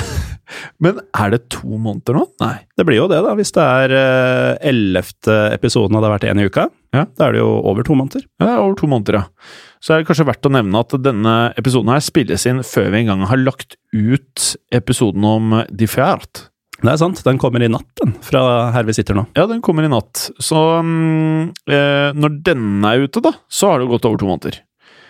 Men 0.84 0.98
er 1.16 1.32
det 1.36 1.44
to 1.54 1.78
måneder 1.80 2.18
nå? 2.18 2.24
Nei. 2.42 2.56
Det 2.76 2.86
blir 2.88 2.98
jo 2.98 3.06
det, 3.12 3.20
da. 3.24 3.36
Hvis 3.38 3.54
det 3.56 3.64
er 3.64 3.94
eh, 3.96 4.70
ellevte 4.72 5.36
episoden 5.54 5.96
hadde 6.00 6.10
vært 6.12 6.26
én 6.32 6.42
i 6.42 6.48
uka, 6.50 6.66
Ja. 6.96 7.06
da 7.16 7.28
er 7.30 7.38
det 7.38 7.44
jo 7.44 7.52
over 7.72 7.86
to 7.88 7.96
måneder. 7.96 8.26
Ja, 8.42 8.48
det 8.48 8.54
er 8.56 8.64
over 8.66 8.76
to 8.82 8.90
måneder, 8.92 9.20
ja. 9.22 9.54
Så 9.82 9.94
er 9.94 10.02
det 10.02 10.10
kanskje 10.10 10.26
verdt 10.28 10.50
å 10.50 10.52
nevne 10.54 10.82
at 10.84 10.98
denne 11.02 11.36
episoden 11.58 11.94
her 11.94 12.02
spilles 12.04 12.44
inn 12.50 12.60
før 12.68 12.90
vi 12.92 13.00
engang 13.06 13.24
har 13.30 13.40
lagt 13.40 13.78
ut 13.96 14.50
episoden 14.76 15.24
om 15.26 15.56
De 15.72 15.88
Fjert. 15.90 16.48
Det 16.82 16.90
er 16.90 16.98
sant. 16.98 17.22
Den 17.24 17.38
kommer 17.42 17.62
i 17.64 17.70
natt, 17.70 17.88
den, 18.02 18.16
fra 18.26 18.42
her 18.74 18.84
vi 18.90 18.96
sitter 18.98 19.14
nå. 19.18 19.28
Ja, 19.38 19.46
den 19.50 19.62
kommer 19.62 19.86
i 19.86 19.94
natt. 19.94 20.28
Så 20.42 20.58
eh, 20.82 22.12
når 22.18 22.38
denne 22.50 22.92
er 22.96 23.06
ute, 23.08 23.22
da, 23.24 23.36
så 23.48 23.72
har 23.72 23.80
det 23.84 23.90
gått 23.94 24.10
over 24.10 24.20
to 24.22 24.30
måneder. 24.30 24.60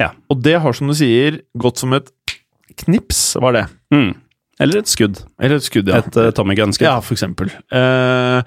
Ja. 0.02 0.10
Og 0.34 0.42
det 0.44 0.58
har, 0.64 0.76
som 0.78 0.90
du 0.92 0.96
sier, 0.98 1.40
gått 1.54 1.82
som 1.82 1.94
et 1.98 2.10
knips, 2.84 3.24
var 3.42 3.56
det. 3.58 3.66
Mm. 3.94 4.12
Eller 4.62 4.82
et 4.82 4.92
skudd. 4.92 5.22
Eller 5.42 5.62
et 5.62 5.66
skudd, 5.66 5.90
ja. 5.90 6.02
Et 6.02 6.20
uh, 6.20 6.30
Tommy 6.36 6.58
Gunn-skudd. 6.58 6.90
Ja, 6.90 7.00
for 7.06 7.16
eksempel. 7.16 7.54
Uh, 7.74 8.42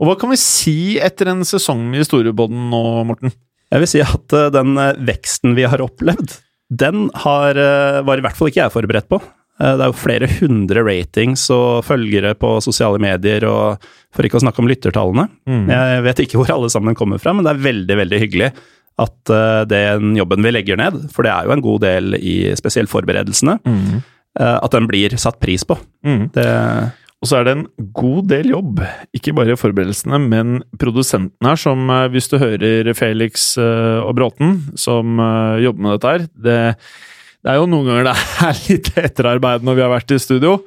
og 0.00 0.08
hva 0.08 0.16
kan 0.18 0.32
vi 0.32 0.38
si 0.40 0.78
etter 1.02 1.30
en 1.32 1.44
sesong 1.46 1.90
i 1.94 2.00
Historiebåten 2.00 2.70
nå, 2.72 2.84
Morten? 3.10 3.34
Jeg 3.70 3.84
vil 3.84 3.90
si 3.92 4.00
at 4.02 4.34
uh, 4.34 4.48
den 4.50 4.74
eh, 4.80 4.96
veksten 5.10 5.54
vi 5.54 5.66
har 5.68 5.82
opplevd, 5.84 6.32
den 6.70 7.08
har, 7.22 7.58
eh, 7.58 8.00
var 8.06 8.18
i 8.18 8.24
hvert 8.24 8.38
fall 8.38 8.50
ikke 8.50 8.64
jeg 8.64 8.74
forberedt 8.74 9.08
på. 9.10 9.20
Eh, 9.60 9.76
det 9.76 9.84
er 9.84 9.90
jo 9.90 9.98
flere 9.98 10.28
hundre 10.40 10.84
ratings 10.86 11.44
og 11.54 11.84
følgere 11.86 12.36
på 12.38 12.56
sosiale 12.64 12.98
medier, 13.02 13.46
og 13.50 13.86
for 14.14 14.26
ikke 14.26 14.40
å 14.40 14.44
snakke 14.44 14.62
om 14.62 14.70
lyttertallene. 14.70 15.28
Jeg 15.46 16.04
vet 16.06 16.22
ikke 16.24 16.40
hvor 16.40 16.50
alle 16.54 16.70
sammen 16.72 16.98
kommer 16.98 17.22
fra, 17.22 17.34
men 17.34 17.46
det 17.46 17.54
er 17.54 17.64
veldig, 17.66 17.96
veldig 18.04 18.22
hyggelig 18.22 18.52
at 19.00 19.32
eh, 19.32 19.64
den 19.70 20.14
jobben 20.18 20.44
vi 20.44 20.52
legger 20.52 20.76
ned, 20.80 20.98
for 21.14 21.24
det 21.26 21.32
er 21.32 21.48
jo 21.48 21.54
en 21.56 21.64
god 21.64 21.82
del 21.86 22.16
i 22.20 22.34
spesielt 22.58 22.90
forberedelsene, 22.92 23.58
eh, 23.66 24.56
at 24.60 24.74
den 24.76 24.88
blir 24.90 25.16
satt 25.20 25.40
pris 25.42 25.64
på. 25.64 25.78
Det, 26.36 26.46
Og 27.20 27.28
så 27.28 27.36
er 27.36 27.44
det 27.44 27.52
en 27.56 27.66
god 27.92 28.28
del 28.30 28.48
jobb, 28.52 28.80
ikke 29.16 29.34
bare 29.36 29.56
forberedelsene, 29.60 30.20
men 30.24 30.62
produsenten 30.80 31.48
her, 31.48 31.56
som 31.60 31.88
eh, 31.92 32.08
hvis 32.12 32.28
du 32.32 32.38
hører 32.40 32.92
Felix 32.96 33.54
og 33.60 34.14
Bråten, 34.16 34.58
som 34.80 35.16
jobber 35.60 35.80
med 35.84 35.96
dette 35.96 36.12
her 36.14 36.26
det, 36.34 36.58
det 37.40 37.48
er 37.54 37.56
jo 37.56 37.68
noen 37.72 37.86
ganger 37.88 38.08
det 38.10 38.14
er 38.44 38.62
litt 38.68 38.88
etterarbeid 39.00 39.62
når 39.64 39.76
vi 39.78 39.84
har 39.86 39.92
vært 39.94 40.12
i 40.12 40.20
studio. 40.20 40.58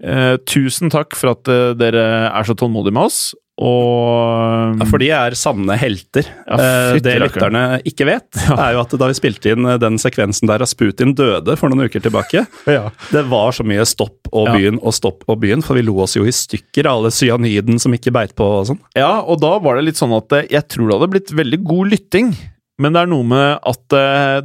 Eh, 0.00 0.36
tusen 0.44 0.92
takk 0.92 1.16
for 1.16 1.32
at 1.32 1.48
dere 1.80 2.04
er 2.28 2.44
så 2.48 2.56
tålmodige 2.56 2.92
med 2.96 3.08
oss, 3.08 3.20
og 3.58 4.78
Ja, 4.78 4.86
for 4.88 5.02
de 5.02 5.08
er 5.14 5.34
sanne 5.38 5.74
helter. 5.80 6.26
Ja, 6.46 6.58
Eh, 6.58 6.98
det 7.02 7.14
lytterne 7.20 7.62
ikke 7.88 8.06
vet, 8.08 8.28
er 8.54 8.74
jo 8.76 8.80
at 8.84 8.94
da 9.00 9.08
vi 9.10 9.16
spilte 9.18 9.52
inn 9.54 9.66
eh, 9.66 9.78
den 9.82 9.98
sekvensen 10.00 10.48
der 10.50 10.60
Rasputin 10.62 11.14
døde 11.18 11.56
for 11.58 11.68
noen 11.72 11.86
uker 11.88 12.02
tilbake, 12.04 12.44
Ja. 12.70 12.90
det 13.12 13.24
var 13.30 13.52
så 13.56 13.66
mye 13.66 13.84
stopp 13.88 14.30
og 14.32 14.50
byen 14.54 14.78
og 14.82 14.94
stopp 14.96 15.24
og 15.28 15.40
byen, 15.42 15.62
for 15.64 15.78
vi 15.78 15.82
lo 15.86 15.96
oss 16.04 16.16
jo 16.18 16.24
i 16.28 16.34
stykker 16.34 16.86
av 16.88 17.00
alle 17.02 17.10
cyaniden 17.14 17.80
som 17.82 17.94
ikke 17.96 18.12
beit 18.14 18.34
på 18.38 18.46
og 18.60 18.68
sånn. 18.70 18.80
Ja, 18.98 19.20
og 19.22 19.40
da 19.42 19.56
var 19.62 19.78
det 19.78 19.88
litt 19.90 20.00
sånn 20.00 20.14
at 20.16 20.32
eh, 20.38 20.46
jeg 20.54 20.66
tror 20.70 20.88
det 20.88 20.98
hadde 20.98 21.12
blitt 21.16 21.34
veldig 21.42 21.60
god 21.66 21.92
lytting, 21.96 22.32
men 22.78 22.94
det 22.94 23.02
er 23.02 23.10
noe 23.10 23.26
med 23.26 23.58
at 23.66 23.94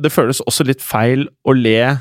det 0.02 0.10
føles 0.10 0.40
også 0.42 0.66
litt 0.66 0.82
feil 0.82 1.28
å 1.46 1.54
le 1.54 2.00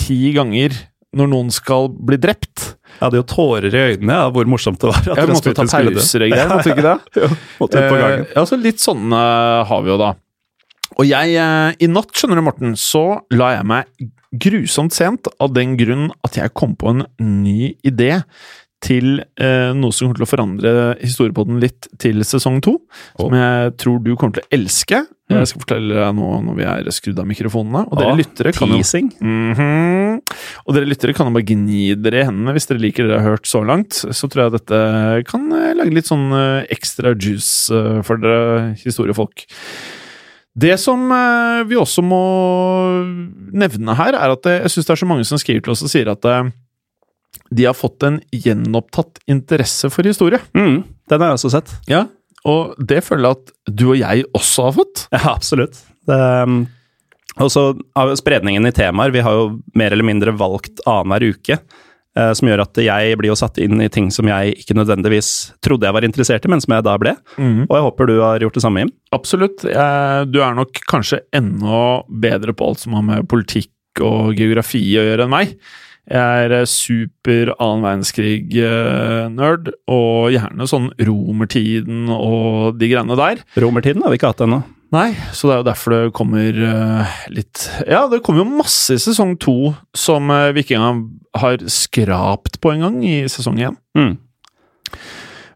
ti 0.00 0.30
ganger 0.32 0.72
når 1.16 1.30
noen 1.30 1.52
skal 1.54 1.88
bli 1.90 2.18
drept. 2.20 2.72
Jeg 2.96 3.02
hadde 3.04 3.20
jo 3.20 3.26
tårer 3.28 3.72
i 3.72 3.82
øynene 3.92 4.18
av 4.26 4.34
hvor 4.34 4.48
morsomt 4.50 4.80
det 4.82 4.90
var. 4.90 5.00
at 5.04 5.20
Jeg 5.22 5.30
måtte 5.32 5.54
ta 5.56 5.66
pauser 5.68 6.24
og 6.26 6.32
greier, 6.32 6.50
måtte 6.50 6.72
ikke 6.74 6.86
det? 6.86 6.96
Jo, 7.22 7.30
måtte 7.60 7.80
ut 7.80 7.88
på 7.88 8.00
gangen. 8.00 8.26
Eh, 8.26 8.34
ja, 8.36 8.44
så 8.48 8.58
litt 8.60 8.82
sånn 8.82 9.16
eh, 9.16 9.62
har 9.70 9.84
vi 9.84 9.92
jo 9.92 9.98
da. 10.00 10.12
Og 10.96 11.08
jeg, 11.08 11.34
eh, 11.40 11.70
i 11.82 11.88
natt, 11.90 12.12
skjønner 12.16 12.40
du 12.40 12.46
Morten, 12.46 12.76
så 12.80 13.04
la 13.36 13.54
jeg 13.56 13.68
meg 13.68 14.06
grusomt 14.36 14.92
sent 14.92 15.30
av 15.40 15.54
den 15.56 15.76
grunn 15.80 16.10
at 16.26 16.36
jeg 16.38 16.52
kom 16.56 16.74
på 16.78 16.92
en 16.92 17.04
ny 17.22 17.72
idé 17.86 18.18
til 18.84 19.20
eh, 19.40 19.72
noe 19.74 19.94
som 19.94 20.06
kommer 20.06 20.20
til 20.20 20.26
å 20.26 20.30
forandre 20.30 20.72
historiepodden 21.00 21.60
litt 21.62 21.88
til 22.02 22.20
sesong 22.28 22.60
to. 22.64 22.76
Som 23.18 23.34
jeg 23.36 23.76
tror 23.80 24.02
du 24.04 24.12
kommer 24.14 24.36
til 24.36 24.44
å 24.44 24.50
elske. 24.58 25.02
Jeg 25.26 25.48
skal 25.50 25.62
fortelle 25.64 25.96
deg 25.96 26.12
nå 26.14 26.26
når 26.46 26.54
vi 26.54 26.66
er 26.70 26.90
skrudd 26.94 27.18
av 27.18 27.26
mikrofonene. 27.26 27.82
Og 27.88 27.98
dere 27.98 28.12
oh, 28.12 28.20
lyttere 28.20 28.52
kan 28.54 28.70
jo 28.70 28.78
mm 28.78 29.54
-hmm. 29.56 30.20
Og 30.66 30.74
dere 30.74 30.86
lyttere 30.86 31.14
kan 31.14 31.26
jo 31.26 31.32
bare 31.34 31.48
gni 31.48 31.94
dere 31.98 32.20
i 32.20 32.26
hendene 32.28 32.52
hvis 32.52 32.66
dere 32.66 32.78
liker 32.78 33.04
det 33.04 33.10
dere 33.10 33.22
har 33.22 33.36
hørt 33.36 33.46
så 33.46 33.64
langt. 33.64 33.92
Så 33.92 34.28
tror 34.28 34.44
jeg 34.44 34.52
dette 34.52 35.24
kan 35.26 35.52
eh, 35.52 35.74
lage 35.74 35.94
litt 35.94 36.06
sånn 36.06 36.30
eh, 36.32 36.66
ekstra 36.70 37.14
juice 37.14 37.70
eh, 37.74 38.02
for 38.02 38.16
dere 38.16 38.76
historiefolk. 38.84 39.46
Det 40.56 40.78
som 40.80 41.12
vi 41.68 41.76
også 41.76 42.00
må 42.00 42.22
nevne 43.52 43.92
her, 43.92 44.14
er 44.14 44.30
at 44.32 44.46
jeg 44.46 44.70
syns 44.70 44.86
det 44.86 44.92
er 44.94 44.96
så 44.96 45.06
mange 45.06 45.24
som 45.24 45.36
skriver 45.36 45.60
til 45.60 45.72
oss 45.74 45.82
og 45.82 45.90
sier 45.90 46.08
at 46.08 46.24
de 47.50 47.64
har 47.68 47.74
fått 47.76 48.02
en 48.06 48.20
gjenopptatt 48.32 49.18
interesse 49.30 49.90
for 49.92 50.06
historie. 50.08 50.40
Mm, 50.56 50.82
den 51.10 51.20
har 51.24 51.32
jeg 51.34 51.40
også 51.40 51.52
sett. 51.56 51.74
Ja, 51.90 52.06
Og 52.46 52.74
det 52.78 53.00
føler 53.02 53.26
jeg 53.32 53.36
at 53.40 53.74
du 53.76 53.88
og 53.90 53.96
jeg 53.98 54.24
også 54.36 54.68
har 54.68 54.74
fått. 54.76 55.06
Ja, 55.12 55.22
absolutt. 55.34 55.80
Det, 56.06 56.18
så 57.50 57.64
har 57.96 58.14
spredningen 58.16 58.66
i 58.66 58.72
temaer. 58.72 59.10
Vi 59.12 59.20
har 59.24 59.34
jo 59.34 59.48
mer 59.76 59.92
eller 59.92 60.06
mindre 60.06 60.32
valgt 60.38 60.80
annenhver 60.88 61.26
uke. 61.34 61.58
eh, 62.16 62.32
Som 62.32 62.48
gjør 62.48 62.62
at 62.64 62.78
jeg 62.80 63.16
blir 63.20 63.28
jo 63.32 63.36
satt 63.36 63.58
inn 63.58 63.80
i 63.84 63.88
ting 63.92 64.10
som 64.14 64.26
jeg 64.30 64.54
ikke 64.62 64.76
nødvendigvis 64.78 65.52
trodde 65.60 65.84
jeg 65.88 65.92
var 65.98 66.06
interessert 66.06 66.46
i, 66.46 66.48
men 66.48 66.62
som 66.64 66.72
jeg 66.76 66.86
da 66.86 66.94
ble. 67.02 67.16
Og 67.36 67.74
jeg 67.76 67.84
håper 67.88 68.06
du 68.08 68.14
har 68.22 68.40
gjort 68.40 68.54
det 68.56 68.62
samme, 68.64 68.80
Jim. 68.84 68.92
Absolutt. 69.12 69.64
Jeg, 69.68 70.30
du 70.32 70.38
er 70.40 70.54
nok 70.56 70.80
kanskje 70.88 71.20
enda 71.36 71.82
bedre 72.08 72.54
på 72.56 72.70
alt 72.70 72.80
som 72.86 72.94
har 72.96 73.02
med 73.04 73.28
politikk 73.28 73.72
og 74.00 74.32
geografi 74.36 74.80
å 75.00 75.04
gjøre 75.10 75.24
enn 75.26 75.32
meg. 75.34 75.56
Jeg 76.06 76.46
er 76.46 76.52
eh, 76.60 76.68
super 76.70 77.50
annen 77.56 77.82
verdenskrig-nerd, 77.82 79.72
og 79.90 80.30
gjerne 80.34 80.68
sånn 80.70 80.92
romertiden 81.02 82.06
og 82.14 82.78
de 82.78 82.90
greiene 82.92 83.18
der. 83.18 83.42
Romertiden 83.58 84.04
har 84.06 84.14
vi 84.14 84.20
ikke 84.20 84.30
hatt 84.30 84.44
ennå. 84.46 84.62
Nei, 84.94 85.08
så 85.34 85.48
det 85.48 85.54
er 85.54 85.58
jo 85.58 85.66
derfor 85.66 85.92
det 85.96 86.02
kommer 86.14 86.58
eh, 86.68 87.16
litt 87.34 87.64
Ja, 87.90 88.04
det 88.06 88.20
kommer 88.22 88.44
jo 88.44 88.60
masse 88.62 88.94
i 88.94 89.02
sesong 89.02 89.34
to 89.42 89.72
som 89.98 90.30
uh, 90.30 90.52
vi 90.54 90.62
ikke 90.62 90.76
engang 90.78 91.00
har 91.34 91.64
skrapt 91.66 92.60
på 92.62 92.70
engang 92.76 93.00
i 93.02 93.16
sesong 93.30 93.58
én. 93.66 93.74
Mm. 93.98 94.14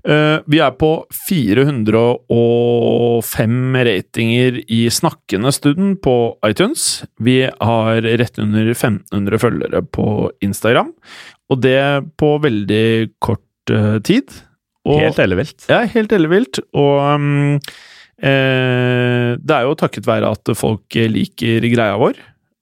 Eh, 0.01 0.40
vi 0.48 0.57
er 0.64 0.72
på 0.80 1.05
405 1.28 3.76
ratinger 3.84 4.57
i 4.72 4.88
snakkende 4.92 5.53
stund 5.53 6.01
på 6.05 6.36
iTunes. 6.46 7.05
Vi 7.20 7.42
har 7.44 8.03
rett 8.03 8.38
under 8.40 8.66
1500 8.72 9.38
følgere 9.42 9.82
på 9.84 10.30
Instagram, 10.40 10.92
og 11.51 11.61
det 11.61 12.05
på 12.20 12.38
veldig 12.40 13.11
kort 13.20 13.70
eh, 13.70 13.98
tid. 14.07 14.24
Og, 14.88 15.01
Helt 15.05 15.18
ellevilt. 15.20 15.68
Ja, 15.68 15.84
helt 15.84 16.12
ellevilt. 16.16 16.59
Og 16.72 17.05
um, 17.05 17.61
eh, 18.16 19.36
det 19.36 19.55
er 19.57 19.62
jo 19.68 19.76
takket 19.76 20.09
være 20.09 20.32
at 20.32 20.48
folk 20.57 20.88
liker 20.96 21.61
greia 21.68 22.01
vår. 22.01 22.16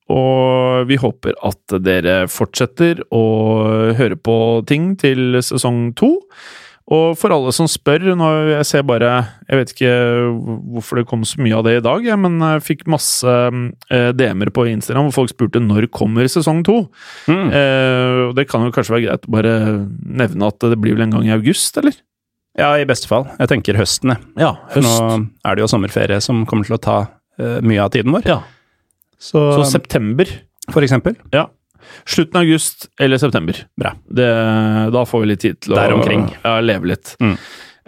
Og 0.09 0.89
vi 0.89 0.97
håper 0.99 1.37
at 1.45 1.61
dere 1.85 2.29
fortsetter 2.33 3.05
å 3.15 3.23
høre 3.95 4.17
på 4.17 4.65
ting 4.67 4.97
til 4.99 5.37
sesong 5.45 5.95
to. 6.01 6.19
Og 6.89 7.19
for 7.21 7.33
alle 7.35 7.53
som 7.53 7.67
spør 7.69 8.07
nå 8.17 8.29
Jeg 8.49 8.65
ser 8.65 8.85
bare 8.89 9.11
Jeg 9.45 9.59
vet 9.61 9.73
ikke 9.75 9.91
hvorfor 10.73 11.01
det 11.01 11.07
kom 11.11 11.25
så 11.29 11.41
mye 11.45 11.59
av 11.59 11.67
det 11.67 11.75
i 11.79 11.85
dag, 11.85 12.07
men 12.23 12.39
jeg 12.41 12.65
fikk 12.65 12.87
masse 12.89 13.29
eh, 13.29 14.11
DM-er 14.17 14.49
på 14.57 14.65
Instagram 14.71 15.11
hvor 15.11 15.19
folk 15.21 15.35
spurte 15.35 15.61
når 15.61 15.89
kommer 15.93 16.29
sesong 16.33 16.63
to. 16.67 16.79
Mm. 17.29 17.49
Eh, 17.53 18.21
og 18.29 18.33
det 18.39 18.47
kan 18.49 18.65
jo 18.65 18.73
kanskje 18.73 18.95
være 18.97 19.05
greit 19.07 19.29
å 19.29 19.35
bare 19.37 19.55
nevne 20.23 20.49
at 20.49 20.65
det 20.65 20.79
blir 20.81 20.97
vel 20.97 21.07
en 21.09 21.17
gang 21.19 21.29
i 21.29 21.35
august, 21.37 21.77
eller? 21.81 21.97
Ja, 22.59 22.73
i 22.81 22.87
beste 22.89 23.11
fall. 23.11 23.29
Jeg 23.39 23.53
tenker 23.53 23.77
høsten, 23.79 24.15
jeg. 24.15 24.25
Ja, 24.41 24.55
høst. 24.73 24.89
Nå 24.89 25.29
er 25.47 25.59
det 25.59 25.63
jo 25.67 25.71
sommerferie 25.71 26.19
som 26.25 26.43
kommer 26.49 26.67
til 26.69 26.79
å 26.79 26.83
ta 26.83 26.99
eh, 27.39 27.61
mye 27.65 27.85
av 27.85 27.93
tiden 27.95 28.17
vår. 28.17 28.27
Ja. 28.29 28.41
Så, 29.19 29.45
Så 29.61 29.69
september. 29.77 30.31
for 30.73 30.85
eksempel. 30.85 31.17
Ja. 31.35 31.47
Slutten 32.09 32.41
av 32.41 32.47
august 32.47 32.89
eller 33.01 33.21
september. 33.21 33.63
Bra. 33.81 33.95
Det, 34.09 34.29
da 34.95 35.05
får 35.09 35.25
vi 35.25 35.33
litt 35.33 35.45
tid 35.45 35.61
til 35.65 35.79
Der 35.79 35.95
å 35.95 36.01
omkring. 36.01 36.29
Ja, 36.45 36.59
leve 36.65 36.95
litt. 36.95 37.15
Mm. 37.23 37.37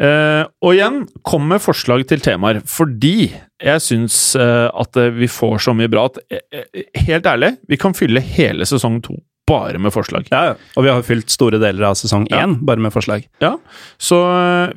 Uh, 0.00 0.46
og 0.64 0.72
igjen, 0.72 1.02
kom 1.28 1.44
med 1.50 1.60
forslag 1.60 2.06
til 2.08 2.22
temaer, 2.24 2.62
fordi 2.64 3.28
jeg 3.60 3.82
syns 3.84 4.14
uh, 4.38 4.70
at 4.72 4.96
eh, 4.96 5.10
vi 5.12 5.26
får 5.28 5.58
så 5.66 5.74
mye 5.76 5.90
bra 5.92 6.06
at 6.08 6.16
eh, 6.32 6.86
Helt 7.04 7.26
ærlig, 7.28 7.50
vi 7.68 7.76
kan 7.76 7.92
fylle 7.92 8.22
hele 8.24 8.64
sesong 8.64 9.02
to 9.04 9.18
bare 9.50 9.80
med 9.82 9.90
forslag. 9.92 10.28
Ja, 10.30 10.54
og 10.78 10.84
vi 10.86 10.92
har 10.92 11.02
fylt 11.04 11.32
store 11.34 11.58
deler 11.60 11.88
av 11.88 11.96
sesong 11.98 12.28
Ja. 12.30 12.44
bare 12.46 12.80
med 12.80 12.94
forslag. 12.94 13.24
Ja, 13.42 13.56
Så 13.98 14.20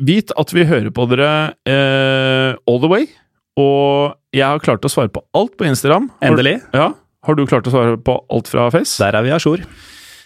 vit 0.02 0.34
at 0.36 0.52
vi 0.52 0.66
hører 0.66 0.90
på 0.90 1.06
dere 1.12 1.54
all 2.66 2.80
the 2.82 2.90
way. 2.90 3.06
Og 3.62 4.16
jeg 4.34 4.48
har 4.50 4.64
klart 4.66 4.82
å 4.82 4.90
svare 4.90 5.14
på 5.14 5.22
alt 5.38 5.54
på 5.60 5.68
Instagram. 5.70 6.10
Endelig. 6.26 6.56
Ja, 6.74 6.90
Har 7.24 7.36
du 7.40 7.46
klart 7.48 7.68
å 7.70 7.74
svare 7.74 7.98
på 8.04 8.18
alt 8.34 8.50
fra 8.52 8.70
Face? 8.74 8.98
Der 9.00 9.16
er 9.16 9.24
vi 9.26 9.32
a 9.32 9.40
jour. 9.40 9.62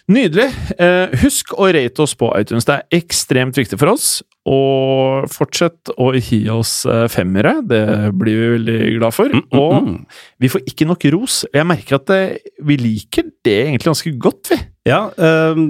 Nydelig. 0.08 0.48
Eh, 0.80 1.12
husk 1.20 1.52
å 1.60 1.68
rate 1.76 2.00
oss 2.06 2.14
på 2.16 2.30
iTunes. 2.40 2.64
Det 2.66 2.78
er 2.78 3.02
ekstremt 3.02 3.58
viktig 3.60 3.76
for 3.82 3.92
oss. 3.92 4.22
Og 4.48 5.26
fortsett 5.34 5.92
å 6.00 6.14
gi 6.16 6.40
oss 6.54 6.86
eh, 6.88 7.06
femmere. 7.12 7.58
Det 7.68 7.82
blir 8.16 8.40
vi 8.40 8.48
veldig 8.56 8.78
glad 9.02 9.14
for. 9.18 9.28
Mm, 9.36 9.44
mm, 9.44 9.60
Og 9.60 9.76
mm. 9.90 9.98
vi 10.46 10.52
får 10.54 10.64
ikke 10.72 10.88
nok 10.88 11.04
ros. 11.18 11.42
Jeg 11.52 11.68
merker 11.68 12.00
at 12.00 12.14
eh, 12.16 12.54
vi 12.64 12.80
liker 12.80 13.28
det 13.46 13.58
egentlig 13.66 13.92
ganske 13.92 14.16
godt, 14.24 14.54
vi. 14.56 14.62
Ja, 14.88 15.04
øhm, 15.20 15.68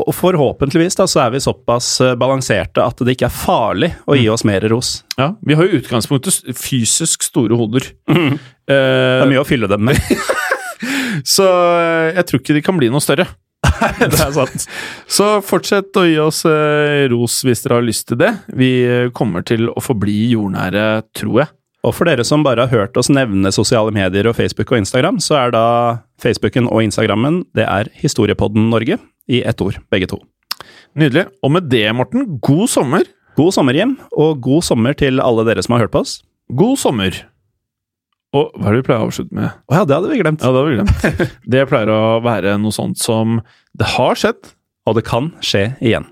og 0.00 0.08
forhåpentligvis 0.16 0.96
da, 0.98 1.04
så 1.06 1.20
er 1.22 1.34
vi 1.36 1.42
såpass 1.44 2.00
balanserte 2.18 2.82
at 2.82 2.98
det 3.06 3.12
ikke 3.14 3.28
er 3.28 3.34
farlig 3.36 3.92
å 4.10 4.16
gi 4.18 4.24
oss 4.32 4.42
mer 4.48 4.64
ros. 4.72 4.96
Ja, 5.20 5.34
Vi 5.44 5.54
har 5.54 5.68
jo 5.68 5.78
utgangspunktet 5.78 6.48
fysisk 6.58 7.22
store 7.28 7.54
hoder. 7.60 7.92
Det 8.08 8.32
Eh, 8.64 9.20
er 9.20 9.28
mye 9.28 9.42
å 9.42 9.44
fylle 9.44 9.68
dem 9.68 9.84
med. 9.90 9.98
så 11.22 11.48
eh, 11.78 12.12
jeg 12.18 12.28
tror 12.28 12.42
ikke 12.42 12.56
de 12.58 12.64
kan 12.64 12.78
bli 12.80 12.90
noe 12.92 13.04
større. 13.04 13.28
det 14.00 14.20
er 14.20 14.32
sant. 14.34 14.66
Så 15.10 15.26
fortsett 15.44 15.96
å 15.96 16.04
gi 16.06 16.16
oss 16.22 16.44
eh, 16.48 17.06
ros 17.12 17.40
hvis 17.46 17.64
dere 17.64 17.78
har 17.80 17.86
lyst 17.86 18.08
til 18.10 18.20
det. 18.20 18.32
Vi 18.56 18.70
eh, 18.84 19.10
kommer 19.16 19.44
til 19.46 19.70
å 19.72 19.82
forbli 19.82 20.32
jordnære, 20.34 21.04
tror 21.16 21.44
jeg. 21.44 21.52
Og 21.84 21.92
for 21.92 22.08
dere 22.08 22.24
som 22.24 22.44
bare 22.44 22.64
har 22.64 22.72
hørt 22.72 22.96
oss 22.96 23.10
nevne 23.12 23.52
sosiale 23.52 23.92
medier 23.92 24.28
og 24.30 24.38
Facebook 24.38 24.72
og 24.72 24.80
Instagram, 24.80 25.18
så 25.20 25.36
er 25.42 25.52
da 25.52 25.66
Facebooken 26.22 26.70
og 26.70 26.86
Instagrammen 26.86 27.42
det 27.56 27.66
er 27.68 27.90
Historiepodden 28.00 28.70
Norge, 28.72 28.96
i 29.28 29.40
ett 29.44 29.60
ord, 29.64 29.76
begge 29.92 30.08
to. 30.08 30.18
Nydelig. 30.96 31.26
Og 31.44 31.52
med 31.56 31.68
det, 31.72 31.86
Morten, 31.96 32.38
god 32.44 32.68
sommer. 32.72 33.04
God 33.38 33.54
sommer, 33.56 33.76
Jim, 33.76 33.96
og 34.12 34.40
god 34.44 34.64
sommer 34.64 34.96
til 34.96 35.20
alle 35.20 35.44
dere 35.48 35.64
som 35.64 35.74
har 35.74 35.86
hørt 35.86 35.94
på 35.94 36.04
oss. 36.04 36.18
God 36.52 36.78
sommer. 36.80 37.16
Og 38.34 38.50
hva 38.58 38.70
er 38.70 38.74
det 38.74 38.80
vi 38.82 38.86
pleier 38.88 39.04
å 39.04 39.08
avslutte 39.08 39.36
med? 39.38 39.58
Å 39.70 39.76
ja, 39.78 39.84
det 39.86 39.94
hadde 39.94 40.10
vi 40.10 40.18
glemt. 40.18 40.42
Ja, 40.42 40.50
det 40.50 40.58
hadde 40.58 40.72
vi 40.72 40.78
glemt. 40.80 41.38
Det 41.54 41.66
pleier 41.70 41.92
å 41.94 42.00
være 42.24 42.56
noe 42.58 42.74
sånt 42.74 42.98
som 43.02 43.38
Det 43.78 43.92
har 43.94 44.18
skjedd. 44.18 44.52
Og 44.84 44.98
det 44.98 45.06
kan 45.06 45.30
skje 45.40 45.68
igjen. 45.80 46.04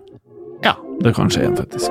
Ja, 0.64 0.76
det 1.02 1.12
kan 1.18 1.28
skje 1.32 1.42
igjen, 1.44 1.58
faktisk. 1.58 1.90